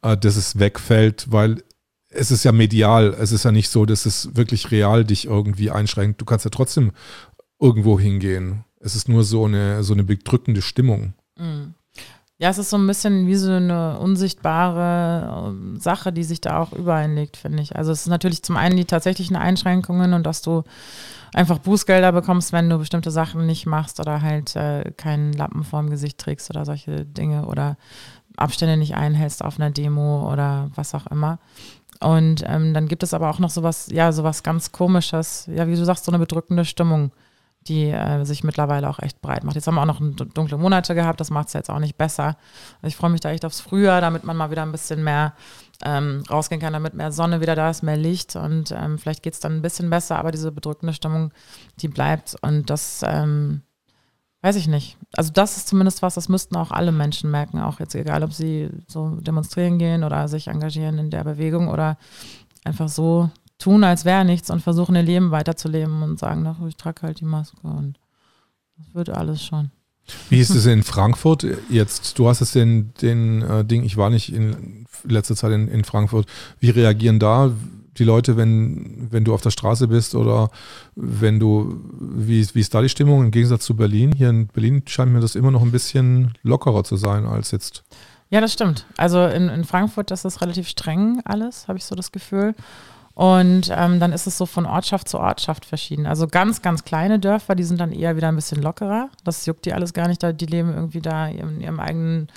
äh, 0.03 0.17
dass 0.17 0.37
es 0.37 0.59
wegfällt, 0.59 1.27
weil 1.31 1.63
es 2.11 2.31
ist 2.31 2.45
ja 2.45 2.53
medial. 2.53 3.17
Es 3.19 3.33
ist 3.33 3.45
ja 3.45 3.53
nicht 3.53 3.71
so, 3.71 3.87
dass 3.87 4.07
es 4.07 4.37
wirklich 4.37 4.71
real 4.71 5.05
dich 5.05 5.25
irgendwie 5.27 5.71
einschränkt. 5.71 6.21
Du 6.21 6.25
kannst 6.25 6.45
ja 6.45 6.51
trotzdem 6.51 6.93
irgendwo 7.59 7.99
hingehen. 7.99 8.65
Es 8.79 8.95
ist 8.95 9.09
nur 9.09 9.25
so 9.25 9.47
eine, 9.47 9.83
so 9.83 9.95
eine 9.95 10.05
bedrückende 10.05 10.63
Stimmung. 10.63 11.15
Mhm. 11.39 11.75
Ja, 12.39 12.49
es 12.51 12.59
ist 12.59 12.71
so 12.71 12.77
ein 12.77 12.87
bisschen 12.87 13.29
wie 13.29 13.37
so 13.37 13.53
eine 13.53 13.99
unsichtbare 14.01 15.51
ähm, 15.51 15.79
Sache, 15.79 16.13
die 16.13 16.25
sich 16.25 16.41
da 16.41 16.59
auch 16.59 16.73
übereinlegt, 16.73 17.37
finde 17.37 17.63
ich. 17.63 17.77
Also 17.77 17.93
es 17.93 18.01
ist 18.01 18.09
natürlich 18.09 18.43
zum 18.43 18.57
einen 18.57 18.77
die 18.77 18.87
tatsächlichen 18.87 19.37
Einschränkungen 19.37 20.15
und 20.15 20.25
dass 20.25 20.43
du 20.43 20.65
einfach 21.33 21.59
Bußgelder 21.59 22.11
bekommst, 22.11 22.53
wenn 22.53 22.69
du 22.69 22.79
bestimmte 22.79 23.13
Sachen 23.13 23.47
nicht 23.47 23.67
machst 23.67 24.01
oder 24.01 24.21
halt 24.21 24.57
äh, 24.57 24.91
keinen 24.97 25.33
Lappen 25.33 25.63
vorm 25.63 25.91
Gesicht 25.91 26.19
trägst 26.19 26.51
oder 26.51 26.65
solche 26.65 27.05
Dinge 27.05 27.47
oder 27.47 27.77
Abstände 28.37 28.77
nicht 28.77 28.97
einhältst 28.97 29.45
auf 29.45 29.61
einer 29.61 29.71
Demo 29.71 30.31
oder 30.33 30.71
was 30.75 30.93
auch 30.95 31.07
immer. 31.07 31.39
Und 32.01 32.43
ähm, 32.47 32.75
dann 32.75 32.89
gibt 32.89 33.05
es 33.05 33.15
aber 33.15 33.31
auch 33.31 33.39
noch 33.39 33.51
sowas, 33.51 33.89
ja, 33.93 34.11
sowas 34.11 34.43
ganz 34.43 34.73
komisches, 34.73 35.49
ja, 35.55 35.69
wie 35.69 35.77
du 35.77 35.85
sagst, 35.85 36.05
so 36.05 36.11
eine 36.11 36.19
bedrückende 36.19 36.65
Stimmung, 36.65 37.13
die 37.67 37.91
äh, 37.91 38.25
sich 38.25 38.45
mittlerweile 38.45 38.89
auch 38.89 38.99
echt 38.99 39.21
breit 39.21 39.45
macht. 39.45 39.55
Jetzt 39.55 39.67
haben 39.67 39.75
wir 39.75 39.83
auch 39.83 39.87
noch 39.87 40.01
dunkle 40.01 40.59
Monate 40.59 40.95
gehabt, 40.95 41.21
das 41.21 41.31
macht 41.31 41.49
es 41.49 41.55
jetzt 41.55 41.71
auch 41.71 41.79
nicht 41.79 41.97
besser. 41.97 42.37
Also 42.77 42.89
ich 42.89 42.97
freue 42.97 43.11
mich 43.11 43.21
da 43.21 43.31
echt 43.31 43.45
aufs 43.45 43.61
Frühjahr, 43.61 44.01
damit 44.01 44.25
man 44.25 44.37
mal 44.37 44.51
wieder 44.51 44.63
ein 44.63 44.73
bisschen 44.73 45.03
mehr 45.03 45.35
ähm, 45.85 46.23
rausgehen 46.31 46.61
kann, 46.61 46.73
damit 46.73 46.95
mehr 46.95 47.13
Sonne 47.13 47.41
wieder 47.41 47.55
da 47.55 47.71
ist, 47.71 47.83
mehr 47.83 47.97
Licht 47.97 48.37
und 48.37 48.73
ähm, 48.73 48.99
vielleicht 48.99 49.23
geht 49.23 49.35
es 49.35 49.41
dann 49.41 49.57
ein 49.57 49.63
bisschen 49.63 49.91
besser, 49.91 50.19
aber 50.19 50.31
diese 50.31 50.53
bedrückende 50.53 50.95
Stimmung, 50.95 51.33
die 51.81 51.89
bleibt 51.89 52.37
und 52.43 52.71
das 52.71 53.03
ähm, 53.05 53.63
weiß 54.43 54.57
ich 54.57 54.69
nicht. 54.69 54.99
Also 55.17 55.33
das 55.33 55.57
ist 55.57 55.69
zumindest 55.69 56.03
was, 56.03 56.15
das 56.15 56.29
müssten 56.29 56.57
auch 56.57 56.71
alle 56.71 56.93
Menschen 56.93 57.31
merken, 57.31 57.61
auch 57.61 57.81
jetzt 57.81 57.95
egal, 57.95 58.23
ob 58.23 58.33
sie 58.33 58.69
so 58.87 59.17
demonstrieren 59.17 59.79
gehen 59.79 60.05
oder 60.05 60.29
sich 60.29 60.49
engagieren 60.49 60.99
in 60.99 61.11
der 61.11 61.25
Bewegung 61.25 61.69
oder 61.69 61.97
einfach 62.63 62.89
so 62.89 63.31
tun, 63.59 63.85
als 63.85 64.05
wäre 64.05 64.25
nichts 64.25 64.51
und 64.51 64.63
versuchen 64.63 64.97
ihr 64.97 65.03
Leben 65.03 65.31
weiterzuleben 65.31 66.03
und 66.03 66.19
sagen, 66.19 66.47
ach, 66.47 66.65
ich 66.67 66.77
trage 66.77 67.03
halt 67.03 67.21
die 67.21 67.25
Maske 67.25 67.57
und 67.63 67.99
das 68.77 68.95
wird 68.95 69.11
alles 69.11 69.43
schon. 69.43 69.71
Wie 70.29 70.41
ist 70.41 70.51
es 70.51 70.67
in 70.67 70.83
Frankfurt 70.83 71.47
jetzt? 71.71 72.19
Du 72.19 72.29
hast 72.29 72.41
es 72.41 72.53
den, 72.53 72.93
den 73.01 73.43
äh, 73.43 73.65
Ding, 73.65 73.85
ich 73.85 73.97
war 73.97 74.11
nicht 74.11 74.33
in 74.33 74.87
letzter 75.05 75.35
Zeit 75.35 75.53
in, 75.53 75.69
in 75.69 75.85
Frankfurt. 75.85 76.27
Wie 76.61 76.71
reagieren 76.71 77.19
da 77.19 77.53
die 77.97 78.05
Leute, 78.05 78.37
wenn, 78.37 79.09
wenn 79.11 79.25
du 79.25 79.33
auf 79.33 79.41
der 79.41 79.51
Straße 79.51 79.89
bist 79.89 80.15
oder 80.15 80.51
wenn 80.95 81.39
du, 81.39 81.81
wie, 82.01 82.47
wie 82.55 82.61
ist 82.61 82.75
da 82.75 82.83
die 82.83 82.89
Stimmung 82.89 83.23
im 83.23 83.31
Gegensatz 83.31 83.65
zu 83.65 83.77
Berlin? 83.77 84.13
Hier 84.13 84.31
in 84.31 84.49
Berlin 84.49 84.83
scheint 84.87 85.13
mir 85.13 85.21
das 85.21 85.37
immer 85.37 85.51
noch 85.51 85.63
ein 85.63 85.71
bisschen 85.71 86.35
lockerer 86.43 86.85
zu 86.85 86.97
sein 86.97 87.25
als 87.25 87.53
jetzt. 87.53 87.85
Ja, 88.31 88.41
das 88.41 88.53
stimmt. 88.53 88.87
Also 88.97 89.25
in, 89.27 89.49
in 89.49 89.65
Frankfurt 89.65 90.11
ist 90.11 90.25
das 90.25 90.41
relativ 90.41 90.69
streng 90.69 91.21
alles, 91.25 91.69
habe 91.69 91.79
ich 91.79 91.85
so 91.85 91.95
das 91.95 92.11
Gefühl. 92.11 92.55
Und 93.15 93.71
ähm, 93.71 94.01
dann 94.01 94.13
ist 94.13 94.27
es 94.27 94.37
so 94.37 94.45
von 94.45 94.67
Ortschaft 94.67 95.09
zu 95.09 95.21
Ortschaft 95.21 95.65
verschieden. 95.65 96.07
Also 96.07 96.27
ganz, 96.27 96.63
ganz 96.63 96.85
kleine 96.85 97.21
Dörfer, 97.21 97.55
die 97.55 97.63
sind 97.63 97.81
dann 97.81 97.93
eher 97.93 98.17
wieder 98.17 98.29
ein 98.29 98.35
bisschen 98.35 98.61
lockerer. 98.61 99.09
Das 99.23 99.47
juckt 99.47 99.67
die 99.67 99.73
alles 99.73 99.93
gar 99.93 100.09
nicht, 100.09 100.23
da 100.23 100.33
die 100.33 100.47
leben 100.47 100.75
irgendwie 100.75 101.01
da 101.01 101.29
in 101.29 101.61
ihrem 101.61 101.79
eigenen, 101.79 102.29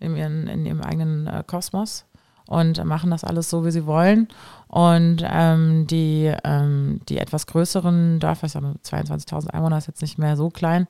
in 0.00 0.16
ihren, 0.16 0.48
in 0.48 0.66
ihrem 0.66 0.80
eigenen 0.80 1.28
äh, 1.28 1.44
Kosmos 1.46 2.06
und 2.46 2.84
machen 2.84 3.10
das 3.10 3.24
alles 3.24 3.50
so, 3.50 3.64
wie 3.64 3.70
sie 3.70 3.86
wollen. 3.86 4.28
Und 4.68 5.22
ähm, 5.24 5.86
die, 5.86 6.32
ähm, 6.44 7.00
die 7.08 7.18
etwas 7.18 7.46
größeren 7.46 8.18
Dörfer, 8.18 8.46
ich 8.46 8.52
sage 8.52 8.66
mal 8.66 8.74
22.000 8.84 9.50
Einwohner 9.50 9.78
ist 9.78 9.86
jetzt 9.86 10.02
nicht 10.02 10.18
mehr 10.18 10.36
so 10.36 10.50
klein, 10.50 10.86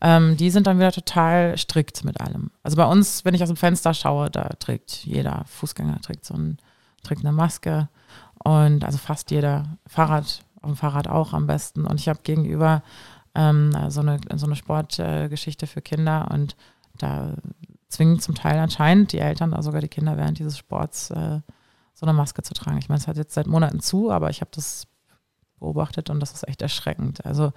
ähm, 0.00 0.36
die 0.36 0.50
sind 0.50 0.66
dann 0.66 0.78
wieder 0.78 0.92
total 0.92 1.56
strikt 1.56 2.04
mit 2.04 2.20
allem. 2.20 2.50
Also 2.62 2.76
bei 2.76 2.84
uns, 2.84 3.24
wenn 3.24 3.34
ich 3.34 3.42
aus 3.42 3.48
dem 3.48 3.56
Fenster 3.56 3.94
schaue, 3.94 4.30
da 4.30 4.50
trägt 4.58 5.04
jeder 5.04 5.44
Fußgänger 5.46 6.00
trägt 6.02 6.24
so 6.24 6.34
ein, 6.34 6.58
trägt 7.02 7.24
eine 7.24 7.32
Maske 7.32 7.88
und 8.44 8.84
also 8.84 8.98
fast 8.98 9.30
jeder 9.30 9.78
Fahrrad, 9.86 10.44
auf 10.62 10.70
dem 10.70 10.76
Fahrrad 10.76 11.08
auch 11.08 11.32
am 11.32 11.46
besten. 11.46 11.86
Und 11.86 12.00
ich 12.00 12.08
habe 12.08 12.20
gegenüber 12.22 12.82
ähm, 13.34 13.72
so, 13.88 14.00
eine, 14.00 14.18
so 14.34 14.46
eine 14.46 14.56
Sportgeschichte 14.56 15.66
äh, 15.66 15.68
für 15.68 15.82
Kinder 15.82 16.28
und 16.32 16.56
da 16.98 17.34
zwingen 17.88 18.20
zum 18.20 18.34
Teil 18.34 18.58
anscheinend 18.58 19.12
die 19.12 19.18
Eltern, 19.18 19.54
also 19.54 19.68
sogar 19.68 19.80
die 19.80 19.88
Kinder 19.88 20.16
während 20.16 20.38
dieses 20.38 20.58
Sports, 20.58 21.10
äh, 21.10 21.40
so 21.94 22.04
eine 22.04 22.12
Maske 22.12 22.42
zu 22.42 22.54
tragen. 22.54 22.78
Ich 22.78 22.88
meine, 22.88 22.98
es 22.98 23.08
hat 23.08 23.16
jetzt 23.16 23.34
seit 23.34 23.46
Monaten 23.46 23.80
zu, 23.80 24.10
aber 24.10 24.30
ich 24.30 24.40
habe 24.40 24.50
das 24.54 24.86
beobachtet 25.58 26.10
und 26.10 26.20
das 26.20 26.32
ist 26.32 26.46
echt 26.46 26.62
erschreckend. 26.62 27.24
Also 27.24 27.52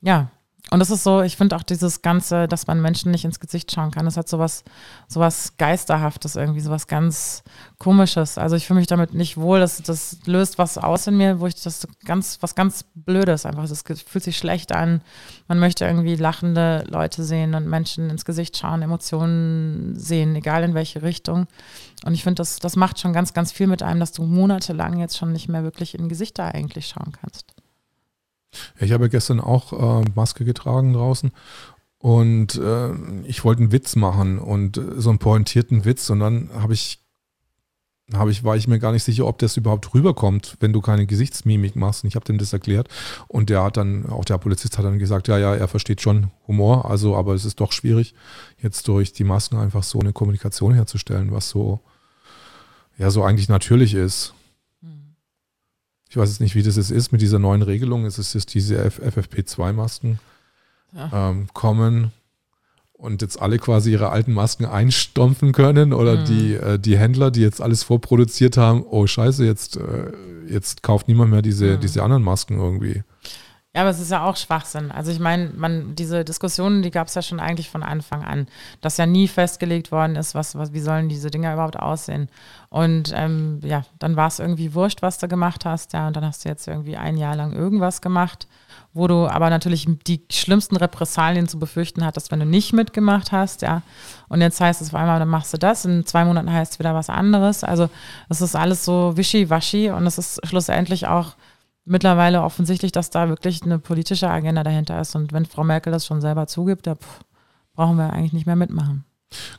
ja, 0.00 0.30
und 0.70 0.80
das 0.80 0.90
ist 0.90 1.02
so, 1.02 1.22
ich 1.22 1.36
finde 1.38 1.56
auch 1.56 1.62
dieses 1.62 2.02
Ganze, 2.02 2.46
dass 2.46 2.66
man 2.66 2.82
Menschen 2.82 3.10
nicht 3.10 3.24
ins 3.24 3.40
Gesicht 3.40 3.72
schauen 3.72 3.90
kann, 3.90 4.04
das 4.04 4.18
hat 4.18 4.28
sowas, 4.28 4.64
sowas 5.06 5.54
Geisterhaftes 5.56 6.36
irgendwie, 6.36 6.60
sowas 6.60 6.86
ganz 6.86 7.42
Komisches. 7.78 8.36
Also 8.36 8.54
ich 8.54 8.66
fühle 8.66 8.80
mich 8.80 8.86
damit 8.86 9.14
nicht 9.14 9.38
wohl, 9.38 9.60
das, 9.60 9.80
das 9.82 10.18
löst 10.26 10.58
was 10.58 10.76
aus 10.76 11.06
in 11.06 11.16
mir, 11.16 11.40
wo 11.40 11.46
ich 11.46 11.54
das 11.62 11.88
ganz, 12.04 12.38
was 12.42 12.54
ganz 12.54 12.84
Blödes 12.94 13.46
einfach, 13.46 13.66
das 13.66 13.82
fühlt 13.82 14.24
sich 14.24 14.36
schlecht 14.36 14.72
an. 14.72 15.00
Man 15.46 15.58
möchte 15.58 15.86
irgendwie 15.86 16.16
lachende 16.16 16.84
Leute 16.88 17.24
sehen 17.24 17.54
und 17.54 17.66
Menschen 17.66 18.10
ins 18.10 18.26
Gesicht 18.26 18.58
schauen, 18.58 18.82
Emotionen 18.82 19.94
sehen, 19.96 20.36
egal 20.36 20.64
in 20.64 20.74
welche 20.74 21.00
Richtung. 21.00 21.46
Und 22.04 22.12
ich 22.12 22.24
finde, 22.24 22.40
das, 22.40 22.58
das 22.58 22.76
macht 22.76 23.00
schon 23.00 23.14
ganz, 23.14 23.32
ganz 23.32 23.52
viel 23.52 23.68
mit 23.68 23.82
einem, 23.82 24.00
dass 24.00 24.12
du 24.12 24.22
monatelang 24.24 24.98
jetzt 24.98 25.16
schon 25.16 25.32
nicht 25.32 25.48
mehr 25.48 25.62
wirklich 25.62 25.98
in 25.98 26.10
Gesichter 26.10 26.54
eigentlich 26.54 26.88
schauen 26.88 27.12
kannst. 27.12 27.57
Ich 28.80 28.92
habe 28.92 29.08
gestern 29.08 29.40
auch 29.40 30.02
äh, 30.02 30.04
Maske 30.14 30.44
getragen 30.44 30.92
draußen 30.92 31.32
und 31.98 32.54
äh, 32.56 32.92
ich 33.24 33.44
wollte 33.44 33.62
einen 33.62 33.72
Witz 33.72 33.96
machen 33.96 34.38
und 34.38 34.78
äh, 34.78 35.00
so 35.00 35.10
einen 35.10 35.18
pointierten 35.18 35.84
Witz 35.84 36.08
und 36.10 36.20
dann 36.20 36.50
habe 36.54 36.72
ich, 36.72 37.00
habe 38.14 38.30
ich, 38.30 38.44
war 38.44 38.56
ich 38.56 38.68
mir 38.68 38.78
gar 38.78 38.92
nicht 38.92 39.02
sicher, 39.02 39.26
ob 39.26 39.38
das 39.38 39.56
überhaupt 39.56 39.92
rüberkommt, 39.94 40.56
wenn 40.60 40.72
du 40.72 40.80
keine 40.80 41.06
Gesichtsmimik 41.06 41.76
machst. 41.76 42.04
Und 42.04 42.08
ich 42.08 42.14
habe 42.14 42.24
dem 42.24 42.38
das 42.38 42.52
erklärt 42.52 42.88
und 43.26 43.50
der 43.50 43.64
hat 43.64 43.76
dann, 43.76 44.06
auch 44.06 44.24
der 44.24 44.38
Polizist 44.38 44.78
hat 44.78 44.84
dann 44.84 45.00
gesagt, 45.00 45.26
ja, 45.28 45.38
ja, 45.38 45.54
er 45.54 45.68
versteht 45.68 46.00
schon 46.00 46.30
Humor, 46.46 46.88
also 46.88 47.16
aber 47.16 47.34
es 47.34 47.44
ist 47.44 47.60
doch 47.60 47.72
schwierig, 47.72 48.14
jetzt 48.62 48.86
durch 48.86 49.12
die 49.12 49.24
Masken 49.24 49.56
einfach 49.56 49.82
so 49.82 49.98
eine 49.98 50.12
Kommunikation 50.12 50.74
herzustellen, 50.74 51.32
was 51.32 51.48
so, 51.48 51.80
ja, 52.96 53.10
so 53.10 53.24
eigentlich 53.24 53.48
natürlich 53.48 53.94
ist. 53.94 54.34
Ich 56.08 56.16
weiß 56.16 56.28
jetzt 56.30 56.40
nicht, 56.40 56.54
wie 56.54 56.62
das 56.62 56.76
jetzt 56.76 56.90
ist 56.90 57.12
mit 57.12 57.20
dieser 57.20 57.38
neuen 57.38 57.62
Regelung. 57.62 58.06
Es 58.06 58.18
ist 58.18 58.34
jetzt 58.34 58.54
diese 58.54 58.82
FFP2-Masken 58.82 60.18
ja. 60.94 61.30
ähm, 61.30 61.48
kommen 61.52 62.12
und 62.94 63.22
jetzt 63.22 63.40
alle 63.40 63.58
quasi 63.58 63.92
ihre 63.92 64.10
alten 64.10 64.32
Masken 64.32 64.64
einstampfen 64.64 65.52
können 65.52 65.92
oder 65.92 66.20
mhm. 66.20 66.24
die, 66.24 66.54
äh, 66.54 66.78
die 66.78 66.98
Händler, 66.98 67.30
die 67.30 67.42
jetzt 67.42 67.60
alles 67.60 67.82
vorproduziert 67.82 68.56
haben, 68.56 68.82
oh 68.82 69.06
scheiße, 69.06 69.44
jetzt, 69.44 69.76
äh, 69.76 70.12
jetzt 70.48 70.82
kauft 70.82 71.08
niemand 71.08 71.30
mehr 71.30 71.42
diese, 71.42 71.76
mhm. 71.76 71.80
diese 71.80 72.02
anderen 72.02 72.22
Masken 72.22 72.58
irgendwie. 72.58 73.04
Ja, 73.74 73.82
aber 73.82 73.90
es 73.90 74.00
ist 74.00 74.10
ja 74.10 74.24
auch 74.24 74.36
Schwachsinn. 74.36 74.90
Also 74.90 75.12
ich 75.12 75.20
meine, 75.20 75.50
man, 75.54 75.94
diese 75.94 76.24
Diskussionen, 76.24 76.80
die 76.80 76.90
gab 76.90 77.08
es 77.08 77.14
ja 77.14 77.20
schon 77.20 77.38
eigentlich 77.38 77.68
von 77.68 77.82
Anfang 77.82 78.24
an, 78.24 78.48
dass 78.80 78.96
ja 78.96 79.04
nie 79.04 79.28
festgelegt 79.28 79.92
worden 79.92 80.16
ist, 80.16 80.34
was, 80.34 80.54
was, 80.54 80.72
wie 80.72 80.80
sollen 80.80 81.10
diese 81.10 81.30
Dinger 81.30 81.52
überhaupt 81.52 81.78
aussehen. 81.78 82.30
Und 82.70 83.12
ähm, 83.14 83.60
ja, 83.62 83.84
dann 83.98 84.16
war 84.16 84.28
es 84.28 84.38
irgendwie 84.38 84.72
wurscht, 84.72 85.02
was 85.02 85.18
du 85.18 85.28
gemacht 85.28 85.66
hast, 85.66 85.92
ja, 85.92 86.06
und 86.06 86.16
dann 86.16 86.24
hast 86.24 86.44
du 86.44 86.48
jetzt 86.48 86.66
irgendwie 86.66 86.96
ein 86.96 87.18
Jahr 87.18 87.36
lang 87.36 87.52
irgendwas 87.52 88.00
gemacht, 88.00 88.48
wo 88.94 89.06
du 89.06 89.28
aber 89.28 89.50
natürlich 89.50 89.86
die 90.06 90.24
schlimmsten 90.32 90.76
Repressalien 90.76 91.46
zu 91.46 91.58
befürchten 91.58 92.06
hattest, 92.06 92.32
wenn 92.32 92.40
du 92.40 92.46
nicht 92.46 92.72
mitgemacht 92.72 93.32
hast, 93.32 93.60
ja. 93.60 93.82
Und 94.28 94.40
jetzt 94.40 94.62
heißt 94.62 94.80
es 94.80 94.88
auf 94.88 94.94
einmal, 94.94 95.18
dann 95.18 95.28
machst 95.28 95.52
du 95.52 95.58
das, 95.58 95.84
in 95.84 96.06
zwei 96.06 96.24
Monaten 96.24 96.50
heißt 96.50 96.72
es 96.72 96.78
wieder 96.78 96.94
was 96.94 97.10
anderes. 97.10 97.64
Also 97.64 97.90
es 98.30 98.40
ist 98.40 98.56
alles 98.56 98.86
so 98.86 99.14
wischiwaschi 99.16 99.90
und 99.90 100.06
es 100.06 100.16
ist 100.16 100.40
schlussendlich 100.46 101.06
auch 101.06 101.34
mittlerweile 101.88 102.42
offensichtlich, 102.42 102.92
dass 102.92 103.10
da 103.10 103.28
wirklich 103.28 103.62
eine 103.62 103.78
politische 103.78 104.30
Agenda 104.30 104.62
dahinter 104.62 105.00
ist. 105.00 105.16
Und 105.16 105.32
wenn 105.32 105.46
Frau 105.46 105.64
Merkel 105.64 105.92
das 105.92 106.06
schon 106.06 106.20
selber 106.20 106.46
zugibt, 106.46 106.86
da 106.86 106.96
brauchen 107.74 107.96
wir 107.96 108.12
eigentlich 108.12 108.32
nicht 108.32 108.46
mehr 108.46 108.56
mitmachen. 108.56 109.04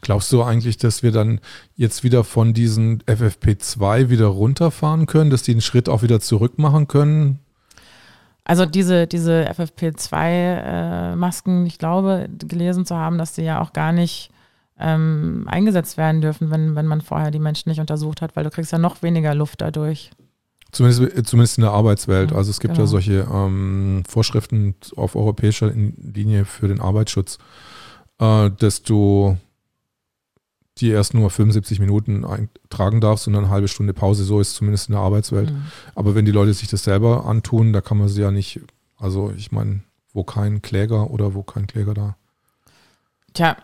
Glaubst 0.02 0.32
du 0.32 0.44
eigentlich, 0.44 0.78
dass 0.78 1.04
wir 1.04 1.12
dann 1.12 1.40
jetzt 1.76 2.04
wieder 2.04 2.24
von 2.24 2.54
diesen 2.54 3.04
FFP2 3.04 4.10
wieder 4.10 4.28
runterfahren 4.28 5.06
können, 5.06 5.30
dass 5.30 5.44
die 5.44 5.52
einen 5.52 5.62
Schritt 5.62 5.90
auch 5.90 6.02
wieder 6.02 6.20
zurück 6.20 6.58
machen 6.58 6.88
können? 6.88 7.40
Also 8.46 8.66
diese, 8.66 9.06
diese 9.06 9.48
FFP2-Masken, 9.52 11.66
äh, 11.66 11.68
ich 11.68 11.78
glaube, 11.78 12.28
gelesen 12.40 12.86
zu 12.86 12.96
haben, 12.96 13.20
dass 13.20 13.34
die 13.34 13.44
ja 13.44 13.62
auch 13.62 13.74
gar 13.74 13.92
nicht 13.92 14.32
ähm, 14.80 15.46
eingesetzt 15.48 15.98
werden 15.98 16.22
dürfen, 16.22 16.50
wenn, 16.50 16.76
wenn 16.76 16.88
man 16.88 17.02
vorher 17.02 17.30
die 17.30 17.38
Menschen 17.38 17.70
nicht 17.70 17.80
untersucht 17.80 18.24
hat, 18.24 18.36
weil 18.36 18.44
du 18.44 18.50
kriegst 18.50 18.72
ja 18.72 18.80
noch 18.80 19.04
weniger 19.04 19.36
Luft 19.36 19.62
dadurch. 19.62 20.10
Zumindest, 20.72 21.28
zumindest 21.28 21.58
in 21.58 21.64
der 21.64 21.72
Arbeitswelt. 21.72 22.32
Also 22.32 22.52
es 22.52 22.60
gibt 22.60 22.76
genau. 22.76 22.86
ja 22.86 22.88
solche 22.88 23.28
ähm, 23.32 24.04
Vorschriften 24.08 24.76
auf 24.96 25.16
europäischer 25.16 25.72
Linie 25.72 26.46
für 26.46 26.68
den 26.68 26.80
Arbeitsschutz, 26.80 27.40
äh, 28.20 28.52
dass 28.52 28.84
du 28.84 29.38
die 30.78 30.90
erst 30.90 31.14
nur 31.14 31.30
75 31.30 31.80
Minuten 31.80 32.50
tragen 32.70 33.02
darfst 33.02 33.28
und 33.28 33.34
dann 33.34 33.46
eine 33.46 33.54
halbe 33.54 33.68
Stunde 33.68 33.94
Pause. 33.94 34.24
So 34.24 34.40
ist 34.40 34.54
zumindest 34.54 34.90
in 34.90 34.94
der 34.94 35.02
Arbeitswelt. 35.02 35.52
Mhm. 35.52 35.64
Aber 35.96 36.16
wenn 36.16 36.26
die 36.26 36.32
Leute 36.32 36.54
sich 36.54 36.70
das 36.70 36.84
selber 36.84 37.26
antun, 37.26 37.74
da 37.74 37.82
kann 37.82 37.98
man 37.98 38.08
sie 38.08 38.22
ja 38.22 38.32
nicht, 38.32 38.62
also 38.98 39.34
ich 39.36 39.52
meine, 39.52 39.82
wo 40.14 40.24
kein 40.24 40.62
Kläger 40.62 41.10
oder 41.12 41.34
wo 41.34 41.44
kein 41.44 41.68
Kläger 41.68 41.94
da. 41.94 42.16
Tja, 43.34 43.58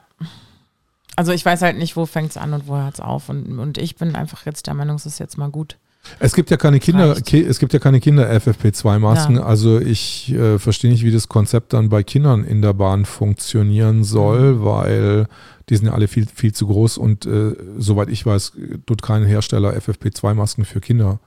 also 1.16 1.32
ich 1.32 1.46
weiß 1.46 1.62
halt 1.62 1.78
nicht, 1.78 1.96
wo 1.96 2.06
fängt 2.06 2.32
es 2.32 2.38
an 2.38 2.54
und 2.54 2.68
wo 2.68 2.76
hört 2.76 2.96
es 2.96 3.00
auf. 3.00 3.30
Und, 3.30 3.60
und 3.60 3.78
ich 3.78 3.96
bin 3.96 4.16
einfach 4.16 4.46
jetzt 4.46 4.68
der 4.68 4.74
Meinung, 4.74 4.98
es 4.98 5.06
ist 5.06 5.20
jetzt 5.20 5.38
mal 5.38 5.50
gut 5.50 5.78
Es 6.20 6.34
gibt 6.34 6.50
ja 6.52 6.58
keine 6.58 6.80
Kinder, 6.80 7.12
reicht. 7.16 7.34
Es 7.34 7.60
gibt 7.60 7.74
ja 7.74 7.80
keine 7.80 8.00
Kinder 8.00 8.30
FFP2-Masken. 8.30 9.36
Ja. 9.38 9.44
Also 9.44 9.80
ich 9.80 10.32
äh, 10.34 10.60
verstehe 10.60 10.92
nicht, 10.92 11.04
wie 11.04 11.12
das 11.12 11.28
Konzept 11.30 11.74
dann 11.74 11.90
bei 11.90 12.04
Kindern 12.04 12.44
in 12.44 12.62
der 12.62 12.74
Bahn 12.74 13.06
funktionieren 13.06 14.04
soll, 14.04 14.54
Mhm. 14.54 14.66
weil 14.66 15.28
die 15.70 15.76
sind 15.78 15.88
ja 15.88 15.94
alle 15.94 16.08
viel, 16.08 16.28
viel 16.28 16.54
zu 16.54 16.68
groß 16.68 16.98
und 16.98 17.26
äh, 17.26 17.56
soweit 17.78 18.10
ich 18.10 18.26
weiß, 18.26 18.54
tut 18.86 19.02
kein 19.02 19.26
Hersteller 19.26 19.74
FFP2-Masken 19.76 20.64
für 20.66 20.80
Kinder 20.80 21.20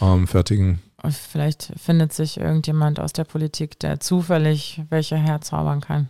ähm, 0.00 0.26
fertigen. 0.26 0.80
Und 1.00 1.14
vielleicht 1.14 1.72
findet 1.76 2.12
sich 2.12 2.40
irgendjemand 2.40 2.98
aus 2.98 3.12
der 3.12 3.24
Politik, 3.24 3.78
der 3.78 4.00
zufällig 4.00 4.82
welche 4.90 5.16
herzaubern 5.16 5.80
kann. 5.80 6.08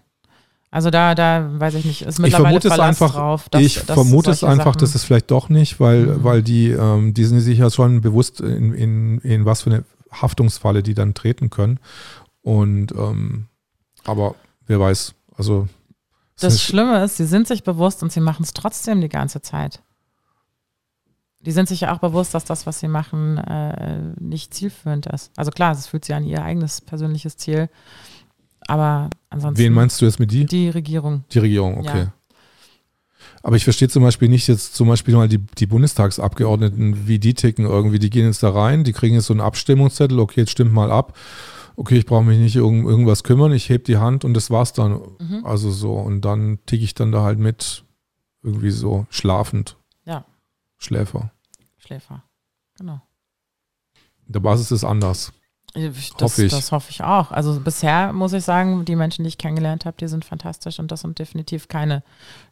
Also 0.71 0.91
da, 0.91 1.15
da 1.15 1.49
weiß 1.59 1.75
ich 1.75 1.85
nicht, 1.87 2.03
ist 2.03 2.19
mittlerweile 2.19 2.45
vermute 2.61 2.69
es 2.69 2.75
Verlass 2.75 2.89
einfach- 3.03 3.15
drauf. 3.15 3.49
dass- 3.49 3.63
ich 3.63 3.75
dass 3.87 3.95
vermute 3.95 4.31
es 4.31 4.45
einfach, 4.45 4.67
Sachen- 4.67 4.79
dass 4.81 4.95
es 4.95 5.05
vielleicht 5.05 5.31
doch 5.31 5.49
nicht, 5.49 5.81
weil, 5.81 6.07
Mhm. 6.07 6.25
weil 6.25 6.43
die, 6.43 6.69
ähm, 6.71 7.15
die 7.15 7.25
sind 7.25 7.41
sich 7.41 7.59
ja 7.59 7.71
schon 7.71 8.01
bewusst, 8.03 8.41
in, 8.41 8.75
in, 8.75 9.19
in 9.21 9.45
was 9.47 9.63
für 9.63 9.71
eine 9.71 9.85
Haftungsfalle 10.13 10.83
die 10.83 10.95
dann 10.95 11.15
treten 11.15 11.49
können. 11.49 11.81
Und 12.43 12.93
ähm, 12.93 13.47
aber 14.05 14.35
wer 14.67 14.79
weiß, 14.81 15.15
also 15.37 15.69
es 16.37 16.43
Das 16.43 16.63
Schlimme 16.63 17.03
ist, 17.03 17.17
sie 17.17 17.27
sind 17.27 17.49
sich 17.49 17.65
bewusst 17.65 18.03
und 18.03 18.13
sie 18.13 18.21
machen 18.21 18.43
es 18.43 18.53
trotzdem 18.53 19.01
die 19.01 19.09
ganze 19.09 19.41
Zeit. 19.41 19.81
Die 21.41 21.53
sind 21.53 21.69
sich 21.69 21.81
ja 21.83 21.95
auch 21.95 21.99
bewusst, 21.99 22.35
dass 22.35 22.45
das, 22.45 22.67
was 22.67 22.81
sie 22.81 22.89
machen, 22.89 23.39
äh, 23.39 24.01
nicht 24.21 24.53
zielführend 24.53 25.07
ist. 25.07 25.31
Also 25.37 25.51
klar, 25.51 25.73
es 25.73 25.87
fühlt 25.87 26.05
sich 26.05 26.15
an 26.15 26.25
ihr 26.25 26.43
eigenes 26.43 26.81
persönliches 26.81 27.37
Ziel. 27.37 27.69
Aber 28.69 29.09
ansonsten 29.31 29.59
wen 29.65 29.73
meinst 29.73 30.01
du 30.01 30.05
jetzt 30.05 30.21
mit 30.21 30.31
die? 30.31 30.47
die 30.47 30.69
Regierung. 30.69 31.25
Die 31.33 31.39
Regierung, 31.39 31.79
okay. 31.79 31.99
Ja. 31.99 32.13
Aber 33.43 33.57
ich 33.57 33.65
verstehe 33.65 33.89
zum 33.89 34.03
Beispiel 34.03 34.29
nicht 34.29 34.47
jetzt 34.47 34.75
zum 34.75 34.89
Beispiel 34.89 35.15
mal 35.15 35.29
die, 35.29 35.39
die 35.39 35.67
Bundestagsabgeordneten, 35.67 37.09
wie 37.09 37.19
die 37.19 37.35
ticken 37.35 37.65
irgendwie. 37.65 37.99
Die 37.99 38.11
gehen 38.11 38.27
jetzt 38.27 38.43
da 38.43 38.51
rein, 38.51 38.85
die 38.85 38.93
kriegen 38.93 39.15
jetzt 39.15 39.27
so 39.27 39.33
einen 39.33 39.41
Abstimmungszettel, 39.41 40.19
okay, 40.19 40.41
jetzt 40.41 40.51
stimmt 40.51 40.73
mal 40.73 40.91
ab. 40.91 41.17
Okay, 41.77 41.97
ich 41.97 42.07
brauche 42.07 42.25
mich 42.25 42.39
nicht 42.39 42.59
um 42.59 42.87
irgendwas 42.87 43.25
kümmern, 43.25 43.53
ich 43.53 43.71
heb 43.71 43.85
die 43.85 43.97
Hand 43.97 44.25
und 44.25 44.35
das 44.35 44.51
war's 44.51 44.75
dann. 44.75 45.01
Mhm. 45.19 45.45
Also 45.45 45.71
so. 45.71 45.95
Und 45.95 46.23
dann 46.23 46.59
ticke 46.67 46.85
ich 46.85 46.95
dann 46.95 47.11
da 47.11 47.23
halt 47.23 47.39
mit, 47.39 47.85
irgendwie 48.43 48.71
so 48.71 49.07
schlafend. 49.09 49.77
Ja. 50.05 50.25
Schläfer. 50.77 51.31
Schläfer. 51.79 52.23
Genau. 52.77 53.01
In 54.27 54.33
der 54.33 54.41
Basis 54.41 54.73
ist 54.73 54.85
anders. 54.85 55.33
Das, 55.75 56.13
Hoffe 56.21 56.45
ich. 56.45 56.51
das 56.53 56.73
hoffe 56.73 56.91
ich 56.91 57.03
auch. 57.03 57.31
Also 57.31 57.61
bisher 57.61 58.13
muss 58.13 58.33
ich 58.33 58.43
sagen, 58.43 58.85
die 58.85 58.97
Menschen, 58.97 59.23
die 59.25 59.29
ich 59.29 59.39
kennengelernt 59.39 59.85
habe, 59.85 59.97
die 60.01 60.09
sind 60.09 60.25
fantastisch 60.25 60.79
und 60.79 60.91
das 60.91 61.03
sind 61.03 61.19
definitiv 61.19 61.69
keine 61.69 62.03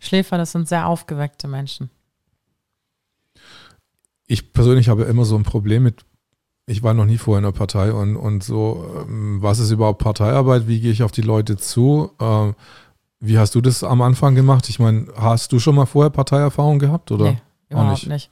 Schläfer, 0.00 0.36
das 0.38 0.52
sind 0.52 0.68
sehr 0.68 0.86
aufgeweckte 0.86 1.48
Menschen. 1.48 1.90
Ich 4.26 4.52
persönlich 4.52 4.88
habe 4.88 5.04
immer 5.04 5.24
so 5.24 5.36
ein 5.36 5.44
Problem 5.44 5.82
mit, 5.84 6.04
ich 6.66 6.82
war 6.82 6.94
noch 6.94 7.06
nie 7.06 7.16
vorher 7.16 7.38
in 7.38 7.44
einer 7.44 7.52
Partei 7.52 7.92
und, 7.92 8.16
und 8.16 8.44
so, 8.44 9.04
ähm, 9.08 9.40
was 9.40 9.60
ist 9.60 9.70
überhaupt 9.70 10.02
Parteiarbeit? 10.02 10.68
Wie 10.68 10.80
gehe 10.80 10.92
ich 10.92 11.02
auf 11.02 11.12
die 11.12 11.22
Leute 11.22 11.56
zu? 11.56 12.10
Ähm, 12.20 12.54
Wie 13.20 13.38
hast 13.38 13.54
du 13.54 13.60
das 13.60 13.82
am 13.82 14.02
Anfang 14.02 14.34
gemacht? 14.34 14.68
Ich 14.68 14.78
meine, 14.78 15.06
hast 15.16 15.52
du 15.52 15.58
schon 15.58 15.74
mal 15.74 15.86
vorher 15.86 16.10
Parteierfahrung 16.10 16.78
gehabt? 16.78 17.10
Oder? 17.12 17.32
Nee, 17.32 17.38
überhaupt 17.70 17.90
nicht? 17.92 18.08
nicht. 18.08 18.30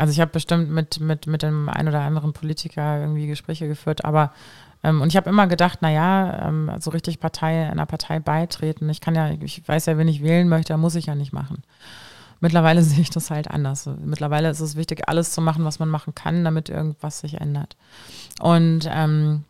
Also 0.00 0.12
ich 0.12 0.20
habe 0.20 0.30
bestimmt 0.30 0.70
mit, 0.70 0.98
mit, 0.98 1.26
mit 1.26 1.42
dem 1.42 1.68
einen 1.68 1.88
oder 1.88 2.00
anderen 2.00 2.32
Politiker 2.32 2.98
irgendwie 2.98 3.26
Gespräche 3.26 3.68
geführt, 3.68 4.02
aber 4.02 4.32
ähm, 4.82 5.02
und 5.02 5.08
ich 5.08 5.16
habe 5.18 5.28
immer 5.28 5.46
gedacht, 5.46 5.82
naja, 5.82 6.48
ähm, 6.48 6.70
so 6.78 6.90
richtig 6.90 7.20
Partei, 7.20 7.68
einer 7.70 7.84
Partei 7.84 8.18
beitreten. 8.18 8.88
Ich 8.88 9.02
kann 9.02 9.14
ja, 9.14 9.28
ich 9.28 9.68
weiß 9.68 9.84
ja, 9.84 9.98
wen 9.98 10.08
ich 10.08 10.22
wählen 10.22 10.48
möchte, 10.48 10.74
muss 10.78 10.94
ich 10.94 11.04
ja 11.04 11.14
nicht 11.14 11.34
machen. 11.34 11.64
Mittlerweile 12.40 12.82
sehe 12.82 13.02
ich 13.02 13.10
das 13.10 13.30
halt 13.30 13.50
anders. 13.50 13.90
Mittlerweile 14.02 14.48
ist 14.48 14.60
es 14.60 14.74
wichtig, 14.74 15.06
alles 15.06 15.32
zu 15.32 15.42
machen, 15.42 15.66
was 15.66 15.80
man 15.80 15.90
machen 15.90 16.14
kann, 16.14 16.44
damit 16.44 16.70
irgendwas 16.70 17.20
sich 17.20 17.38
ändert. 17.38 17.76
Und 18.40 18.88
ähm, 18.90 19.44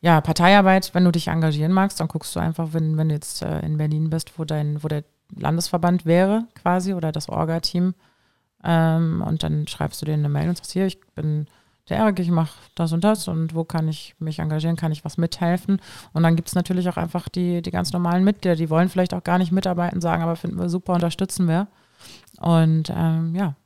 ja, 0.00 0.20
Parteiarbeit, 0.20 0.94
wenn 0.94 1.04
du 1.04 1.10
dich 1.10 1.26
engagieren 1.26 1.72
magst, 1.72 1.98
dann 1.98 2.06
guckst 2.06 2.36
du 2.36 2.38
einfach, 2.38 2.68
wenn, 2.70 2.96
wenn 2.96 3.08
du 3.08 3.16
jetzt 3.16 3.42
äh, 3.42 3.58
in 3.66 3.78
Berlin 3.78 4.10
bist, 4.10 4.38
wo 4.38 4.44
dein, 4.44 4.84
wo 4.84 4.86
der 4.86 5.02
Landesverband 5.34 6.06
wäre, 6.06 6.44
quasi, 6.54 6.94
oder 6.94 7.10
das 7.10 7.28
Orga-Team. 7.28 7.94
Ähm, 8.64 9.22
und 9.26 9.42
dann 9.42 9.66
schreibst 9.66 10.00
du 10.00 10.06
denen 10.06 10.24
eine 10.24 10.32
Mail 10.32 10.48
und 10.48 10.56
sagst, 10.56 10.72
hier, 10.72 10.86
ich 10.86 11.00
bin 11.14 11.46
der 11.88 11.98
Erik, 11.98 12.20
ich 12.20 12.30
mache 12.30 12.54
das 12.74 12.92
und 12.92 13.02
das 13.02 13.26
und 13.26 13.54
wo 13.54 13.64
kann 13.64 13.88
ich 13.88 14.14
mich 14.20 14.38
engagieren, 14.38 14.76
kann 14.76 14.92
ich 14.92 15.04
was 15.04 15.18
mithelfen? 15.18 15.80
Und 16.12 16.22
dann 16.22 16.36
gibt 16.36 16.48
es 16.48 16.54
natürlich 16.54 16.88
auch 16.88 16.96
einfach 16.96 17.28
die, 17.28 17.60
die 17.60 17.70
ganz 17.72 17.92
normalen 17.92 18.24
Mitglieder, 18.24 18.56
die 18.56 18.70
wollen 18.70 18.88
vielleicht 18.88 19.14
auch 19.14 19.24
gar 19.24 19.38
nicht 19.38 19.52
mitarbeiten, 19.52 20.00
sagen, 20.00 20.22
aber 20.22 20.36
finden 20.36 20.58
wir 20.58 20.68
super, 20.68 20.94
unterstützen 20.94 21.48
wir. 21.48 21.66
Und 22.38 22.92
ähm, 22.94 23.34
ja, 23.34 23.56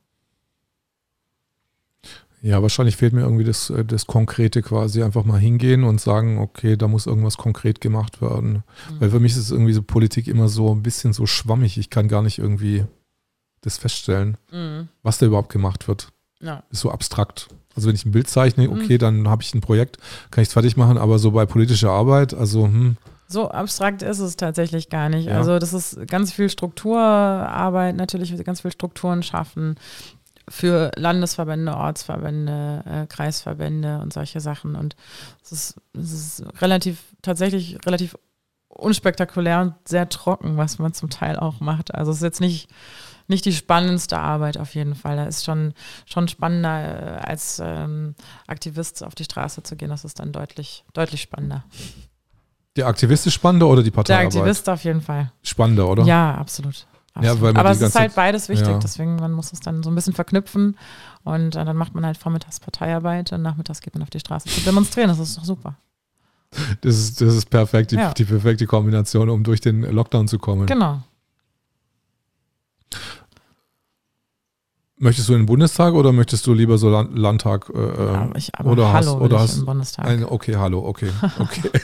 Ja, 2.41 2.61
wahrscheinlich 2.61 2.97
fehlt 2.97 3.13
mir 3.13 3.21
irgendwie 3.21 3.43
das, 3.43 3.69
äh, 3.69 3.83
das 3.83 4.05
Konkrete 4.05 4.61
quasi. 4.61 5.03
Einfach 5.03 5.25
mal 5.25 5.39
hingehen 5.39 5.83
und 5.83 5.99
sagen, 5.99 6.37
okay, 6.37 6.77
da 6.77 6.87
muss 6.87 7.07
irgendwas 7.07 7.37
konkret 7.37 7.81
gemacht 7.81 8.21
werden. 8.21 8.63
Mhm. 8.89 9.01
Weil 9.01 9.09
für 9.09 9.19
mich 9.19 9.35
ist 9.35 9.51
irgendwie 9.51 9.73
so 9.73 9.81
Politik 9.81 10.27
immer 10.27 10.47
so 10.47 10.73
ein 10.73 10.83
bisschen 10.83 11.13
so 11.13 11.25
schwammig. 11.25 11.77
Ich 11.77 11.89
kann 11.89 12.07
gar 12.07 12.21
nicht 12.21 12.37
irgendwie 12.37 12.85
das 13.61 13.77
feststellen, 13.77 14.37
mhm. 14.51 14.87
was 15.03 15.17
da 15.17 15.25
überhaupt 15.25 15.51
gemacht 15.51 15.87
wird. 15.87 16.09
ja. 16.41 16.63
Ist 16.71 16.81
so 16.81 16.91
abstrakt. 16.91 17.47
Also 17.75 17.87
wenn 17.87 17.95
ich 17.95 18.05
ein 18.05 18.11
Bild 18.11 18.27
zeichne, 18.27 18.67
Mhm. 18.67 18.73
okay, 18.81 18.97
dann 18.97 19.27
habe 19.27 19.43
ich 19.43 19.53
ein 19.53 19.61
Projekt, 19.61 19.97
kann 20.31 20.41
ich 20.41 20.47
es 20.49 20.53
fertig 20.53 20.77
machen, 20.77 20.97
aber 20.97 21.19
so 21.19 21.31
bei 21.31 21.45
politischer 21.45 21.91
Arbeit, 21.91 22.33
also 22.33 22.63
hm, 22.65 22.97
So 23.27 23.49
abstrakt 23.51 24.01
ist 24.01 24.19
es 24.19 24.35
tatsächlich 24.35 24.89
gar 24.89 25.09
nicht. 25.09 25.27
Ja. 25.27 25.37
Also 25.37 25.59
das 25.59 25.73
ist 25.73 26.07
ganz 26.07 26.31
viel 26.31 26.49
Strukturarbeit, 26.49 27.95
natürlich 27.95 28.43
ganz 28.43 28.61
viel 28.61 28.71
Strukturen 28.71 29.21
schaffen 29.23 29.75
für 30.49 30.91
Landesverbände, 30.95 31.75
Ortsverbände, 31.75 32.83
äh, 32.85 33.05
Kreisverbände 33.07 33.99
und 33.99 34.13
solche 34.13 34.39
Sachen. 34.39 34.75
Und 34.75 34.95
es 35.43 35.51
ist, 35.51 35.75
es 35.93 36.13
ist 36.13 36.61
relativ, 36.61 37.03
tatsächlich 37.21 37.77
relativ 37.85 38.15
unspektakulär 38.69 39.61
und 39.61 39.73
sehr 39.85 40.07
trocken, 40.07 40.55
was 40.57 40.79
man 40.79 40.93
zum 40.93 41.09
Teil 41.09 41.37
auch 41.37 41.59
macht. 41.59 41.93
Also 41.93 42.11
es 42.11 42.17
ist 42.17 42.23
jetzt 42.23 42.41
nicht, 42.41 42.69
nicht 43.27 43.45
die 43.45 43.53
spannendste 43.53 44.17
Arbeit 44.19 44.57
auf 44.57 44.73
jeden 44.75 44.95
Fall. 44.95 45.17
Da 45.17 45.25
ist 45.25 45.43
schon, 45.45 45.73
schon 46.05 46.27
spannender, 46.27 47.17
äh, 47.17 47.27
als 47.27 47.61
ähm, 47.63 48.15
Aktivist 48.47 49.03
auf 49.03 49.15
die 49.15 49.23
Straße 49.25 49.63
zu 49.63 49.75
gehen. 49.75 49.89
Das 49.89 50.05
ist 50.05 50.19
dann 50.19 50.31
deutlich, 50.31 50.83
deutlich 50.93 51.21
spannender. 51.21 51.63
der 52.75 52.87
Aktivist 52.87 53.27
ist 53.27 53.33
spannender 53.33 53.67
oder 53.67 53.81
die 53.83 53.89
Der 53.91 53.95
Parteiarbeit? 53.95 54.27
Aktivist 54.35 54.69
auf 54.69 54.83
jeden 54.83 55.01
Fall. 55.01 55.31
Spannender, 55.43 55.87
oder? 55.89 56.03
Ja, 56.03 56.35
absolut. 56.35 56.85
Ja, 57.19 57.31
absolut. 57.31 57.41
weil 57.41 57.53
man 57.53 57.59
Aber 57.61 57.71
es 57.71 57.81
ist 57.81 57.95
halt 57.99 58.13
beides 58.13 58.47
wichtig, 58.47 58.67
ja. 58.67 58.77
deswegen 58.77 59.15
man 59.15 59.31
muss 59.31 59.51
es 59.51 59.59
dann 59.59 59.81
so 59.81 59.89
ein 59.89 59.95
bisschen 59.95 60.13
verknüpfen 60.13 60.77
und 61.23 61.55
äh, 61.55 61.65
dann 61.65 61.75
macht 61.75 61.95
man 61.95 62.05
halt 62.05 62.15
vormittags 62.17 62.59
Parteiarbeit 62.59 63.33
und 63.33 63.41
nachmittags 63.41 63.81
geht 63.81 63.95
man 63.95 64.03
auf 64.03 64.11
die 64.11 64.19
Straße 64.19 64.47
zu 64.49 64.61
demonstrieren. 64.61 65.09
Das 65.09 65.17
ist 65.17 65.35
doch 65.37 65.43
super. 65.43 65.75
Das, 66.81 66.95
ist, 66.95 67.19
das 67.19 67.33
ist 67.35 67.49
perfekt, 67.49 67.89
die, 67.91 67.95
Ja. 67.95 68.13
die 68.13 68.23
perfekte 68.23 68.67
Kombination, 68.67 69.29
um 69.29 69.43
durch 69.43 69.59
den 69.61 69.81
Lockdown 69.81 70.27
zu 70.27 70.37
kommen. 70.39 70.67
Genau. 70.67 71.01
Möchtest 74.99 75.29
du 75.29 75.33
in 75.33 75.41
den 75.41 75.45
Bundestag 75.45 75.93
oder 75.93 76.11
möchtest 76.11 76.47
du 76.47 76.53
lieber 76.53 76.79
so 76.79 76.89
Land, 76.89 77.15
Landtag? 77.17 77.69
Äh, 77.69 77.77
aber 77.77 78.35
ich, 78.35 78.49
aber 78.55 78.71
oder 78.71 78.91
hallo 78.91 79.13
hast- 79.13 79.21
oder 79.21 79.39
hast 79.39 79.59
im 79.59 79.65
Bundestag. 79.65 80.05
ein, 80.07 80.25
okay, 80.25 80.55
hallo, 80.55 80.83
okay, 80.85 81.11
okay. 81.39 81.69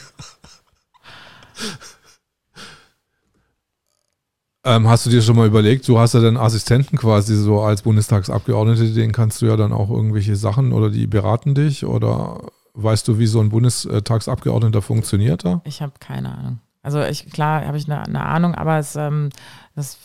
ähm, 4.66 4.88
hast 4.88 5.06
du 5.06 5.12
dir 5.12 5.22
schon 5.22 5.36
mal 5.36 5.46
überlegt, 5.46 5.88
du 5.88 6.00
hast 6.00 6.14
ja 6.14 6.22
dann 6.22 6.38
Assistenten 6.38 6.98
quasi 6.98 7.36
so 7.36 7.62
als 7.62 7.84
Bundestagsabgeordnete, 7.84 8.92
denen 8.94 9.12
kannst 9.12 9.44
du 9.44 9.46
ja 9.46 9.58
dann 9.58 9.74
auch 9.74 9.92
irgendwelche 9.92 10.36
Sachen 10.36 10.74
oder 10.74 10.90
die 10.90 11.06
beraten 11.06 11.54
dich 11.54 11.86
oder 11.86 12.42
weißt 12.74 13.08
du, 13.08 13.20
wie 13.20 13.28
so 13.28 13.40
ein 13.42 13.50
Bundestagsabgeordneter 13.50 14.82
funktioniert 14.82 15.46
da? 15.46 15.62
Ich 15.66 15.84
habe 15.84 15.94
keine 16.00 16.36
Ahnung. 16.36 16.60
Also 16.82 17.02
ich, 17.04 17.30
klar 17.30 17.66
habe 17.66 17.78
ich 17.78 17.86
eine, 17.86 18.02
eine 18.04 18.26
Ahnung, 18.26 18.56
aber 18.56 18.80
es, 18.80 18.96
ähm, 18.96 19.30
das, 19.76 19.98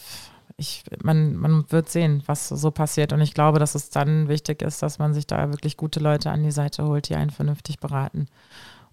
ich, 0.59 0.82
man, 1.02 1.36
man 1.36 1.70
wird 1.70 1.88
sehen, 1.88 2.22
was 2.26 2.48
so 2.48 2.72
passiert. 2.72 3.12
Und 3.12 3.20
ich 3.20 3.32
glaube, 3.32 3.61
dass 3.61 3.76
es 3.76 3.90
dann 3.90 4.28
wichtig 4.28 4.61
ist, 4.61 4.82
dass 4.82 4.98
man 4.98 5.14
sich 5.14 5.26
da 5.26 5.50
wirklich 5.50 5.76
gute 5.76 6.00
Leute 6.00 6.30
an 6.30 6.42
die 6.42 6.50
Seite 6.50 6.84
holt, 6.84 7.09
die 7.09 7.14
einen 7.14 7.30
vernünftig 7.30 7.78
beraten. 7.78 8.26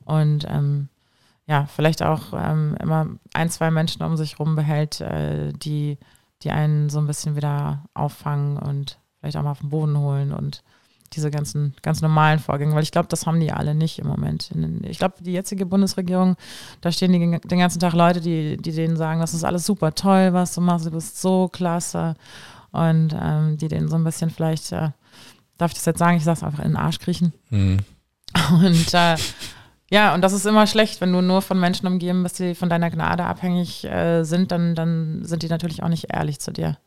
Und 0.05 0.45
ähm, 0.47 0.89
ja, 1.47 1.65
vielleicht 1.65 2.03
auch 2.03 2.33
ähm, 2.33 2.77
immer 2.79 3.07
ein, 3.33 3.49
zwei 3.49 3.71
Menschen 3.71 4.03
um 4.03 4.15
sich 4.15 4.39
rum 4.39 4.55
behält, 4.55 5.01
äh, 5.01 5.53
die, 5.53 5.97
die 6.43 6.51
einen 6.51 6.89
so 6.89 6.99
ein 6.99 7.07
bisschen 7.07 7.35
wieder 7.35 7.83
auffangen 7.95 8.57
und 8.57 8.99
vielleicht 9.19 9.35
auch 9.35 9.43
mal 9.43 9.51
auf 9.51 9.59
den 9.59 9.69
Boden 9.69 9.97
holen 9.97 10.31
und 10.31 10.63
diese 11.15 11.31
ganzen 11.31 11.73
ganz 11.81 12.01
normalen 12.01 12.39
Vorgänge, 12.39 12.75
weil 12.75 12.83
ich 12.83 12.91
glaube, 12.91 13.07
das 13.07 13.25
haben 13.25 13.39
die 13.39 13.51
alle 13.51 13.73
nicht 13.73 13.99
im 13.99 14.07
Moment. 14.07 14.51
Ich 14.83 14.99
glaube, 14.99 15.15
die 15.21 15.33
jetzige 15.33 15.65
Bundesregierung, 15.65 16.35
da 16.81 16.91
stehen 16.91 17.13
die 17.13 17.19
den 17.19 17.59
ganzen 17.59 17.79
Tag 17.79 17.93
Leute, 17.93 18.21
die, 18.21 18.57
die 18.57 18.71
denen 18.71 18.97
sagen, 18.97 19.21
das 19.21 19.33
ist 19.33 19.43
alles 19.43 19.65
super 19.65 19.95
toll, 19.95 20.33
was 20.33 20.53
du 20.53 20.61
machst, 20.61 20.85
du 20.85 20.91
bist 20.91 21.21
so 21.21 21.47
klasse 21.47 22.15
und 22.71 23.15
ähm, 23.19 23.57
die 23.57 23.67
denen 23.67 23.87
so 23.87 23.95
ein 23.95 24.03
bisschen 24.03 24.29
vielleicht, 24.29 24.71
äh, 24.71 24.89
darf 25.57 25.71
ich 25.71 25.77
das 25.77 25.85
jetzt 25.85 25.99
sagen, 25.99 26.17
ich 26.17 26.23
sage 26.23 26.37
es 26.37 26.43
einfach 26.43 26.59
in 26.59 26.71
den 26.71 26.77
Arsch 26.77 26.99
kriechen. 26.99 27.33
Hm. 27.49 27.79
Und 28.51 28.93
äh, 28.93 29.15
ja, 29.89 30.13
und 30.13 30.21
das 30.21 30.33
ist 30.33 30.45
immer 30.45 30.67
schlecht, 30.67 30.99
wenn 30.99 31.13
du 31.13 31.21
nur 31.21 31.41
von 31.41 31.59
Menschen 31.59 31.87
umgeben 31.87 32.23
bist, 32.23 32.39
die 32.39 32.55
von 32.55 32.69
deiner 32.69 32.89
Gnade 32.89 33.23
abhängig 33.23 33.85
äh, 33.85 34.23
sind, 34.23 34.51
dann, 34.51 34.75
dann 34.75 35.23
sind 35.23 35.43
die 35.43 35.47
natürlich 35.47 35.83
auch 35.83 35.89
nicht 35.89 36.07
ehrlich 36.13 36.39
zu 36.39 36.51
dir. 36.51 36.77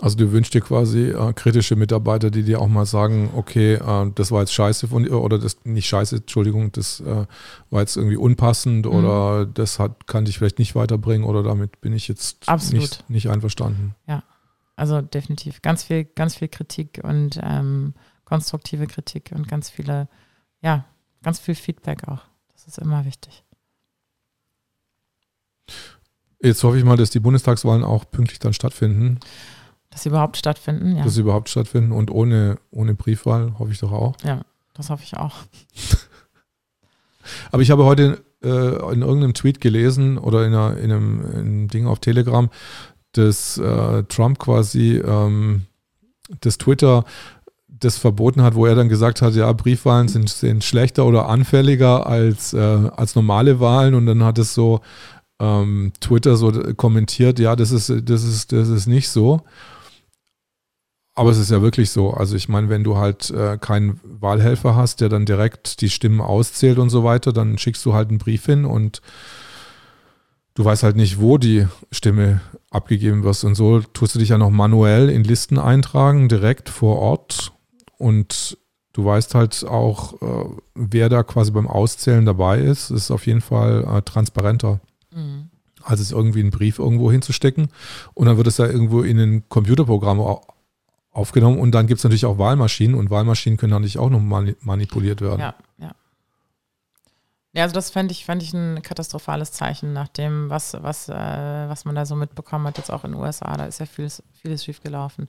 Also 0.00 0.16
du 0.16 0.32
wünschst 0.32 0.54
dir 0.54 0.60
quasi 0.60 1.10
äh, 1.10 1.32
kritische 1.32 1.76
Mitarbeiter, 1.76 2.30
die 2.30 2.42
dir 2.42 2.60
auch 2.60 2.68
mal 2.68 2.86
sagen, 2.86 3.30
okay, 3.34 3.74
äh, 3.74 4.10
das 4.14 4.30
war 4.32 4.40
jetzt 4.40 4.52
scheiße 4.52 4.88
von 4.88 5.04
dir 5.04 5.20
oder 5.20 5.38
das 5.38 5.58
nicht 5.64 5.86
scheiße, 5.86 6.16
Entschuldigung, 6.16 6.72
das 6.72 7.00
äh, 7.00 7.26
war 7.70 7.80
jetzt 7.80 7.96
irgendwie 7.96 8.16
unpassend 8.16 8.86
mhm. 8.86 8.92
oder 8.92 9.46
das 9.46 9.78
hat, 9.78 10.06
kann 10.06 10.24
dich 10.24 10.38
vielleicht 10.38 10.58
nicht 10.58 10.74
weiterbringen 10.74 11.26
oder 11.26 11.42
damit 11.42 11.80
bin 11.80 11.92
ich 11.92 12.08
jetzt 12.08 12.44
nicht, 12.72 13.08
nicht 13.08 13.30
einverstanden. 13.30 13.94
Ja, 14.06 14.24
also 14.74 15.00
definitiv. 15.00 15.62
Ganz 15.62 15.84
viel, 15.84 16.04
ganz 16.04 16.36
viel 16.36 16.48
Kritik 16.48 17.00
und 17.04 17.38
ähm, 17.42 17.94
konstruktive 18.24 18.86
Kritik 18.86 19.32
und 19.34 19.46
ganz 19.46 19.70
viele, 19.70 20.08
ja, 20.60 20.84
ganz 21.22 21.38
viel 21.38 21.54
Feedback 21.54 22.08
auch. 22.08 22.22
Das 22.52 22.66
ist 22.66 22.78
immer 22.78 23.04
wichtig. 23.04 23.44
Jetzt 26.40 26.62
hoffe 26.62 26.76
ich 26.76 26.84
mal, 26.84 26.96
dass 26.96 27.10
die 27.10 27.20
Bundestagswahlen 27.20 27.84
auch 27.84 28.10
pünktlich 28.10 28.38
dann 28.38 28.52
stattfinden. 28.52 29.18
Dass 29.94 30.02
sie 30.02 30.08
überhaupt 30.08 30.36
stattfinden, 30.36 30.96
ja. 30.96 31.04
Dass 31.04 31.14
sie 31.14 31.20
überhaupt 31.20 31.48
stattfinden 31.48 31.92
und 31.92 32.10
ohne, 32.10 32.58
ohne 32.72 32.94
Briefwahl, 32.94 33.56
hoffe 33.60 33.70
ich 33.70 33.78
doch 33.78 33.92
auch. 33.92 34.16
Ja, 34.24 34.40
das 34.74 34.90
hoffe 34.90 35.04
ich 35.04 35.16
auch. 35.16 35.36
Aber 37.52 37.62
ich 37.62 37.70
habe 37.70 37.84
heute 37.84 38.24
äh, 38.42 38.92
in 38.92 39.02
irgendeinem 39.02 39.34
Tweet 39.34 39.60
gelesen 39.60 40.18
oder 40.18 40.44
in, 40.46 40.52
einer, 40.52 40.76
in, 40.78 40.90
einem, 40.90 41.20
in 41.20 41.38
einem, 41.38 41.68
Ding 41.68 41.86
auf 41.86 42.00
Telegram, 42.00 42.50
dass 43.12 43.56
äh, 43.56 44.02
Trump 44.08 44.40
quasi 44.40 44.96
ähm, 44.96 45.66
das 46.40 46.58
Twitter 46.58 47.04
das 47.68 47.96
verboten 47.96 48.42
hat, 48.42 48.56
wo 48.56 48.66
er 48.66 48.74
dann 48.74 48.88
gesagt 48.88 49.22
hat, 49.22 49.34
ja, 49.34 49.52
Briefwahlen 49.52 50.08
sind, 50.08 50.28
sind 50.28 50.64
schlechter 50.64 51.06
oder 51.06 51.28
anfälliger 51.28 52.08
als, 52.08 52.52
äh, 52.52 52.58
als 52.58 53.14
normale 53.14 53.60
Wahlen 53.60 53.94
und 53.94 54.06
dann 54.06 54.24
hat 54.24 54.38
es 54.38 54.54
so 54.54 54.80
ähm, 55.38 55.92
Twitter 56.00 56.36
so 56.36 56.50
kommentiert, 56.76 57.38
ja, 57.38 57.54
das 57.54 57.70
ist, 57.70 57.90
das 57.90 58.24
ist, 58.24 58.50
das 58.50 58.68
ist 58.68 58.88
nicht 58.88 59.08
so. 59.08 59.42
Aber 61.14 61.30
es 61.30 61.38
ist 61.38 61.50
ja 61.50 61.62
wirklich 61.62 61.90
so. 61.90 62.12
Also 62.12 62.34
ich 62.34 62.48
meine, 62.48 62.68
wenn 62.68 62.82
du 62.82 62.96
halt 62.96 63.30
äh, 63.30 63.56
keinen 63.58 64.00
Wahlhelfer 64.02 64.74
hast, 64.74 65.00
der 65.00 65.08
dann 65.08 65.26
direkt 65.26 65.80
die 65.80 65.90
Stimmen 65.90 66.20
auszählt 66.20 66.78
und 66.78 66.90
so 66.90 67.04
weiter, 67.04 67.32
dann 67.32 67.56
schickst 67.56 67.84
du 67.86 67.94
halt 67.94 68.08
einen 68.08 68.18
Brief 68.18 68.46
hin 68.46 68.64
und 68.64 69.00
du 70.54 70.64
weißt 70.64 70.82
halt 70.82 70.96
nicht, 70.96 71.20
wo 71.20 71.38
die 71.38 71.68
Stimme 71.92 72.40
abgegeben 72.70 73.22
wird. 73.22 73.44
Und 73.44 73.54
so 73.54 73.80
tust 73.80 74.14
du 74.14 74.18
dich 74.18 74.30
ja 74.30 74.38
noch 74.38 74.50
manuell 74.50 75.08
in 75.08 75.22
Listen 75.22 75.58
eintragen, 75.58 76.28
direkt 76.28 76.68
vor 76.68 76.98
Ort. 76.98 77.52
Und 77.96 78.58
du 78.92 79.04
weißt 79.04 79.36
halt 79.36 79.64
auch, 79.64 80.20
äh, 80.20 80.48
wer 80.74 81.08
da 81.08 81.22
quasi 81.22 81.52
beim 81.52 81.68
Auszählen 81.68 82.26
dabei 82.26 82.60
ist. 82.60 82.90
Das 82.90 83.02
ist 83.02 83.10
auf 83.12 83.26
jeden 83.26 83.40
Fall 83.40 83.84
äh, 83.84 84.02
transparenter. 84.02 84.80
Mhm. 85.12 85.50
Als 85.82 86.00
es 86.00 86.12
irgendwie 86.12 86.40
einen 86.40 86.50
Brief 86.50 86.78
irgendwo 86.78 87.12
hinzustecken. 87.12 87.68
Und 88.14 88.26
dann 88.26 88.36
wird 88.36 88.46
es 88.46 88.56
ja 88.56 88.66
irgendwo 88.66 89.02
in 89.02 89.20
ein 89.20 89.48
Computerprogramm 89.48 90.18
aufgenommen. 91.14 91.58
Und 91.58 91.72
dann 91.72 91.86
gibt 91.86 91.98
es 91.98 92.04
natürlich 92.04 92.26
auch 92.26 92.38
Wahlmaschinen 92.38 92.94
und 92.94 93.08
Wahlmaschinen 93.08 93.56
können 93.56 93.70
natürlich 93.70 93.98
auch 93.98 94.10
noch 94.10 94.20
manipuliert 94.20 95.22
werden. 95.22 95.40
Ja, 95.40 95.54
ja. 95.78 95.92
Ja, 97.56 97.62
also 97.62 97.74
das 97.74 97.90
fände 97.90 98.10
ich, 98.10 98.24
fänd 98.24 98.42
ich 98.42 98.52
ein 98.52 98.82
katastrophales 98.82 99.52
Zeichen 99.52 99.92
nach 99.92 100.08
dem, 100.08 100.50
was, 100.50 100.76
was, 100.80 101.08
äh, 101.08 101.14
was 101.14 101.84
man 101.84 101.94
da 101.94 102.04
so 102.04 102.16
mitbekommen 102.16 102.66
hat, 102.66 102.78
jetzt 102.78 102.90
auch 102.90 103.04
in 103.04 103.12
den 103.12 103.20
USA. 103.20 103.56
Da 103.56 103.66
ist 103.66 103.78
ja 103.78 103.86
vieles, 103.86 104.24
vieles 104.32 104.64
schiefgelaufen. 104.64 105.28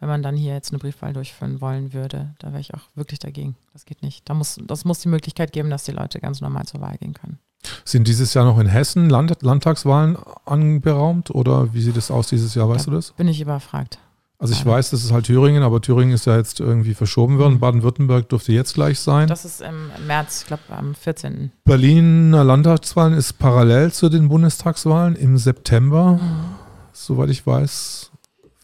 Wenn 0.00 0.08
man 0.08 0.22
dann 0.22 0.36
hier 0.36 0.54
jetzt 0.54 0.70
eine 0.70 0.78
Briefwahl 0.78 1.12
durchführen 1.12 1.60
wollen 1.60 1.92
würde, 1.92 2.34
da 2.38 2.48
wäre 2.48 2.60
ich 2.60 2.72
auch 2.72 2.88
wirklich 2.94 3.18
dagegen. 3.18 3.56
Das 3.74 3.84
geht 3.84 4.02
nicht. 4.02 4.28
Da 4.28 4.32
muss, 4.32 4.58
das 4.66 4.86
muss 4.86 5.00
die 5.00 5.08
Möglichkeit 5.08 5.52
geben, 5.52 5.68
dass 5.68 5.84
die 5.84 5.92
Leute 5.92 6.18
ganz 6.18 6.40
normal 6.40 6.64
zur 6.64 6.80
Wahl 6.80 6.96
gehen 6.96 7.12
können. 7.12 7.38
Sind 7.84 8.08
dieses 8.08 8.32
Jahr 8.32 8.46
noch 8.46 8.58
in 8.58 8.68
Hessen 8.68 9.10
Land 9.10 9.42
Landtagswahlen 9.42 10.16
anberaumt 10.46 11.30
oder 11.30 11.74
wie 11.74 11.82
sieht 11.82 11.96
es 11.96 12.10
aus 12.10 12.28
dieses 12.28 12.54
Jahr, 12.54 12.68
weißt 12.68 12.86
da 12.86 12.90
du 12.90 12.96
das? 12.96 13.12
Bin 13.12 13.28
ich 13.28 13.40
überfragt. 13.40 13.98
Also 14.38 14.52
ich 14.52 14.66
weiß, 14.66 14.90
das 14.90 15.02
ist 15.02 15.12
halt 15.12 15.26
Thüringen, 15.26 15.62
aber 15.62 15.80
Thüringen 15.80 16.12
ist 16.12 16.26
ja 16.26 16.36
jetzt 16.36 16.60
irgendwie 16.60 16.92
verschoben 16.92 17.38
worden. 17.38 17.54
Mhm. 17.54 17.60
Baden-Württemberg 17.60 18.28
dürfte 18.28 18.52
jetzt 18.52 18.74
gleich 18.74 19.00
sein. 19.00 19.28
Das 19.28 19.46
ist 19.46 19.62
im 19.62 19.90
März, 20.06 20.42
ich 20.42 20.46
glaube 20.46 20.62
am 20.68 20.94
14. 20.94 21.52
Berliner 21.64 22.44
Landtagswahlen 22.44 23.14
ist 23.14 23.38
parallel 23.38 23.92
zu 23.92 24.10
den 24.10 24.28
Bundestagswahlen 24.28 25.16
im 25.16 25.38
September, 25.38 26.20
mhm. 26.20 26.54
soweit 26.92 27.30
ich 27.30 27.46
weiß. 27.46 28.10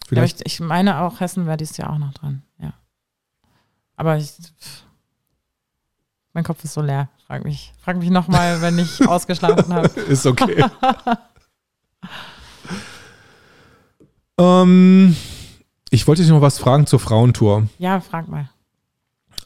Vielleicht 0.07 0.41
ich, 0.41 0.53
ich, 0.53 0.59
meine 0.59 1.01
auch, 1.01 1.19
Hessen 1.19 1.47
wäre 1.47 1.57
dieses 1.57 1.77
Jahr 1.77 1.91
auch 1.91 1.97
noch 1.97 2.13
dran, 2.13 2.43
ja. 2.59 2.73
Aber 3.95 4.17
ich, 4.17 4.31
mein 6.33 6.43
Kopf 6.43 6.63
ist 6.63 6.73
so 6.73 6.81
leer. 6.81 7.09
Frag 7.25 7.45
mich, 7.45 7.73
frag 7.81 7.97
mich 7.97 8.11
nochmal, 8.11 8.61
wenn 8.61 8.77
ich 8.77 9.07
ausgeschlafen 9.07 9.73
habe. 9.73 9.87
ist 10.01 10.27
okay. 10.27 10.65
ähm 14.37 15.15
ich 15.93 16.07
wollte 16.07 16.23
dich 16.23 16.31
noch 16.31 16.41
was 16.41 16.57
fragen 16.57 16.87
zur 16.87 16.99
Frauentour. 16.99 17.67
Ja, 17.77 17.99
frag 17.99 18.27
mal. 18.27 18.49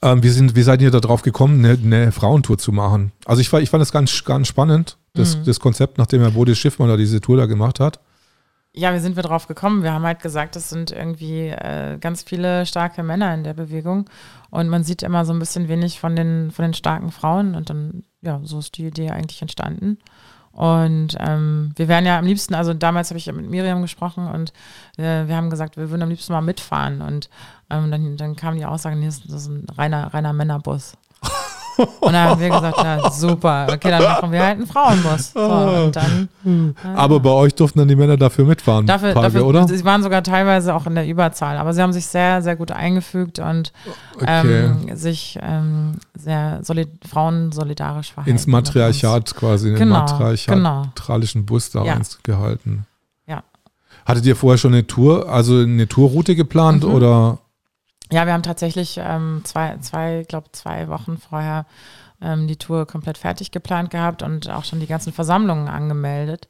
Ähm, 0.02 0.24
wie, 0.24 0.30
sind, 0.30 0.56
wie 0.56 0.62
seid 0.62 0.82
ihr 0.82 0.92
darauf 0.92 1.22
gekommen, 1.22 1.66
eine, 1.66 1.78
eine, 1.78 2.12
Frauentour 2.12 2.58
zu 2.58 2.72
machen? 2.72 3.12
Also 3.26 3.42
ich, 3.42 3.52
ich 3.52 3.70
fand 3.70 3.82
das 3.82 3.92
ganz, 3.92 4.24
ganz 4.24 4.48
spannend, 4.48 4.98
das, 5.14 5.38
mhm. 5.38 5.44
das 5.44 5.60
Konzept, 5.60 5.98
nachdem 5.98 6.22
Herr 6.22 6.32
Bodis 6.32 6.58
Schiffmann 6.58 6.88
da 6.88 6.96
diese 6.96 7.20
Tour 7.20 7.36
da 7.36 7.48
gemacht 7.48 7.80
hat. 7.80 8.00
Ja, 8.74 8.94
wie 8.94 9.00
sind 9.00 9.16
wir 9.16 9.24
drauf 9.24 9.48
gekommen? 9.48 9.84
Wir 9.84 9.92
haben 9.92 10.06
halt 10.06 10.22
gesagt, 10.22 10.56
es 10.56 10.70
sind 10.70 10.92
irgendwie 10.92 11.48
äh, 11.48 11.98
ganz 12.00 12.22
viele 12.22 12.66
starke 12.66 13.02
Männer 13.04 13.34
in 13.34 13.44
der 13.44 13.56
Bewegung 13.56 14.10
und 14.52 14.70
man 14.70 14.84
sieht 14.84 15.04
immer 15.04 15.26
so 15.26 15.34
ein 15.34 15.40
bisschen 15.40 15.68
wenig 15.68 16.00
von 16.00 16.16
den, 16.16 16.52
von 16.52 16.64
den 16.64 16.74
starken 16.76 17.12
Frauen 17.12 17.56
und 17.56 17.70
dann, 17.70 18.04
ja, 18.22 18.40
so 18.44 18.60
ist 18.60 18.78
die 18.78 18.86
Idee 18.86 19.10
eigentlich 19.10 19.42
entstanden. 19.42 19.98
Und 20.58 21.16
ähm, 21.20 21.72
wir 21.76 21.88
wären 21.88 22.08
ja 22.08 22.18
am 22.18 22.26
liebsten, 22.26 22.56
also 22.56 22.74
damals 22.74 23.12
habe 23.12 23.20
ich 23.20 23.32
mit 23.32 23.48
Miriam 23.48 23.84
gesprochen 23.84 24.28
und 24.28 24.52
äh, 24.98 25.28
wir 25.28 25.36
haben 25.36 25.52
gesagt, 25.52 25.78
wir 25.78 25.92
würden 25.92 26.02
am 26.02 26.10
liebsten 26.10 26.34
mal 26.34 26.42
mitfahren. 26.42 27.04
Und 27.04 27.30
ähm, 27.70 27.92
dann, 27.92 28.18
dann 28.18 28.36
kam 28.36 28.58
die 28.58 28.66
Aussage, 28.66 29.00
das 29.06 29.20
ist 29.20 29.48
ein 29.48 29.68
reiner, 29.78 30.12
reiner 30.16 30.34
Männerbus. 30.34 30.98
Und 31.78 32.14
dann 32.14 32.30
haben 32.30 32.42
wir 32.42 32.50
gesagt, 32.50 32.78
ja, 32.78 33.12
super, 33.12 33.68
okay, 33.72 33.90
dann 33.90 34.04
machen 34.04 34.32
wir 34.32 34.44
halt 34.44 34.58
einen 34.58 34.68
Frauenbus. 34.68 35.32
So, 35.34 35.40
ah. 35.40 35.90
dann, 35.92 36.30
äh, 36.46 36.88
aber 36.96 37.20
bei 37.20 37.30
euch 37.30 37.54
durften 37.54 37.80
dann 37.80 37.88
die 37.88 37.96
Männer 37.96 38.18
dafür 38.18 38.46
mitfahren, 38.46 38.88
dafür, 38.88 39.14
Tage, 39.14 39.26
dafür, 39.26 39.46
oder? 39.46 39.68
Sie 39.68 39.84
waren 39.86 40.02
sogar 40.02 40.24
teilweise 40.24 40.74
auch 40.74 40.88
in 40.88 40.96
der 40.96 41.08
Überzahl, 41.08 41.58
aber 41.58 41.74
sie 41.74 41.82
haben 41.82 41.94
sich 41.94 42.08
sehr, 42.08 42.42
sehr 42.42 42.56
gut 42.56 42.72
eingefügt 42.72 43.40
und 43.40 43.72
okay. 44.16 44.66
ähm, 44.66 44.96
sich 44.96 45.38
ähm, 45.42 45.94
sehr 46.16 46.60
solid, 46.64 46.90
Frauen 47.08 47.52
solidarisch 47.52 48.14
verhalten. 48.14 48.32
Ins 48.32 48.48
Matriarchat 48.48 49.36
quasi, 49.36 49.70
in 49.70 49.74
den 49.76 49.80
genau, 49.80 50.00
matriarchalischen 50.00 51.42
genau. 51.42 51.46
Bus 51.46 51.70
da 51.72 51.84
ja. 51.84 52.00
gehalten. 52.24 52.86
Ja. 53.28 53.44
Hattet 54.06 54.26
ihr 54.26 54.36
vorher 54.36 54.58
schon 54.58 54.74
eine 54.74 54.88
Tour, 54.88 55.30
also 55.30 55.60
eine 55.60 55.88
Tourroute 55.88 56.36
geplant 56.36 56.84
mhm. 56.84 56.92
oder? 56.92 57.40
Ja, 58.12 58.26
wir 58.26 58.34
haben 58.34 58.44
tatsächlich 58.44 59.00
ähm, 59.02 59.42
zwei, 59.44 59.78
zwei, 59.80 60.24
glaube 60.28 60.52
zwei 60.54 60.88
Wochen 60.88 61.18
vorher 61.18 61.66
ähm, 62.22 62.48
die 62.48 62.56
Tour 62.56 62.86
komplett 62.86 63.18
fertig 63.18 63.52
geplant 63.52 63.90
gehabt 63.90 64.24
und 64.24 64.50
auch 64.50 64.64
schon 64.64 64.80
die 64.80 64.88
ganzen 64.88 65.14
Versammlungen 65.14 65.68
angemeldet. 65.68 66.48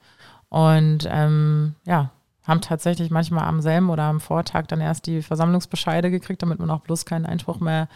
Und 0.49 1.07
ähm, 1.09 1.75
ja, 1.85 2.11
haben 2.43 2.61
tatsächlich 2.61 3.11
manchmal 3.11 3.45
am 3.45 3.61
selben 3.61 3.89
oder 3.89 4.03
am 4.03 4.21
Vortag 4.21 4.67
dann 4.67 4.79
erst 4.79 5.05
die 5.05 5.21
Versammlungsbescheide 5.21 6.09
gekriegt, 6.09 6.41
damit 6.41 6.59
man 6.59 6.71
auch 6.71 6.81
bloß 6.81 7.05
keinen 7.05 7.25
Einspruch 7.25 7.59
mehr 7.59 7.89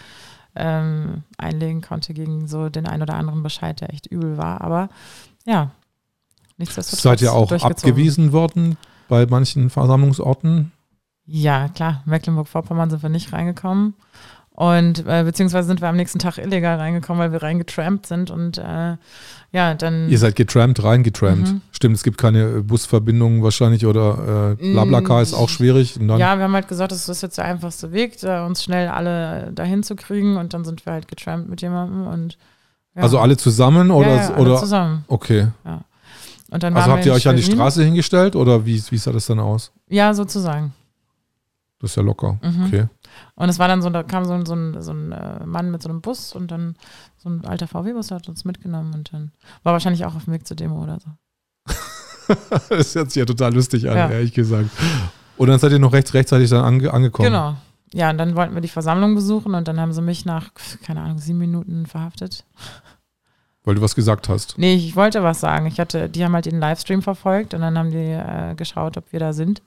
ähm, 0.56 1.24
einlegen 1.38 1.82
konnte 1.82 2.14
gegen 2.14 2.48
so 2.48 2.68
den 2.68 2.86
ein 2.86 3.02
oder 3.02 3.14
anderen 3.14 3.44
Bescheid, 3.44 3.80
der 3.80 3.94
echt 3.94 4.08
übel 4.08 4.38
war. 4.38 4.60
Aber 4.62 4.90
ja, 5.46 5.72
nichtsdestotrotz. 6.58 7.02
Seid 7.04 7.22
ihr 7.22 7.34
auch 7.34 7.52
abgewiesen 7.52 8.34
worden 8.34 8.78
bei 9.08 9.26
manchen 9.26 9.70
Versammlungsorten? 9.70 10.74
Ja, 11.32 11.70
klar. 11.70 12.04
Mecklenburg-Vorpommern 12.06 12.90
sind 12.90 13.04
wir 13.04 13.10
nicht 13.10 13.32
reingekommen. 13.32 13.94
Und 14.52 15.08
äh, 15.08 15.24
beziehungsweise 15.24 15.68
sind 15.68 15.80
wir 15.80 15.88
am 15.88 15.96
nächsten 15.96 16.20
Tag 16.20 16.38
illegal 16.38 16.78
reingekommen, 16.78 17.22
weil 17.22 17.32
wir 17.32 17.42
reingetrampt 17.42 18.06
sind 18.06 18.30
und 18.30 18.58
äh, 18.58 18.98
ja, 19.54 19.74
dann. 19.74 20.10
Ihr 20.10 20.20
seid 20.20 20.36
getrampt, 20.36 20.84
reingetrampt. 20.84 21.54
Mhm. 21.54 21.62
Stimmt, 21.72 21.96
es 21.96 22.04
gibt 22.04 22.18
keine 22.18 22.62
Busverbindungen 22.62 23.42
wahrscheinlich 23.44 23.86
oder 23.86 24.58
äh, 24.60 24.72
Blablacar 24.74 25.22
ist 25.22 25.34
auch 25.34 25.48
schwierig. 25.48 25.96
ja, 25.96 26.18
wir 26.38 26.44
haben 26.44 26.54
halt 26.54 26.68
gesagt, 26.68 26.92
das 26.92 27.08
ist 27.08 27.24
jetzt 27.24 27.38
der 27.38 27.46
einfachste 27.46 27.94
Weg, 27.94 28.22
uns 28.24 28.64
schnell 28.64 28.90
alle 28.90 29.54
dahin 29.54 29.84
zu 29.84 29.96
kriegen 29.96 30.36
und 30.36 30.54
dann 30.54 30.66
sind 30.66 30.86
wir 30.86 30.94
halt 30.94 31.08
getrampt 31.08 31.50
mit 31.50 31.62
jemandem 31.62 32.08
und. 32.08 32.38
Ja. 32.94 33.04
Also 33.04 33.20
alle 33.20 33.38
zusammen 33.38 33.90
oder? 33.90 34.16
Ja, 34.16 34.16
ja, 34.16 34.34
alle 34.34 34.58
zusammen. 34.58 35.06
Okay. 35.08 35.48
Ja. 35.64 35.80
Also 36.52 36.92
habt 36.92 37.06
ihr 37.06 37.14
euch 37.14 37.28
an 37.30 37.38
die 37.38 37.44
Straße 37.44 37.82
hingestellt 37.84 38.36
oder 38.36 38.66
wie, 38.66 38.84
wie 38.90 38.98
sah 38.98 39.14
das 39.14 39.28
dann 39.28 39.40
aus? 39.40 39.72
Ja, 39.88 40.14
sozusagen. 40.14 40.74
Das 41.82 41.92
ist 41.92 41.96
ja 41.96 42.04
locker. 42.04 42.40
Mhm. 42.44 42.66
Okay. 42.68 42.88
Und 43.36 43.50
es 43.50 43.58
war 43.58 43.68
dann 43.68 43.82
so, 43.82 43.90
da 43.90 44.04
kam 44.04 44.24
so, 44.26 44.46
so 44.46 44.54
ein, 44.54 44.82
so 44.82 44.92
ein 44.92 45.12
äh, 45.12 45.46
Mann 45.46 45.72
mit 45.72 45.82
so 45.82 45.90
einem 45.90 46.02
Bus 46.02 46.34
und 46.34 46.52
dann 46.52 46.76
so 47.18 47.30
ein 47.30 47.44
alter 47.44 47.68
VW-Bus 47.68 48.12
hat 48.12 48.30
uns 48.30 48.46
mitgenommen 48.46 48.94
und 48.94 49.12
dann 49.12 49.32
war 49.64 49.74
wahrscheinlich 49.74 50.06
auch 50.06 50.16
auf 50.16 50.26
dem 50.26 50.34
Weg 50.34 50.46
zur 50.46 50.56
Demo 50.56 50.82
oder 50.82 51.00
so. 51.00 51.10
das 52.70 52.94
hört 52.94 53.12
sich 53.12 53.20
ja 53.20 53.26
total 53.26 53.54
lustig 53.54 53.90
an, 53.90 53.98
ja. 53.98 54.10
ehrlich 54.10 54.34
gesagt. 54.34 54.70
Und 55.38 55.48
dann 55.48 55.58
seid 55.58 55.72
ihr 55.72 55.80
noch 55.80 55.94
rechts, 55.94 56.14
rechtzeitig 56.14 56.52
dann 56.52 56.64
ange 56.64 56.94
angekommen. 56.94 57.26
Genau. 57.26 57.56
Ja, 57.94 58.12
und 58.12 58.18
dann 58.20 58.36
wollten 58.36 58.54
wir 58.54 58.62
die 58.62 58.68
Versammlung 58.68 59.16
besuchen 59.16 59.56
und 59.56 59.68
dann 59.68 59.80
haben 59.80 59.92
sie 59.92 60.02
mich 60.02 60.24
nach, 60.24 60.52
keine 60.84 61.02
Ahnung, 61.02 61.18
sieben 61.18 61.40
Minuten 61.40 61.88
verhaftet. 61.88 62.46
Weil 63.64 63.76
du 63.76 63.82
was 63.82 63.96
gesagt 63.96 64.30
hast. 64.30 64.58
Nee, 64.58 64.76
ich 64.76 64.96
wollte 64.96 65.24
was 65.24 65.40
sagen. 65.40 65.66
Ich 65.66 65.80
hatte, 65.80 66.10
die 66.10 66.24
haben 66.24 66.34
halt 66.34 66.46
den 66.46 66.60
Livestream 66.60 67.02
verfolgt 67.02 67.54
und 67.54 67.62
dann 67.62 67.78
haben 67.78 67.92
die 67.92 67.98
äh, 67.98 68.56
geschaut, 68.56 68.98
ob 68.98 69.12
wir 69.12 69.20
da 69.20 69.34
sind. 69.34 69.62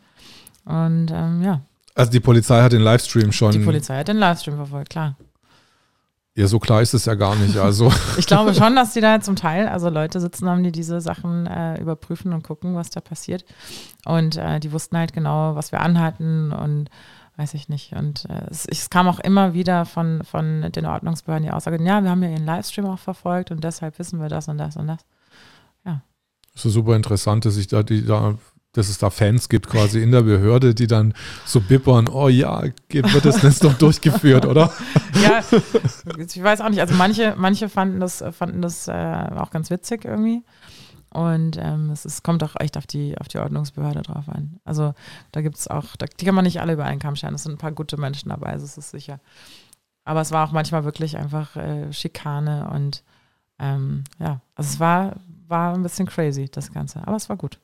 Und 0.65 1.11
ähm, 1.13 1.43
ja, 1.43 1.61
Also 1.95 2.11
die 2.11 2.21
Polizei 2.21 2.61
hat 2.61 2.73
den 2.73 2.81
Livestream 2.83 3.31
schon. 3.33 3.53
Die 3.53 3.59
Polizei 3.59 3.99
hat 3.99 4.09
den 4.09 4.17
Livestream 4.17 4.57
verfolgt, 4.57 4.91
klar. 4.91 5.17
Ja, 6.37 6.49
so 6.49 6.59
klar 6.59 6.83
ist 6.83 6.95
es 6.95 7.05
ja 7.05 7.15
gar 7.15 7.37
nicht. 7.37 7.57
Also. 7.57 7.93
ich 8.19 8.27
glaube 8.27 8.55
schon, 8.55 8.75
dass 8.75 8.93
die 8.93 9.01
da 9.01 9.21
zum 9.21 9.37
Teil, 9.37 9.69
also 9.69 9.89
Leute 9.89 10.21
sitzen 10.21 10.49
haben, 10.49 10.65
die 10.65 10.73
diese 10.73 11.01
Sachen 11.01 11.47
äh, 11.47 11.81
überprüfen 11.81 12.33
und 12.33 12.43
gucken, 12.43 12.75
was 12.75 12.91
da 12.91 13.01
passiert. 13.01 13.45
Und 14.05 14.37
äh, 14.37 14.59
die 14.59 14.73
wussten 14.73 14.97
halt 14.97 15.13
genau, 15.13 15.55
was 15.55 15.71
wir 15.71 15.81
anhatten 15.81 16.51
und 16.51 16.91
weiß 17.37 17.55
ich 17.55 17.69
nicht. 17.69 17.93
Und 17.93 18.27
äh, 18.29 18.47
es, 18.51 18.67
es, 18.67 18.91
kam 18.91 19.07
auch 19.07 19.21
immer 19.21 19.55
wieder 19.55 19.85
von, 19.85 20.23
von 20.25 20.73
den 20.73 20.87
Ordnungsbehörden 20.87 21.45
die 21.45 21.53
Aussage, 21.53 21.83
ja, 21.85 22.03
wir 22.03 22.11
haben 22.11 22.23
ja 22.23 22.31
ihren 22.31 22.47
Livestream 22.47 22.87
auch 22.87 22.99
verfolgt 22.99 23.53
und 23.53 23.63
deshalb 23.63 23.99
wissen 24.01 24.21
wir 24.21 24.29
das 24.29 24.49
und 24.49 24.59
das 24.59 24.77
und 24.77 24.89
das. 24.89 25.01
Ja. 25.85 26.03
Das 26.53 26.65
ist 26.65 26.73
super 26.73 26.97
interessant, 26.97 27.45
dass 27.45 27.55
sich 27.55 27.69
da 27.69 27.85
die 27.85 28.05
da 28.05 28.35
dass 28.75 28.89
es 28.89 28.99
da 28.99 29.09
Fans 29.09 29.49
gibt 29.49 29.69
quasi 29.69 30.03
in 30.03 30.13
der 30.13 30.23
Behörde, 30.23 30.75
die 30.75 30.87
dann 30.87 31.15
so 31.47 31.61
bippern, 31.61 32.09
oh 32.09 32.29
ja, 32.29 32.63
wird 32.91 33.25
das 33.25 33.43
Netz 33.43 33.61
doch 33.61 33.75
durchgeführt, 33.75 34.45
oder? 34.47 34.71
ja, 35.23 35.41
ich 36.19 36.43
weiß 36.43 36.61
auch 36.61 36.69
nicht. 36.69 36.81
Also 36.81 36.95
manche, 36.95 37.35
manche 37.37 37.69
fanden 37.69 38.01
das, 38.01 38.23
fanden 38.33 38.61
das 38.61 38.89
äh, 38.89 39.27
auch 39.37 39.51
ganz 39.51 39.71
witzig 39.71 40.05
irgendwie. 40.05 40.43
Und 41.11 41.57
ähm, 41.61 41.91
es, 41.91 42.05
es, 42.05 42.25
kommt 42.25 42.43
auch 42.43 42.57
echt 42.59 42.77
auf 42.77 42.89
die, 42.89 43.17
auf 43.19 43.29
die 43.29 43.39
Ordnungsbehörde 43.39 44.03
drauf 44.03 44.29
an. 44.29 44.59
Also 44.65 44.95
da 45.31 45.43
gibt 45.43 45.57
es 45.57 45.69
auch, 45.69 45.95
da, 45.97 46.07
die 46.07 46.25
kann 46.25 46.35
man 46.35 46.45
nicht 46.45 46.61
alle 46.61 46.73
über 46.73 46.85
einen 46.85 46.99
Kamm 46.99 47.15
scheren. 47.15 47.37
Es 47.37 47.45
sind 47.45 47.53
ein 47.53 47.59
paar 47.59 47.71
gute 47.71 47.97
Menschen 47.97 48.31
dabei, 48.31 48.53
es 48.55 48.77
ist 48.77 48.91
sicher. 48.91 49.21
Aber 50.05 50.21
es 50.21 50.33
war 50.33 50.47
auch 50.47 50.53
manchmal 50.53 50.85
wirklich 50.85 51.17
einfach 51.17 51.55
äh, 51.55 51.93
Schikane 51.93 52.69
und 52.69 53.05
ähm, 53.61 54.03
ja, 54.19 54.41
also 54.57 54.69
es 54.71 54.81
war, 54.81 55.15
war 55.47 55.75
ein 55.75 55.85
bisschen 55.85 56.07
crazy, 56.07 56.51
das 56.51 56.73
Ganze. 56.73 57.07
Aber 57.07 57.17
es 57.17 57.29
war 57.29 57.37
gut. 57.37 57.61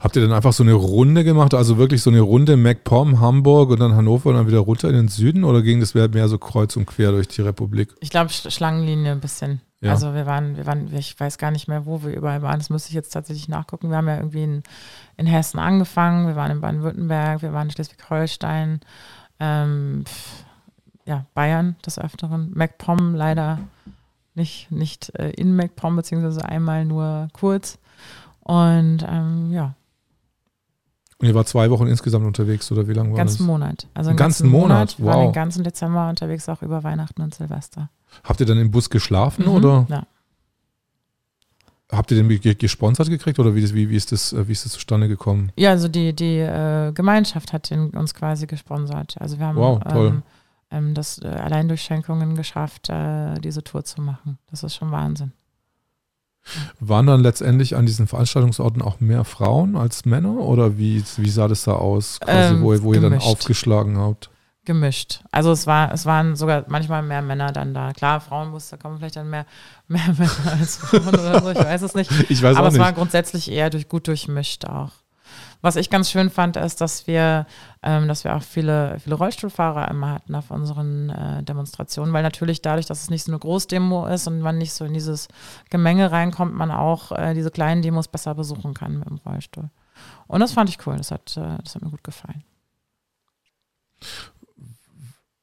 Habt 0.00 0.16
ihr 0.16 0.22
dann 0.22 0.32
einfach 0.32 0.52
so 0.52 0.62
eine 0.62 0.74
Runde 0.74 1.24
gemacht, 1.24 1.54
also 1.54 1.78
wirklich 1.78 2.02
so 2.02 2.10
eine 2.10 2.20
Runde 2.20 2.56
MacPom, 2.56 3.20
Hamburg 3.20 3.70
und 3.70 3.80
dann 3.80 3.94
Hannover 3.94 4.30
und 4.30 4.36
dann 4.36 4.46
wieder 4.46 4.60
runter 4.60 4.88
in 4.88 4.94
den 4.94 5.08
Süden 5.08 5.44
oder 5.44 5.62
ging 5.62 5.80
das 5.80 5.94
mehr 5.94 6.28
so 6.28 6.38
kreuz 6.38 6.76
und 6.76 6.86
quer 6.86 7.12
durch 7.12 7.28
die 7.28 7.42
Republik? 7.42 7.94
Ich 8.00 8.10
glaube 8.10 8.30
Schlangenlinie 8.30 9.12
ein 9.12 9.20
bisschen. 9.20 9.60
Ja. 9.80 9.90
Also 9.90 10.14
wir 10.14 10.24
waren, 10.24 10.56
wir 10.56 10.66
waren, 10.66 10.92
ich 10.94 11.18
weiß 11.20 11.36
gar 11.36 11.50
nicht 11.50 11.68
mehr, 11.68 11.84
wo 11.84 12.02
wir 12.02 12.14
überall 12.14 12.40
waren. 12.40 12.58
Das 12.58 12.70
müsste 12.70 12.88
ich 12.88 12.94
jetzt 12.94 13.10
tatsächlich 13.10 13.48
nachgucken. 13.48 13.90
Wir 13.90 13.98
haben 13.98 14.08
ja 14.08 14.16
irgendwie 14.16 14.42
in, 14.42 14.62
in 15.18 15.26
Hessen 15.26 15.58
angefangen, 15.58 16.26
wir 16.26 16.36
waren 16.36 16.52
in 16.52 16.60
Baden-Württemberg, 16.62 17.42
wir 17.42 17.52
waren 17.52 17.68
in 17.68 17.72
Schleswig-Holstein, 17.72 18.80
ähm, 19.40 20.04
ja, 21.04 21.26
Bayern 21.34 21.76
des 21.84 21.98
Öfteren, 21.98 22.50
MacPom 22.54 23.14
leider 23.14 23.58
nicht, 24.34 24.70
nicht 24.70 25.14
äh, 25.18 25.30
in 25.30 25.54
MacPom, 25.54 25.96
beziehungsweise 25.96 26.44
einmal 26.44 26.86
nur 26.86 27.28
kurz. 27.34 27.78
Und 28.44 29.04
ähm, 29.08 29.50
ja. 29.52 29.74
Und 31.18 31.28
ihr 31.28 31.34
war 31.34 31.46
zwei 31.46 31.70
Wochen 31.70 31.86
insgesamt 31.86 32.26
unterwegs 32.26 32.70
oder 32.70 32.86
wie 32.86 32.92
lange 32.92 33.10
war 33.10 33.16
ganzen 33.16 33.38
das? 33.38 33.46
Monat. 33.46 33.86
Also 33.94 34.10
einen 34.10 34.16
ganzen, 34.16 34.44
ganzen 34.44 34.60
Monat. 34.60 34.68
Monat. 34.68 34.94
Wow. 34.98 35.06
waren 35.06 35.26
den 35.26 35.32
ganzen 35.32 35.64
Dezember 35.64 36.08
unterwegs, 36.08 36.48
auch 36.48 36.62
über 36.62 36.84
Weihnachten 36.84 37.22
und 37.22 37.34
Silvester. 37.34 37.88
Habt 38.22 38.40
ihr 38.40 38.46
dann 38.46 38.58
im 38.58 38.70
Bus 38.70 38.90
geschlafen 38.90 39.46
mhm, 39.46 39.52
oder? 39.52 39.86
Ja. 39.88 40.06
Habt 41.90 42.10
ihr 42.10 42.22
den 42.22 42.58
gesponsert 42.58 43.08
gekriegt 43.08 43.38
oder 43.38 43.54
wie, 43.54 43.74
wie, 43.74 43.88
wie, 43.88 43.96
ist 43.96 44.10
das, 44.12 44.34
wie 44.36 44.52
ist 44.52 44.64
das 44.64 44.72
zustande 44.72 45.06
gekommen? 45.06 45.52
Ja, 45.56 45.70
also 45.70 45.88
die, 45.88 46.14
die 46.14 46.38
äh, 46.38 46.92
Gemeinschaft 46.92 47.52
hat 47.52 47.70
den, 47.70 47.90
uns 47.90 48.14
quasi 48.14 48.46
gesponsert. 48.46 49.16
Also 49.20 49.38
wir 49.38 49.46
haben 49.46 49.56
wow, 49.56 49.80
ähm, 49.86 50.22
ähm, 50.70 50.94
das 50.94 51.20
äh, 51.22 51.28
allein 51.28 51.68
durch 51.68 51.82
Schenkungen 51.82 52.36
geschafft, 52.36 52.88
äh, 52.88 53.34
diese 53.40 53.62
Tour 53.62 53.84
zu 53.84 54.00
machen. 54.00 54.38
Das 54.50 54.62
ist 54.62 54.74
schon 54.74 54.90
Wahnsinn. 54.90 55.32
Waren 56.80 57.06
dann 57.06 57.20
letztendlich 57.22 57.76
an 57.76 57.86
diesen 57.86 58.06
Veranstaltungsorten 58.06 58.82
auch 58.82 59.00
mehr 59.00 59.24
Frauen 59.24 59.76
als 59.76 60.04
Männer 60.04 60.38
oder 60.38 60.76
wie, 60.78 61.02
wie 61.16 61.30
sah 61.30 61.48
das 61.48 61.64
da 61.64 61.72
aus, 61.72 62.20
quasi, 62.20 62.54
ähm, 62.54 62.62
wo, 62.62 62.82
wo 62.82 62.94
ihr 62.94 63.00
dann 63.00 63.18
aufgeschlagen 63.18 63.98
habt? 63.98 64.30
Gemischt. 64.66 65.20
Also 65.30 65.52
es 65.52 65.66
war, 65.66 65.92
es 65.92 66.06
waren 66.06 66.36
sogar 66.36 66.64
manchmal 66.68 67.02
mehr 67.02 67.20
Männer 67.20 67.52
dann 67.52 67.74
da. 67.74 67.92
Klar, 67.92 68.20
Frauenbus, 68.20 68.70
da 68.70 68.78
kommen 68.78 68.98
vielleicht 68.98 69.16
dann 69.16 69.28
mehr, 69.28 69.46
mehr 69.88 70.14
Männer 70.18 70.58
als 70.58 70.76
Frauen 70.76 71.08
oder 71.08 71.42
so, 71.42 71.50
ich 71.50 71.58
weiß 71.58 71.82
es 71.82 71.94
nicht. 71.94 72.10
Ich 72.30 72.42
weiß 72.42 72.56
Aber 72.56 72.68
auch 72.68 72.70
nicht. 72.70 72.80
es 72.80 72.84
war 72.84 72.92
grundsätzlich 72.92 73.50
eher 73.50 73.70
durch, 73.70 73.88
gut 73.88 74.06
durchmischt 74.08 74.64
auch. 74.64 74.90
Was 75.64 75.76
ich 75.76 75.88
ganz 75.88 76.10
schön 76.10 76.28
fand, 76.28 76.58
ist, 76.58 76.82
dass 76.82 77.06
wir, 77.06 77.46
ähm, 77.82 78.06
dass 78.06 78.22
wir 78.22 78.36
auch 78.36 78.42
viele, 78.42 78.98
viele 79.00 79.14
Rollstuhlfahrer 79.14 79.90
immer 79.90 80.10
hatten 80.10 80.34
auf 80.34 80.50
unseren 80.50 81.08
äh, 81.08 81.42
Demonstrationen, 81.42 82.12
weil 82.12 82.22
natürlich 82.22 82.60
dadurch, 82.60 82.84
dass 82.84 83.00
es 83.00 83.08
nicht 83.08 83.24
so 83.24 83.32
eine 83.32 83.38
Großdemo 83.38 84.06
ist 84.08 84.26
und 84.26 84.40
man 84.40 84.58
nicht 84.58 84.74
so 84.74 84.84
in 84.84 84.92
dieses 84.92 85.26
Gemenge 85.70 86.12
reinkommt, 86.12 86.52
man 86.54 86.70
auch 86.70 87.12
äh, 87.12 87.32
diese 87.32 87.50
kleinen 87.50 87.80
Demos 87.80 88.08
besser 88.08 88.34
besuchen 88.34 88.74
kann 88.74 88.98
mit 88.98 89.08
dem 89.08 89.16
Rollstuhl. 89.24 89.70
Und 90.26 90.40
das 90.40 90.52
fand 90.52 90.68
ich 90.68 90.86
cool, 90.86 90.98
das 90.98 91.10
hat, 91.10 91.34
äh, 91.38 91.56
das 91.64 91.74
hat 91.74 91.80
mir 91.80 91.88
gut 91.88 92.04
gefallen. 92.04 92.44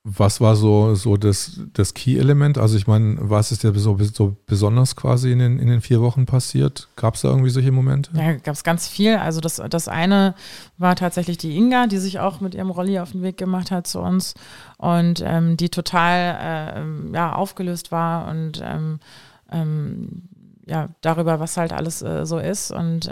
Was 0.03 0.41
war 0.41 0.55
so, 0.55 0.95
so 0.95 1.15
das, 1.15 1.59
das 1.73 1.93
Key-Element? 1.93 2.57
Also 2.57 2.75
ich 2.75 2.87
meine, 2.87 3.17
was 3.19 3.51
ist 3.51 3.63
ja 3.63 3.71
so, 3.73 3.95
so 3.99 4.35
besonders 4.47 4.95
quasi 4.95 5.31
in 5.31 5.37
den, 5.37 5.59
in 5.59 5.67
den 5.67 5.81
vier 5.81 6.01
Wochen 6.01 6.25
passiert? 6.25 6.87
Gab 6.95 7.13
es 7.13 7.21
da 7.21 7.29
irgendwie 7.29 7.51
solche 7.51 7.71
Momente? 7.71 8.09
Ja, 8.15 8.33
gab 8.33 8.55
es 8.55 8.63
ganz 8.63 8.87
viel. 8.87 9.17
Also 9.17 9.41
das, 9.41 9.61
das 9.69 9.87
eine 9.87 10.33
war 10.79 10.95
tatsächlich 10.95 11.37
die 11.37 11.55
Inga, 11.55 11.85
die 11.85 11.99
sich 11.99 12.19
auch 12.19 12.41
mit 12.41 12.55
ihrem 12.55 12.71
Rolli 12.71 12.99
auf 12.99 13.11
den 13.11 13.21
Weg 13.21 13.37
gemacht 13.37 13.69
hat 13.69 13.85
zu 13.85 13.99
uns 13.99 14.33
und 14.77 15.21
ähm, 15.23 15.55
die 15.55 15.69
total 15.69 16.79
äh, 16.81 17.13
ja, 17.13 17.35
aufgelöst 17.35 17.91
war 17.91 18.27
und 18.27 18.59
ähm, 18.63 18.99
ähm, 19.51 20.23
ja, 20.65 20.87
darüber, 21.01 21.39
was 21.39 21.57
halt 21.57 21.73
alles 21.73 22.01
äh, 22.01 22.25
so 22.25 22.39
ist 22.39 22.71
und 22.71 23.07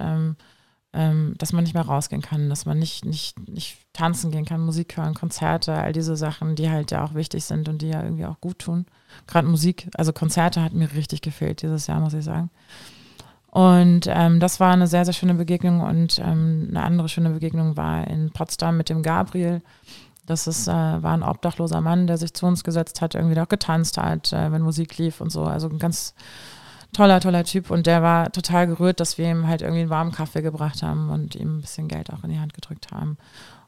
ähm, 0.93 1.35
dass 1.37 1.53
man 1.53 1.63
nicht 1.63 1.75
mehr 1.75 1.85
rausgehen 1.85 2.21
kann, 2.21 2.49
dass 2.49 2.65
man 2.65 2.79
nicht, 2.79 3.05
nicht, 3.05 3.47
nicht 3.47 3.77
tanzen 3.93 4.31
gehen 4.31 4.45
kann, 4.45 4.61
Musik 4.61 4.97
hören, 4.97 5.13
Konzerte, 5.13 5.73
all 5.73 5.93
diese 5.93 6.15
Sachen, 6.15 6.55
die 6.55 6.69
halt 6.69 6.91
ja 6.91 7.03
auch 7.03 7.13
wichtig 7.13 7.45
sind 7.45 7.69
und 7.69 7.81
die 7.81 7.89
ja 7.89 8.03
irgendwie 8.03 8.25
auch 8.25 8.41
gut 8.41 8.59
tun. 8.59 8.85
Gerade 9.27 9.47
Musik, 9.47 9.87
also 9.95 10.13
Konzerte 10.13 10.63
hat 10.63 10.73
mir 10.73 10.91
richtig 10.93 11.21
gefehlt 11.21 11.61
dieses 11.61 11.87
Jahr, 11.87 11.99
muss 11.99 12.13
ich 12.13 12.23
sagen. 12.23 12.49
Und 13.51 14.05
ähm, 14.07 14.39
das 14.39 14.59
war 14.59 14.73
eine 14.73 14.87
sehr, 14.87 15.05
sehr 15.05 15.13
schöne 15.13 15.33
Begegnung 15.33 15.81
und 15.81 16.19
ähm, 16.19 16.67
eine 16.69 16.83
andere 16.83 17.09
schöne 17.09 17.31
Begegnung 17.31 17.77
war 17.77 18.07
in 18.07 18.31
Potsdam 18.31 18.77
mit 18.77 18.89
dem 18.89 19.01
Gabriel. 19.01 19.61
Das 20.25 20.45
ist, 20.45 20.67
äh, 20.67 20.71
war 20.71 21.13
ein 21.13 21.23
obdachloser 21.23 21.81
Mann, 21.81 22.05
der 22.05 22.17
sich 22.17 22.33
zu 22.35 22.45
uns 22.45 22.63
gesetzt 22.63 23.01
hat, 23.01 23.15
irgendwie 23.15 23.39
auch 23.39 23.47
getanzt 23.47 23.97
hat, 23.97 24.31
äh, 24.33 24.51
wenn 24.51 24.61
Musik 24.61 24.97
lief 24.99 25.21
und 25.21 25.31
so. 25.31 25.43
Also 25.43 25.67
ein 25.67 25.79
ganz 25.79 26.13
toller, 26.93 27.19
toller 27.19 27.43
Typ 27.43 27.69
und 27.69 27.87
der 27.87 28.01
war 28.01 28.31
total 28.31 28.67
gerührt, 28.67 28.99
dass 28.99 29.17
wir 29.17 29.29
ihm 29.29 29.47
halt 29.47 29.61
irgendwie 29.61 29.81
einen 29.81 29.89
warmen 29.89 30.11
Kaffee 30.11 30.41
gebracht 30.41 30.83
haben 30.83 31.09
und 31.09 31.35
ihm 31.35 31.57
ein 31.57 31.61
bisschen 31.61 31.87
Geld 31.87 32.11
auch 32.11 32.23
in 32.23 32.31
die 32.31 32.39
Hand 32.39 32.53
gedrückt 32.53 32.91
haben. 32.91 33.17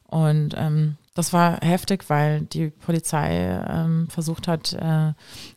Und 0.04 0.54
ähm, 0.58 0.96
das 1.14 1.32
war 1.32 1.58
heftig, 1.62 2.04
weil 2.08 2.42
die 2.42 2.68
Polizei 2.68 3.62
ähm, 3.66 4.08
versucht 4.10 4.46
hat, 4.46 4.74
äh, 4.74 5.12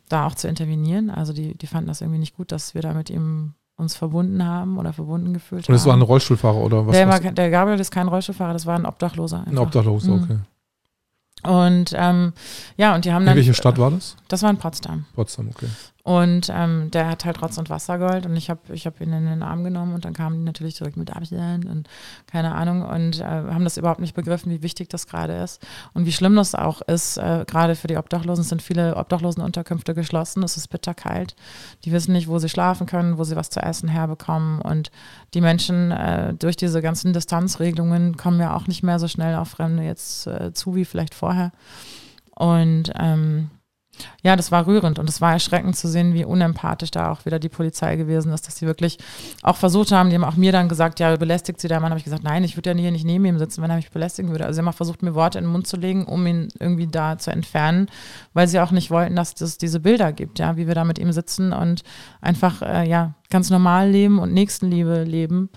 da 0.08 0.26
auch 0.26 0.34
zu 0.34 0.48
intervenieren. 0.48 1.10
Also 1.10 1.32
die, 1.32 1.56
die 1.58 1.66
fanden 1.66 1.88
das 1.88 2.00
irgendwie 2.00 2.20
nicht 2.20 2.36
gut, 2.36 2.52
dass 2.52 2.74
wir 2.74 2.80
da 2.82 2.94
mit 2.94 3.10
ihm 3.10 3.54
uns 3.76 3.94
verbunden 3.94 4.42
haben 4.42 4.78
oder 4.78 4.92
verbunden 4.92 5.34
gefühlt 5.34 5.64
haben. 5.64 5.74
Und 5.74 5.76
es 5.78 5.84
war 5.84 5.94
ein 5.94 6.02
Rollstuhlfahrer 6.02 6.56
oder 6.56 6.86
was? 6.86 6.94
Der, 6.94 7.08
war, 7.08 7.20
der 7.20 7.50
Gabriel 7.50 7.78
ist 7.78 7.90
kein 7.90 8.08
Rollstuhlfahrer, 8.08 8.54
das 8.54 8.64
war 8.64 8.78
ein 8.78 8.86
Obdachloser. 8.86 9.40
Einfach. 9.40 9.52
Ein 9.52 9.58
Obdachloser, 9.58 10.12
mhm. 10.12 10.22
okay. 10.22 10.38
Und 11.42 11.92
ähm, 11.94 12.32
ja, 12.76 12.94
und 12.94 13.04
die 13.04 13.12
haben 13.12 13.26
dann. 13.26 13.34
In 13.34 13.38
welche 13.38 13.54
Stadt 13.54 13.78
war 13.78 13.90
das? 13.90 14.16
Das 14.28 14.42
war 14.42 14.50
in 14.50 14.56
Potsdam. 14.56 15.04
Potsdam, 15.14 15.48
okay. 15.54 15.66
Und 16.06 16.52
ähm, 16.54 16.88
der 16.92 17.08
hat 17.08 17.24
halt 17.24 17.42
Rotz 17.42 17.58
und 17.58 17.68
Wassergold 17.68 18.26
und 18.26 18.36
ich 18.36 18.48
habe 18.48 18.60
ich 18.72 18.86
hab 18.86 19.00
ihn 19.00 19.12
in 19.12 19.26
den 19.26 19.42
Arm 19.42 19.64
genommen 19.64 19.92
und 19.92 20.04
dann 20.04 20.12
kamen 20.12 20.38
die 20.38 20.44
natürlich 20.44 20.76
zurück 20.76 20.96
mit 20.96 21.10
Abstand 21.10 21.64
und 21.64 21.88
keine 22.28 22.54
Ahnung 22.54 22.82
und 22.82 23.18
äh, 23.18 23.24
haben 23.24 23.64
das 23.64 23.76
überhaupt 23.76 23.98
nicht 23.98 24.14
begriffen, 24.14 24.52
wie 24.52 24.62
wichtig 24.62 24.88
das 24.88 25.08
gerade 25.08 25.32
ist 25.32 25.66
und 25.94 26.06
wie 26.06 26.12
schlimm 26.12 26.36
das 26.36 26.54
auch 26.54 26.80
ist. 26.82 27.16
Äh, 27.16 27.44
gerade 27.48 27.74
für 27.74 27.88
die 27.88 27.96
Obdachlosen 27.96 28.44
sind 28.44 28.62
viele 28.62 28.94
Obdachlosenunterkünfte 28.94 29.94
geschlossen, 29.94 30.44
es 30.44 30.56
ist 30.56 30.68
bitterkalt. 30.68 31.34
Die 31.84 31.90
wissen 31.90 32.12
nicht, 32.12 32.28
wo 32.28 32.38
sie 32.38 32.48
schlafen 32.48 32.86
können, 32.86 33.18
wo 33.18 33.24
sie 33.24 33.34
was 33.34 33.50
zu 33.50 33.58
essen 33.58 33.88
herbekommen 33.88 34.60
und 34.60 34.92
die 35.34 35.40
Menschen 35.40 35.90
äh, 35.90 36.34
durch 36.34 36.54
diese 36.56 36.82
ganzen 36.82 37.14
Distanzregelungen 37.14 38.16
kommen 38.16 38.38
ja 38.38 38.54
auch 38.54 38.68
nicht 38.68 38.84
mehr 38.84 39.00
so 39.00 39.08
schnell 39.08 39.34
auf 39.34 39.48
Fremde 39.48 39.82
jetzt 39.82 40.28
äh, 40.28 40.52
zu 40.52 40.76
wie 40.76 40.84
vielleicht 40.84 41.16
vorher. 41.16 41.50
Und 42.36 42.92
ähm, 42.96 43.50
ja, 44.22 44.36
das 44.36 44.50
war 44.50 44.66
rührend 44.66 44.98
und 44.98 45.08
es 45.08 45.20
war 45.20 45.32
erschreckend 45.32 45.76
zu 45.76 45.88
sehen, 45.88 46.14
wie 46.14 46.24
unempathisch 46.24 46.90
da 46.90 47.10
auch 47.10 47.24
wieder 47.26 47.38
die 47.38 47.48
Polizei 47.48 47.96
gewesen 47.96 48.32
ist, 48.32 48.46
dass 48.46 48.56
sie 48.56 48.66
wirklich 48.66 48.98
auch 49.42 49.56
versucht 49.56 49.92
haben, 49.92 50.10
die 50.10 50.16
haben 50.16 50.24
auch 50.24 50.36
mir 50.36 50.52
dann 50.52 50.68
gesagt, 50.68 51.00
ja, 51.00 51.14
belästigt 51.16 51.60
sie 51.60 51.68
der 51.68 51.80
Mann, 51.80 51.90
habe 51.90 51.98
ich 51.98 52.04
gesagt, 52.04 52.24
nein, 52.24 52.44
ich 52.44 52.56
würde 52.56 52.70
ja 52.70 52.76
hier 52.76 52.90
nicht 52.90 53.04
neben 53.04 53.24
ihm 53.24 53.38
sitzen, 53.38 53.62
wenn 53.62 53.70
er 53.70 53.76
mich 53.76 53.90
belästigen 53.90 54.30
würde. 54.30 54.44
Also 54.44 54.56
sie 54.56 54.60
haben 54.60 54.68
auch 54.68 54.76
versucht, 54.76 55.02
mir 55.02 55.14
Worte 55.14 55.38
in 55.38 55.44
den 55.44 55.52
Mund 55.52 55.66
zu 55.66 55.76
legen, 55.76 56.04
um 56.04 56.26
ihn 56.26 56.48
irgendwie 56.58 56.86
da 56.86 57.18
zu 57.18 57.30
entfernen, 57.30 57.88
weil 58.34 58.48
sie 58.48 58.60
auch 58.60 58.70
nicht 58.70 58.90
wollten, 58.90 59.16
dass 59.16 59.40
es 59.40 59.58
diese 59.58 59.80
Bilder 59.80 60.12
gibt, 60.12 60.38
ja, 60.38 60.56
wie 60.56 60.66
wir 60.66 60.74
da 60.74 60.84
mit 60.84 60.98
ihm 60.98 61.12
sitzen 61.12 61.52
und 61.52 61.82
einfach, 62.20 62.62
äh, 62.62 62.88
ja, 62.88 63.14
ganz 63.30 63.50
normal 63.50 63.90
leben 63.90 64.18
und 64.18 64.32
Nächstenliebe 64.32 65.04
leben. 65.04 65.50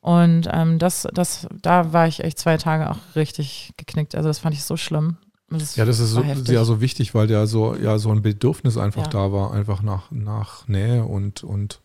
Und 0.00 0.48
ähm, 0.50 0.78
das, 0.78 1.06
das, 1.12 1.46
da 1.60 1.92
war 1.92 2.06
ich 2.06 2.24
echt 2.24 2.38
zwei 2.38 2.56
Tage 2.56 2.90
auch 2.90 2.98
richtig 3.14 3.72
geknickt. 3.76 4.14
Also 4.14 4.28
das 4.28 4.38
fand 4.38 4.54
ich 4.54 4.64
so 4.64 4.76
schlimm. 4.76 5.18
Das 5.50 5.74
ja, 5.74 5.84
das 5.84 5.98
ist 5.98 6.12
so, 6.12 6.22
ja 6.22 6.64
so 6.64 6.80
wichtig, 6.80 7.12
weil 7.14 7.26
der 7.26 7.46
so, 7.48 7.74
ja, 7.74 7.98
so 7.98 8.10
ein 8.10 8.22
Bedürfnis 8.22 8.76
einfach 8.76 9.04
ja. 9.04 9.08
da 9.08 9.32
war, 9.32 9.52
einfach 9.52 9.82
nach, 9.82 10.10
nach 10.12 10.68
Nähe 10.68 11.04
und, 11.04 11.42
und 11.42 11.80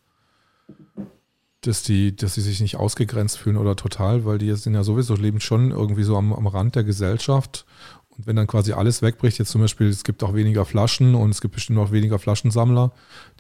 dass 1.62 1.82
die, 1.82 2.16
dass 2.16 2.36
sie 2.36 2.42
sich 2.42 2.62
nicht 2.62 2.78
ausgegrenzt 2.78 3.40
fühlen 3.40 3.58
oder 3.58 3.76
total, 3.76 4.24
weil 4.24 4.38
die 4.38 4.54
sind 4.56 4.76
ja 4.76 4.84
sowieso 4.84 5.16
leben 5.16 5.40
schon 5.40 5.72
irgendwie 5.72 6.04
so 6.04 6.16
am, 6.16 6.32
am 6.32 6.46
Rand 6.46 6.76
der 6.76 6.84
Gesellschaft. 6.84 7.66
Und 8.10 8.28
wenn 8.28 8.36
dann 8.36 8.46
quasi 8.46 8.74
alles 8.74 9.02
wegbricht, 9.02 9.40
jetzt 9.40 9.50
zum 9.50 9.62
Beispiel, 9.62 9.88
es 9.88 10.04
gibt 10.04 10.24
auch 10.24 10.36
weniger 10.36 10.64
Flaschen 10.64 11.16
und 11.16 11.32
es 11.32 11.42
gibt 11.42 11.56
bestimmt 11.56 11.80
auch 11.80 11.92
weniger 11.92 12.20
Flaschensammler, 12.20 12.92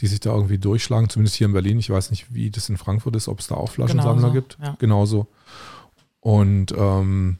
die 0.01 0.07
sich 0.07 0.19
da 0.19 0.33
irgendwie 0.33 0.57
durchschlagen, 0.57 1.07
zumindest 1.07 1.35
hier 1.35 1.45
in 1.45 1.53
Berlin. 1.53 1.79
Ich 1.79 1.89
weiß 1.91 2.09
nicht, 2.09 2.33
wie 2.33 2.49
das 2.49 2.67
in 2.67 2.77
Frankfurt 2.77 3.15
ist, 3.15 3.27
ob 3.27 3.39
es 3.39 3.47
da 3.47 3.55
auch 3.55 3.69
Flaschensammler 3.71 4.31
Genauso, 4.31 4.33
gibt. 4.33 4.57
ja. 4.61 4.75
Genauso. 4.79 5.27
Und 6.19 6.73
ähm, 6.75 7.37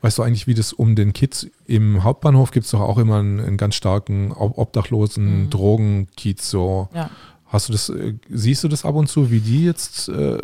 weißt 0.00 0.18
du 0.18 0.22
eigentlich, 0.22 0.46
wie 0.46 0.54
das 0.54 0.72
um 0.72 0.94
den 0.96 1.12
Kiez 1.12 1.46
im 1.66 2.02
Hauptbahnhof 2.04 2.50
gibt 2.50 2.64
es 2.66 2.72
doch 2.72 2.80
auch 2.80 2.98
immer 2.98 3.18
einen, 3.18 3.40
einen 3.40 3.56
ganz 3.56 3.74
starken 3.74 4.32
Ob- 4.32 4.58
obdachlosen 4.58 5.44
Mhm. 5.44 5.50
Drogenkiez 5.50 6.50
so. 6.50 6.88
Ja. 6.94 7.10
Hast 7.46 7.68
du 7.68 7.72
das, 7.72 7.88
äh, 7.88 8.14
siehst 8.30 8.64
du 8.64 8.68
das 8.68 8.84
ab 8.84 8.94
und 8.94 9.08
zu, 9.08 9.30
wie 9.30 9.40
die 9.40 9.64
jetzt 9.64 10.08
äh, 10.08 10.38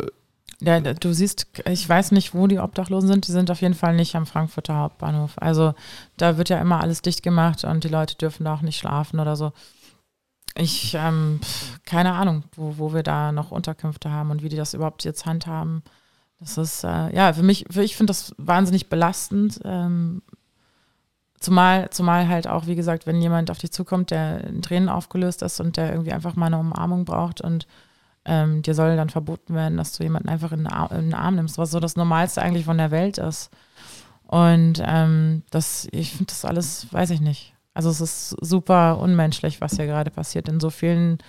Ja, 0.61 0.79
du 0.79 1.11
siehst, 1.13 1.47
ich 1.67 1.87
weiß 1.89 2.11
nicht, 2.11 2.33
wo 2.33 2.45
die 2.47 2.59
Obdachlosen 2.59 3.09
sind. 3.09 3.27
Die 3.27 3.31
sind 3.31 3.49
auf 3.51 3.61
jeden 3.61 3.73
Fall 3.73 3.95
nicht 3.95 4.15
am 4.15 4.25
Frankfurter 4.27 4.75
Hauptbahnhof. 4.75 5.31
Also 5.37 5.73
da 6.17 6.37
wird 6.37 6.49
ja 6.49 6.59
immer 6.61 6.79
alles 6.81 7.01
dicht 7.01 7.23
gemacht 7.23 7.63
und 7.63 7.83
die 7.83 7.87
Leute 7.89 8.15
dürfen 8.15 8.43
da 8.45 8.53
auch 8.53 8.61
nicht 8.61 8.77
schlafen 8.77 9.19
oder 9.19 9.35
so. 9.35 9.51
Ich, 10.57 10.95
ähm, 10.99 11.39
keine 11.85 12.13
Ahnung, 12.13 12.43
wo, 12.55 12.75
wo 12.77 12.93
wir 12.93 13.03
da 13.03 13.31
noch 13.31 13.51
Unterkünfte 13.51 14.11
haben 14.11 14.31
und 14.31 14.43
wie 14.43 14.49
die 14.49 14.57
das 14.57 14.73
überhaupt 14.73 15.03
jetzt 15.05 15.25
handhaben. 15.25 15.81
Das 16.41 16.57
ist, 16.57 16.83
äh, 16.83 17.15
ja, 17.15 17.31
für 17.33 17.43
mich, 17.43 17.65
für 17.69 17.83
ich 17.83 17.95
finde 17.95 18.11
das 18.11 18.33
wahnsinnig 18.37 18.89
belastend. 18.89 19.59
Ähm, 19.63 20.23
zumal, 21.39 21.89
zumal 21.91 22.27
halt 22.27 22.47
auch, 22.47 22.65
wie 22.65 22.75
gesagt, 22.75 23.05
wenn 23.05 23.21
jemand 23.21 23.51
auf 23.51 23.59
dich 23.59 23.71
zukommt, 23.71 24.09
der 24.09 24.43
in 24.45 24.63
Tränen 24.63 24.89
aufgelöst 24.89 25.43
ist 25.43 25.59
und 25.59 25.77
der 25.77 25.91
irgendwie 25.91 26.11
einfach 26.11 26.35
mal 26.35 26.47
eine 26.47 26.57
Umarmung 26.57 27.05
braucht 27.05 27.41
und 27.41 27.67
ähm, 28.25 28.63
dir 28.63 28.73
soll 28.73 28.95
dann 28.95 29.09
verboten 29.09 29.53
werden, 29.53 29.77
dass 29.77 29.93
du 29.93 30.03
jemanden 30.03 30.29
einfach 30.29 30.51
in 30.51 30.59
den, 30.59 30.67
Arm, 30.67 30.91
in 30.91 31.09
den 31.09 31.13
Arm 31.13 31.35
nimmst, 31.35 31.59
was 31.59 31.71
so 31.71 31.79
das 31.79 31.95
Normalste 31.95 32.41
eigentlich 32.41 32.65
von 32.65 32.77
der 32.77 32.91
Welt 32.91 33.19
ist. 33.19 33.51
Und 34.23 34.81
ähm, 34.83 35.43
das, 35.51 35.87
ich 35.91 36.11
finde 36.11 36.25
das 36.27 36.45
alles, 36.45 36.91
weiß 36.91 37.11
ich 37.11 37.21
nicht. 37.21 37.53
Also 37.73 37.89
es 37.89 38.01
ist 38.01 38.29
super 38.41 38.99
unmenschlich, 38.99 39.61
was 39.61 39.75
hier 39.75 39.85
gerade 39.85 40.11
passiert 40.11 40.49
in 40.49 40.59
so 40.59 40.69
vielen, 40.69 41.19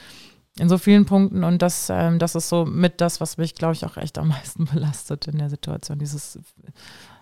in 0.59 0.68
so 0.68 0.78
vielen 0.78 1.07
Punkten. 1.07 1.44
Und 1.44 1.62
das, 1.62 1.88
ähm, 1.90 2.18
das 2.18 2.34
ist 2.34 2.48
so 2.48 2.64
mit 2.64 3.00
das, 3.00 3.20
was 3.20 3.38
mich, 3.38 3.55
glaube 3.55 3.74
ich, 3.74 3.84
auch 3.84 3.96
echt 3.96 4.18
am 4.18 4.28
meisten 4.28 4.64
belastet 4.72 5.28
in 5.28 5.38
der 5.38 5.50
Situation. 5.50 5.98
Dieses 5.98 6.38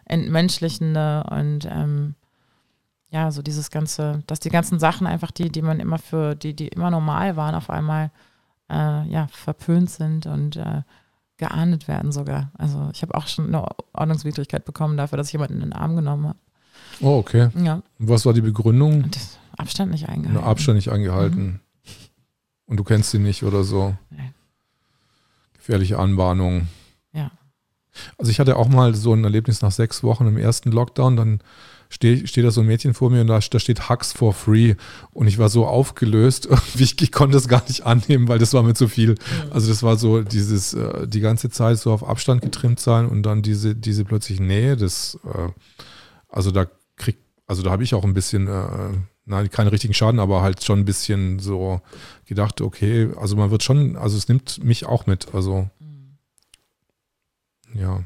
Entmenschlichende 0.05 1.25
und 1.31 1.67
ähm, 1.71 2.15
ja, 3.11 3.31
so 3.31 3.43
dieses 3.43 3.71
ganze, 3.71 4.23
dass 4.27 4.41
die 4.41 4.51
ganzen 4.51 4.79
Sachen 4.79 5.07
einfach, 5.07 5.31
die, 5.31 5.51
die 5.51 5.63
man 5.63 5.81
immer 5.81 5.99
für, 5.99 6.35
die, 6.35 6.55
die 6.55 6.69
immer 6.69 6.91
normal 6.91 7.37
waren, 7.37 7.55
auf 7.55 7.71
einmal 7.71 8.11
äh, 8.71 9.09
ja, 9.09 9.27
verpönt 9.33 9.91
sind 9.91 10.27
und 10.27 10.57
äh, 10.57 10.83
geahndet 11.37 11.89
werden 11.89 12.13
sogar. 12.13 12.53
Also 12.57 12.91
ich 12.93 13.03
habe 13.03 13.15
auch 13.15 13.27
schon 13.27 13.49
eine 13.49 13.67
Ordnungswidrigkeit 13.93 14.65
bekommen 14.65 14.97
dafür, 14.97 15.17
dass 15.17 15.29
ich 15.29 15.33
jemanden 15.33 15.55
in 15.55 15.61
den 15.61 15.73
Arm 15.73 15.97
genommen 15.97 16.29
habe. 16.29 16.39
Oh, 17.01 17.19
okay. 17.19 17.49
Ja, 17.57 17.83
Und 17.99 18.09
was 18.09 18.27
war 18.27 18.33
die 18.33 18.43
Begründung? 18.43 19.11
das 19.11 19.39
Abstand 19.57 19.91
nicht 19.91 20.09
eingehalten. 20.09 20.45
Abstand 20.45 20.77
nicht 20.77 20.91
eingehalten. 20.91 21.61
Und 22.71 22.77
du 22.77 22.85
kennst 22.85 23.11
sie 23.11 23.19
nicht 23.19 23.43
oder 23.43 23.65
so. 23.65 23.97
Nee. 24.11 24.31
Gefährliche 25.55 25.99
Anbahnung. 25.99 26.69
Ja. 27.13 27.33
Also 28.17 28.31
ich 28.31 28.39
hatte 28.39 28.55
auch 28.57 28.69
mal 28.69 28.95
so 28.95 29.13
ein 29.13 29.25
Erlebnis 29.25 29.61
nach 29.61 29.73
sechs 29.73 30.05
Wochen 30.05 30.29
im 30.29 30.37
ersten 30.37 30.71
Lockdown, 30.71 31.17
dann 31.17 31.41
steht, 31.89 32.29
steht 32.29 32.45
da 32.45 32.53
so 32.53 32.61
ein 32.61 32.69
Mädchen 32.69 32.95
vor 32.95 33.11
mir 33.11 33.23
und 33.23 33.27
da, 33.27 33.41
da 33.41 33.59
steht 33.59 33.89
Hugs 33.89 34.13
for 34.13 34.33
free 34.33 34.77
und 35.13 35.27
ich 35.27 35.39
war 35.39 35.49
so 35.49 35.67
aufgelöst, 35.67 36.49
ich, 36.77 37.03
ich 37.03 37.11
konnte 37.11 37.39
es 37.39 37.49
gar 37.49 37.65
nicht 37.67 37.85
annehmen, 37.85 38.29
weil 38.29 38.39
das 38.39 38.55
war 38.55 38.63
mir 38.63 38.75
zu 38.75 38.87
viel. 38.87 39.17
Also 39.51 39.69
das 39.69 39.83
war 39.83 39.97
so 39.97 40.23
dieses, 40.23 40.73
äh, 40.73 41.09
die 41.09 41.21
ganze 41.21 41.51
Zeit 41.51 41.77
so 41.77 41.93
auf 41.93 42.09
Abstand 42.09 42.41
getrimmt 42.41 42.79
sein 42.79 43.09
und 43.09 43.25
dann 43.25 43.43
diese, 43.43 43.75
diese 43.75 44.05
plötzlich 44.05 44.39
Nähe, 44.39 44.77
das, 44.77 45.19
äh, 45.25 45.49
also 46.29 46.53
da 46.53 46.67
krieg, 46.95 47.19
also 47.51 47.63
da 47.63 47.71
habe 47.73 47.83
ich 47.83 47.95
auch 47.95 48.05
ein 48.05 48.15
bisschen, 48.15 48.47
äh, 48.47 48.97
nein, 49.25 49.51
keinen 49.51 49.67
richtigen 49.69 49.93
Schaden, 49.93 50.21
aber 50.21 50.41
halt 50.41 50.63
schon 50.63 50.79
ein 50.79 50.85
bisschen 50.85 51.41
so 51.41 51.81
gedacht, 52.27 52.61
okay, 52.61 53.11
also 53.21 53.35
man 53.37 53.51
wird 53.51 53.65
schon, 53.65 53.97
also 53.97 54.17
es 54.17 54.29
nimmt 54.29 54.63
mich 54.63 54.87
auch 54.87 55.07
mit, 55.07 55.35
also 55.35 55.69
ja. 57.75 58.03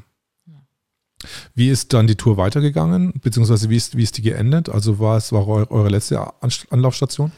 Wie 1.53 1.69
ist 1.69 1.93
dann 1.93 2.07
die 2.07 2.15
Tour 2.15 2.37
weitergegangen, 2.37 3.13
beziehungsweise 3.21 3.69
wie 3.69 3.77
ist, 3.77 3.95
wie 3.95 4.03
ist 4.03 4.17
die 4.17 4.21
geendet? 4.21 4.69
Also 4.69 4.99
war 4.99 5.17
es 5.17 5.31
war 5.31 5.47
eu- 5.47 5.65
eure 5.69 5.89
letzte 5.89 6.19
Anlaufstation? 6.69 7.31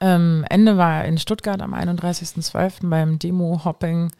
Ähm, 0.00 0.44
Ende 0.50 0.76
war 0.76 1.04
in 1.04 1.16
Stuttgart 1.18 1.62
am 1.62 1.74
31.12. 1.74 2.88
beim 2.90 3.18
Demo-Hopping. 3.18 4.10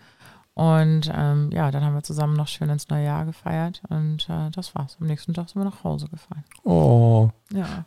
Und 0.55 1.11
ähm, 1.15 1.51
ja, 1.53 1.71
dann 1.71 1.83
haben 1.85 1.95
wir 1.95 2.03
zusammen 2.03 2.35
noch 2.37 2.49
schön 2.49 2.69
ins 2.69 2.89
neue 2.91 3.05
Jahr 3.07 3.25
gefeiert. 3.25 3.83
Und 3.89 4.29
äh, 4.29 4.51
das 4.51 4.75
war's. 4.75 4.97
Am 5.01 5.07
nächsten 5.07 5.33
Tag 5.33 5.49
sind 5.49 5.61
wir 5.63 5.65
nach 5.65 5.83
Hause 5.85 6.09
gefahren. 6.09 6.45
Oh. 6.63 7.31
Ja, 7.53 7.87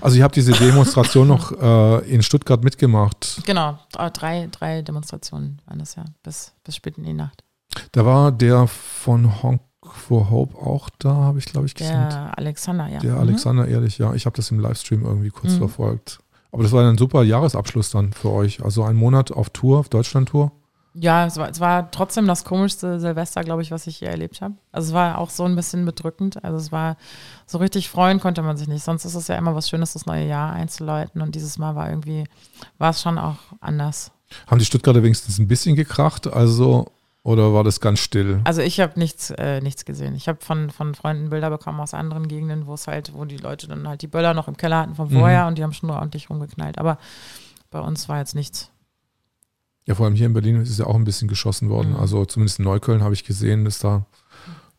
Also 0.00 0.16
ich 0.16 0.22
habe 0.22 0.34
diese 0.34 0.52
Demonstration 0.52 1.28
noch 1.28 1.52
äh, 1.52 1.98
in 2.12 2.22
Stuttgart 2.22 2.64
mitgemacht. 2.64 3.42
genau. 3.46 3.78
Äh, 3.96 4.10
Drei, 4.10 4.48
drei 4.50 4.82
Demonstrationen 4.82 5.62
waren 5.66 5.78
das 5.78 5.94
ja, 5.94 6.04
bis, 6.24 6.52
bis 6.64 6.74
spät 6.76 6.98
in 6.98 7.04
die 7.04 7.12
Nacht. 7.12 7.44
Da 7.92 8.04
war 8.04 8.32
der 8.32 8.66
von 8.66 9.42
Honk 9.42 9.60
for 9.82 10.30
Hope 10.30 10.56
auch 10.58 10.88
da, 10.98 11.14
habe 11.14 11.38
ich 11.38 11.44
glaube 11.46 11.66
ich 11.66 11.74
gesehen. 11.74 12.08
Der 12.10 12.36
Alexander, 12.36 12.88
ja. 12.88 12.98
Der 12.98 13.14
Mhm. 13.14 13.20
Alexander 13.20 13.68
Ehrlich, 13.68 13.98
ja. 13.98 14.12
Ich 14.14 14.26
habe 14.26 14.36
das 14.36 14.50
im 14.50 14.58
Livestream 14.60 15.04
irgendwie 15.04 15.30
kurz 15.30 15.54
Mhm. 15.54 15.58
verfolgt. 15.58 16.18
Aber 16.52 16.64
das 16.64 16.72
war 16.72 16.88
ein 16.88 16.98
super 16.98 17.22
Jahresabschluss 17.22 17.90
dann 17.90 18.12
für 18.12 18.30
euch. 18.32 18.62
Also 18.64 18.82
ein 18.82 18.96
Monat 18.96 19.30
auf 19.30 19.50
Tour, 19.50 19.78
auf 19.78 19.88
Deutschland-Tour. 19.88 20.50
Ja, 20.94 21.24
es 21.26 21.36
war, 21.36 21.48
es 21.48 21.60
war 21.60 21.90
trotzdem 21.90 22.26
das 22.26 22.44
komischste 22.44 22.98
Silvester, 22.98 23.44
glaube 23.44 23.62
ich, 23.62 23.70
was 23.70 23.86
ich 23.86 24.00
je 24.00 24.08
erlebt 24.08 24.40
habe. 24.40 24.54
Also 24.72 24.88
es 24.88 24.94
war 24.94 25.18
auch 25.18 25.30
so 25.30 25.44
ein 25.44 25.54
bisschen 25.54 25.84
bedrückend. 25.84 26.42
Also 26.44 26.56
es 26.56 26.72
war 26.72 26.96
so 27.46 27.58
richtig 27.58 27.88
freuen 27.88 28.18
konnte 28.18 28.42
man 28.42 28.56
sich 28.56 28.66
nicht. 28.66 28.82
Sonst 28.82 29.04
ist 29.04 29.14
es 29.14 29.28
ja 29.28 29.36
immer 29.36 29.54
was 29.54 29.68
Schönes, 29.68 29.92
das 29.92 30.06
neue 30.06 30.26
Jahr 30.26 30.52
einzuläuten. 30.52 31.22
Und 31.22 31.34
dieses 31.36 31.58
Mal 31.58 31.76
war 31.76 31.88
irgendwie, 31.88 32.24
war 32.78 32.90
es 32.90 33.00
schon 33.00 33.18
auch 33.18 33.38
anders. 33.60 34.10
Haben 34.48 34.58
die 34.58 34.64
Stuttgarter 34.64 35.02
wenigstens 35.02 35.38
ein 35.38 35.46
bisschen 35.46 35.76
gekracht? 35.76 36.26
Also, 36.26 36.90
oder 37.22 37.52
war 37.52 37.62
das 37.62 37.80
ganz 37.80 38.00
still? 38.00 38.40
Also 38.44 38.62
ich 38.62 38.80
habe 38.80 38.98
nichts, 38.98 39.30
äh, 39.30 39.60
nichts 39.60 39.84
gesehen. 39.84 40.16
Ich 40.16 40.26
habe 40.26 40.38
von, 40.40 40.70
von 40.70 40.94
Freunden 40.94 41.30
Bilder 41.30 41.50
bekommen 41.50 41.78
aus 41.80 41.94
anderen 41.94 42.26
Gegenden, 42.26 42.66
wo 42.66 42.74
es 42.74 42.88
halt, 42.88 43.12
wo 43.14 43.24
die 43.24 43.36
Leute 43.36 43.68
dann 43.68 43.86
halt 43.86 44.02
die 44.02 44.08
Böller 44.08 44.34
noch 44.34 44.48
im 44.48 44.56
Keller 44.56 44.78
hatten 44.78 44.94
von 44.96 45.10
vorher 45.10 45.46
und 45.46 45.56
die 45.58 45.62
haben 45.62 45.72
schon 45.72 45.90
ordentlich 45.90 46.30
rumgeknallt. 46.30 46.78
Aber 46.78 46.98
bei 47.70 47.80
uns 47.80 48.08
war 48.08 48.18
jetzt 48.18 48.34
nichts. 48.34 48.70
Ja, 49.86 49.94
vor 49.94 50.06
allem 50.06 50.14
hier 50.14 50.26
in 50.26 50.32
Berlin 50.32 50.60
ist 50.60 50.78
ja 50.78 50.86
auch 50.86 50.94
ein 50.94 51.04
bisschen 51.04 51.28
geschossen 51.28 51.68
worden. 51.68 51.90
Mhm. 51.90 51.96
Also 52.00 52.24
zumindest 52.24 52.58
in 52.58 52.64
Neukölln 52.66 53.02
habe 53.02 53.14
ich 53.14 53.24
gesehen, 53.24 53.64
dass 53.64 53.78
da, 53.78 54.04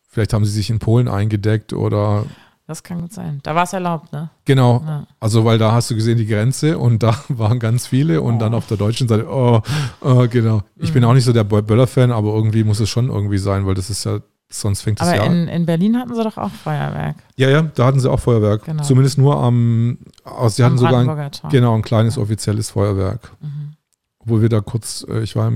vielleicht 0.08 0.32
haben 0.32 0.44
sie 0.44 0.52
sich 0.52 0.70
in 0.70 0.78
Polen 0.78 1.08
eingedeckt 1.08 1.72
oder, 1.72 2.24
Das 2.66 2.82
kann 2.82 3.00
gut 3.02 3.12
sein. 3.12 3.40
Da 3.42 3.54
war 3.54 3.64
es 3.64 3.72
erlaubt, 3.72 4.12
ne? 4.12 4.30
genau, 4.44 4.82
Ja. 4.86 5.06
also 5.20 5.44
weil 5.44 5.58
da 5.58 5.72
hast 5.72 5.90
du 5.90 5.94
gesehen 5.96 6.16
die 6.18 6.26
Grenze 6.26 6.78
und 6.78 7.02
da 7.02 7.16
waren 7.28 7.58
ganz 7.58 7.86
viele 7.86 8.22
und 8.22 8.36
Oh. 8.36 8.38
dann 8.38 8.54
auf 8.54 8.66
der 8.68 8.76
deutschen 8.78 9.08
Seite, 9.08 9.26
oh, 9.28 9.60
oh 10.00 10.26
genau. 10.30 10.62
Ich 10.76 10.92
bin 10.92 11.02
Mhm. 11.02 11.08
auch 11.10 11.14
nicht 11.14 11.24
so 11.24 11.32
der 11.32 11.44
Böller-Fan, 11.44 12.12
aber 12.12 12.32
irgendwie 12.34 12.64
muss 12.64 12.80
es 12.80 12.88
schon 12.88 13.08
irgendwie 13.10 13.38
sein, 13.38 13.66
weil 13.66 13.74
das 13.74 13.90
ist 13.90 14.04
ja, 14.04 14.20
sonst 14.48 14.82
fängt 14.82 15.00
Aber 15.02 15.14
ja 15.16 15.24
in, 15.24 15.48
in 15.48 15.66
Berlin 15.66 15.98
hatten 15.98 16.14
sie 16.14 16.22
doch 16.22 16.38
auch 16.38 16.50
Feuerwerk. 16.50 17.16
Ja, 17.36 17.50
ja, 17.50 17.62
da 17.62 17.86
hatten 17.86 18.00
sie 18.00 18.10
auch 18.10 18.20
Feuerwerk. 18.20 18.64
Genau. 18.64 18.82
Zumindest 18.84 19.18
nur 19.18 19.36
am, 19.36 19.98
also 20.24 20.48
sie 20.56 20.64
hatten 20.64 20.74
Am 20.74 20.78
sogar 20.78 21.00
ein, 21.26 21.50
genau, 21.50 21.74
ein 21.74 21.82
kleines 21.82 22.16
offizielles 22.16 22.70
Feuerwerk. 22.70 23.32
Mhm. 23.40 23.74
Obwohl 24.22 24.42
wir 24.42 24.48
da 24.48 24.60
kurz, 24.60 25.04
äh, 25.08 25.22
ich 25.22 25.36
war 25.36 25.52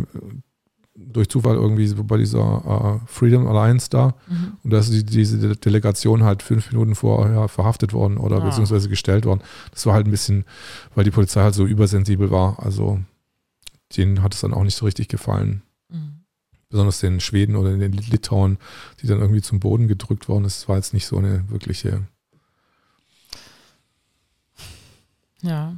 durch 0.99 1.29
Zufall 1.29 1.57
irgendwie 1.57 1.93
bei 2.03 2.17
dieser 2.17 3.01
äh, 3.05 3.07
Freedom 3.07 3.47
Alliance 3.47 3.89
da 3.91 4.15
Mhm. 4.29 4.57
und 4.65 4.71
da 4.71 4.79
ist 4.79 4.91
die, 4.93 5.05
diese 5.05 5.39
De- 5.39 5.55
Delegation 5.57 6.25
halt 6.25 6.43
fünf 6.43 6.73
Minuten 6.73 6.95
vorher 6.95 7.49
verhaftet 7.49 7.93
worden 7.93 8.17
oder 8.17 8.37
Ah. 8.43 8.47
beziehungsweise 8.49 8.89
gestellt 8.89 9.27
worden. 9.27 9.43
Das 9.73 9.85
war 9.87 9.93
halt 9.95 10.07
ein 10.07 10.11
bisschen, 10.11 10.45
weil 10.95 11.05
die 11.05 11.11
Polizei 11.11 11.43
halt 11.43 11.55
so 11.55 11.67
übersensibel 11.67 12.31
war. 12.31 12.59
Also 12.65 12.99
denen 13.97 14.23
hat 14.23 14.33
es 14.35 14.41
dann 14.41 14.55
auch 14.55 14.65
nicht 14.65 14.75
so 14.77 14.87
richtig 14.87 15.09
gefallen. 15.09 15.63
Mhm. 15.91 16.23
Besonders 16.71 16.99
den 17.01 17.21
Schweden 17.21 17.57
oder 17.57 17.77
den 17.77 17.93
Litauen, 17.93 18.57
die 19.03 19.07
dann 19.07 19.21
irgendwie 19.21 19.43
zum 19.43 19.61
Boden 19.61 19.89
gedrückt 19.89 20.29
worden 20.31 20.47
ist. 20.47 20.63
Das 20.63 20.69
war 20.69 20.77
jetzt 20.77 20.95
nicht 20.95 21.07
so 21.07 21.19
eine 21.19 21.45
wirkliche 21.51 22.03
Ja. 25.43 25.77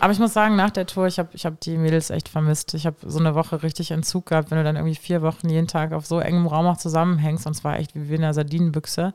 Aber 0.00 0.12
ich 0.12 0.18
muss 0.18 0.32
sagen, 0.32 0.56
nach 0.56 0.70
der 0.70 0.86
Tour, 0.86 1.06
ich 1.06 1.18
habe 1.18 1.28
ich 1.32 1.44
hab 1.46 1.60
die 1.60 1.76
Mädels 1.76 2.10
echt 2.10 2.28
vermisst. 2.28 2.74
Ich 2.74 2.86
habe 2.86 2.96
so 3.06 3.18
eine 3.18 3.34
Woche 3.34 3.62
richtig 3.62 3.90
Entzug 3.90 4.26
gehabt, 4.26 4.50
wenn 4.50 4.58
du 4.58 4.64
dann 4.64 4.76
irgendwie 4.76 4.94
vier 4.96 5.22
Wochen 5.22 5.48
jeden 5.48 5.66
Tag 5.68 5.92
auf 5.92 6.06
so 6.06 6.18
engem 6.20 6.46
Raum 6.46 6.66
auch 6.66 6.78
zusammenhängst 6.78 7.46
und 7.46 7.54
zwar 7.54 7.78
echt 7.78 7.92
wie 7.94 8.14
in 8.14 8.24
einer 8.24 8.34
Sardinenbüchse, 8.34 9.12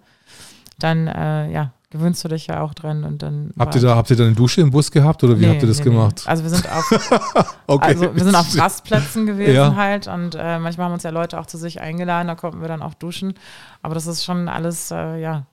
dann 0.79 1.07
äh, 1.07 1.51
ja, 1.51 1.71
gewöhnst 1.89 2.23
du 2.23 2.27
dich 2.27 2.47
ja 2.47 2.61
auch 2.61 2.73
dran 2.73 3.03
und 3.03 3.21
dann. 3.23 3.51
Habt 3.57 3.75
ihr 3.75 3.81
da, 3.81 3.95
habt 3.95 4.09
ihr 4.11 4.17
da 4.17 4.25
eine 4.25 4.33
Dusche 4.33 4.61
im 4.61 4.69
Bus 4.71 4.91
gehabt 4.91 5.23
oder 5.23 5.39
wie 5.39 5.45
Nee, 5.45 5.53
habt 5.53 5.61
ihr 5.63 5.67
das 5.67 5.79
nee, 5.79 5.85
nee. 5.85 5.91
gemacht? 5.91 6.23
Also 6.25 6.43
wir 6.43 6.49
sind 6.49 6.69
auf, 6.69 7.55
Okay. 7.67 7.85
also 7.85 8.15
wir 8.15 8.23
sind 8.23 8.35
auf 8.35 8.57
Rastplätzen 8.57 9.25
gewesen 9.25 9.55
Ja. 9.55 9.75
halt 9.75 10.07
und 10.07 10.35
äh, 10.35 10.59
manchmal 10.59 10.85
haben 10.85 10.93
uns 10.93 11.03
ja 11.03 11.09
Leute 11.09 11.39
auch 11.39 11.45
zu 11.45 11.57
sich 11.57 11.81
eingeladen, 11.81 12.27
da 12.27 12.35
konnten 12.35 12.61
wir 12.61 12.67
dann 12.67 12.81
auch 12.81 12.93
duschen. 12.93 13.33
Aber 13.81 13.95
das 13.95 14.05
ist 14.07 14.23
schon 14.23 14.49
alles, 14.49 14.91
äh, 14.91 15.17
ja. 15.19 15.45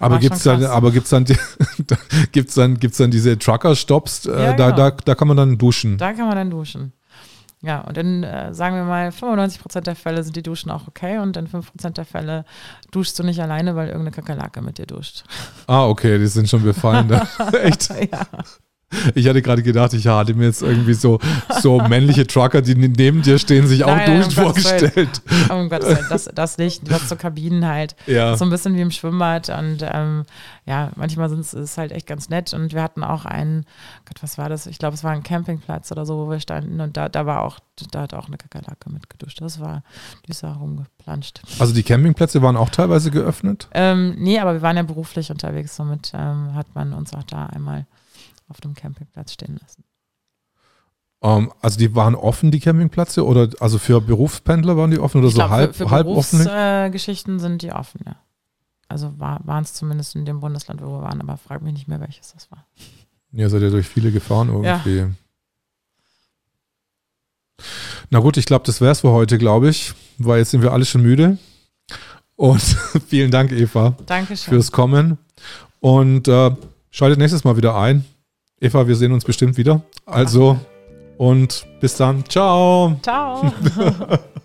aber 0.00 0.18
gibt's 0.18 0.42
schon 0.42 0.60
dann, 0.62 0.70
aber 0.70 0.90
gibt's 0.90 1.10
dann, 1.10 1.24
da 1.88 1.96
gibt's 2.32 2.54
dann, 2.54 2.78
gibt's 2.78 2.98
dann 2.98 3.10
diese 3.10 3.38
Trucker-Stops, 3.38 4.26
äh, 4.26 4.30
Ja, 4.30 4.52
da, 4.54 4.70
genau. 4.70 4.90
da, 4.90 4.96
da 5.04 5.14
kann 5.14 5.28
man 5.28 5.36
dann 5.36 5.58
duschen. 5.58 5.98
Da 5.98 6.12
kann 6.12 6.26
man 6.26 6.36
dann 6.36 6.50
duschen. 6.50 6.92
Ja, 7.60 7.80
und 7.80 7.98
in, 7.98 8.22
äh, 8.22 8.54
sagen 8.54 8.76
wir 8.76 8.84
mal, 8.84 9.10
95 9.10 9.60
Prozent 9.60 9.88
der 9.88 9.96
Fälle 9.96 10.22
sind 10.22 10.36
die 10.36 10.44
Duschen 10.44 10.70
auch 10.70 10.86
okay 10.86 11.18
und 11.18 11.36
in 11.36 11.48
5 11.48 11.72
Prozent 11.72 11.96
der 11.98 12.04
Fälle 12.04 12.44
duschst 12.92 13.18
du 13.18 13.24
nicht 13.24 13.40
alleine, 13.42 13.74
weil 13.74 13.88
irgendeine 13.88 14.12
Kakerlake 14.12 14.62
mit 14.62 14.78
dir 14.78 14.86
duscht. 14.86 15.24
Ah, 15.66 15.86
okay, 15.86 16.18
die 16.20 16.28
sind 16.28 16.48
schon 16.48 16.62
befallen. 16.62 17.08
Da. 17.08 17.26
Echt? 17.62 17.88
ja. 18.12 18.26
Ich 19.14 19.28
hatte 19.28 19.42
gerade 19.42 19.62
gedacht, 19.62 19.92
ich 19.92 20.06
hatte 20.06 20.32
mir 20.34 20.46
jetzt 20.46 20.62
irgendwie 20.62 20.94
so, 20.94 21.18
so 21.60 21.78
männliche 21.78 22.26
Trucker, 22.26 22.62
die 22.62 22.74
neben 22.74 23.20
dir 23.20 23.38
stehen, 23.38 23.66
sich 23.66 23.84
auch 23.84 23.94
Nein, 23.94 24.16
duschen 24.16 24.38
um 24.38 24.46
Gottes 24.46 24.62
vorgestellt. 24.66 25.22
Oh 25.50 25.68
Gott, 25.68 25.82
das, 26.08 26.30
das 26.34 26.56
nicht. 26.56 26.90
Das 26.90 27.08
so 27.08 27.16
Kabinen 27.16 27.66
halt. 27.66 27.96
Ja. 28.06 28.36
So 28.36 28.46
ein 28.46 28.50
bisschen 28.50 28.76
wie 28.76 28.80
im 28.80 28.90
Schwimmbad. 28.90 29.50
Und 29.50 29.78
ähm, 29.82 30.24
ja, 30.64 30.90
manchmal 30.96 31.28
sind 31.28 31.40
es 31.40 31.52
ist 31.52 31.76
halt 31.76 31.92
echt 31.92 32.06
ganz 32.06 32.30
nett. 32.30 32.54
Und 32.54 32.72
wir 32.72 32.82
hatten 32.82 33.04
auch 33.04 33.26
einen, 33.26 33.66
Gott, 34.06 34.22
was 34.22 34.38
war 34.38 34.48
das? 34.48 34.66
Ich 34.66 34.78
glaube, 34.78 34.94
es 34.94 35.04
war 35.04 35.12
ein 35.12 35.22
Campingplatz 35.22 35.92
oder 35.92 36.06
so, 36.06 36.16
wo 36.16 36.30
wir 36.30 36.40
standen. 36.40 36.80
Und 36.80 36.96
da, 36.96 37.10
da 37.10 37.26
war 37.26 37.42
auch, 37.42 37.58
da 37.90 38.02
hat 38.02 38.14
auch 38.14 38.28
eine 38.28 38.38
Kakerlake 38.38 38.90
mitgeduscht. 38.90 39.40
Das 39.42 39.60
war, 39.60 39.82
die 40.26 40.30
ist 40.30 40.42
da 40.42 40.52
rumgeplanscht. 40.52 41.42
Also 41.58 41.74
die 41.74 41.82
Campingplätze 41.82 42.40
waren 42.40 42.56
auch 42.56 42.70
teilweise 42.70 43.10
geöffnet? 43.10 43.68
Ähm, 43.72 44.14
nee, 44.18 44.38
aber 44.38 44.54
wir 44.54 44.62
waren 44.62 44.76
ja 44.76 44.82
beruflich 44.82 45.30
unterwegs. 45.30 45.76
Somit 45.76 46.12
ähm, 46.14 46.54
hat 46.54 46.74
man 46.74 46.94
uns 46.94 47.12
auch 47.12 47.24
da 47.24 47.46
einmal 47.46 47.86
auf 48.48 48.60
dem 48.60 48.74
Campingplatz 48.74 49.32
stehen 49.32 49.58
lassen. 49.60 49.84
Ähm, 51.22 51.52
also 51.60 51.78
die 51.78 51.94
waren 51.94 52.14
offen, 52.14 52.50
die 52.50 52.60
Campingplätze? 52.60 53.24
Oder 53.26 53.48
also 53.60 53.78
für 53.78 54.00
Berufspendler 54.00 54.76
waren 54.76 54.90
die 54.90 54.98
offen 54.98 55.18
oder 55.18 55.28
Ich 55.28 55.34
so 55.34 55.40
glaub, 55.40 55.50
halb, 55.50 55.74
für, 55.74 55.84
für 55.84 55.90
halb 55.90 56.06
offen? 56.06 56.46
Äh, 56.46 56.90
Geschichten 56.90 57.38
sind 57.38 57.62
die 57.62 57.72
offen, 57.72 58.00
ja. 58.06 58.16
Also 58.88 59.18
war, 59.18 59.40
waren 59.44 59.64
es 59.64 59.74
zumindest 59.74 60.14
in 60.14 60.24
dem 60.24 60.40
Bundesland, 60.40 60.80
wo 60.82 60.86
wir 60.86 61.02
waren, 61.02 61.20
aber 61.20 61.36
frag 61.36 61.60
mich 61.62 61.74
nicht 61.74 61.88
mehr, 61.88 62.00
welches 62.00 62.32
das 62.32 62.50
war. 62.50 62.66
Ja, 63.32 63.48
seid 63.50 63.60
ihr 63.60 63.70
durch 63.70 63.86
viele 63.86 64.10
gefahren 64.10 64.48
irgendwie. 64.48 65.06
Na 68.10 68.20
gut, 68.20 68.38
ich 68.38 68.46
glaube, 68.46 68.64
das 68.64 68.80
wäre 68.80 68.92
es 68.92 69.00
für 69.00 69.10
heute, 69.10 69.36
glaube 69.36 69.68
ich, 69.68 69.92
weil 70.16 70.38
jetzt 70.38 70.52
sind 70.52 70.62
wir 70.62 70.72
alle 70.72 70.86
schon 70.86 71.02
müde. 71.02 71.36
Und 72.36 72.62
vielen 73.08 73.30
Dank, 73.30 73.52
Eva, 73.52 73.96
Dankeschön. 74.06 74.54
fürs 74.54 74.72
Kommen. 74.72 75.18
Und 75.80 76.28
äh, 76.28 76.52
schaltet 76.90 77.18
nächstes 77.18 77.44
Mal 77.44 77.56
wieder 77.58 77.76
ein. 77.76 78.06
Eva, 78.60 78.86
wir 78.88 78.96
sehen 78.96 79.12
uns 79.12 79.24
bestimmt 79.24 79.56
wieder. 79.56 79.82
Also, 80.04 80.58
und 81.16 81.66
bis 81.80 81.96
dann. 81.96 82.24
Ciao. 82.28 82.96
Ciao. 83.02 83.52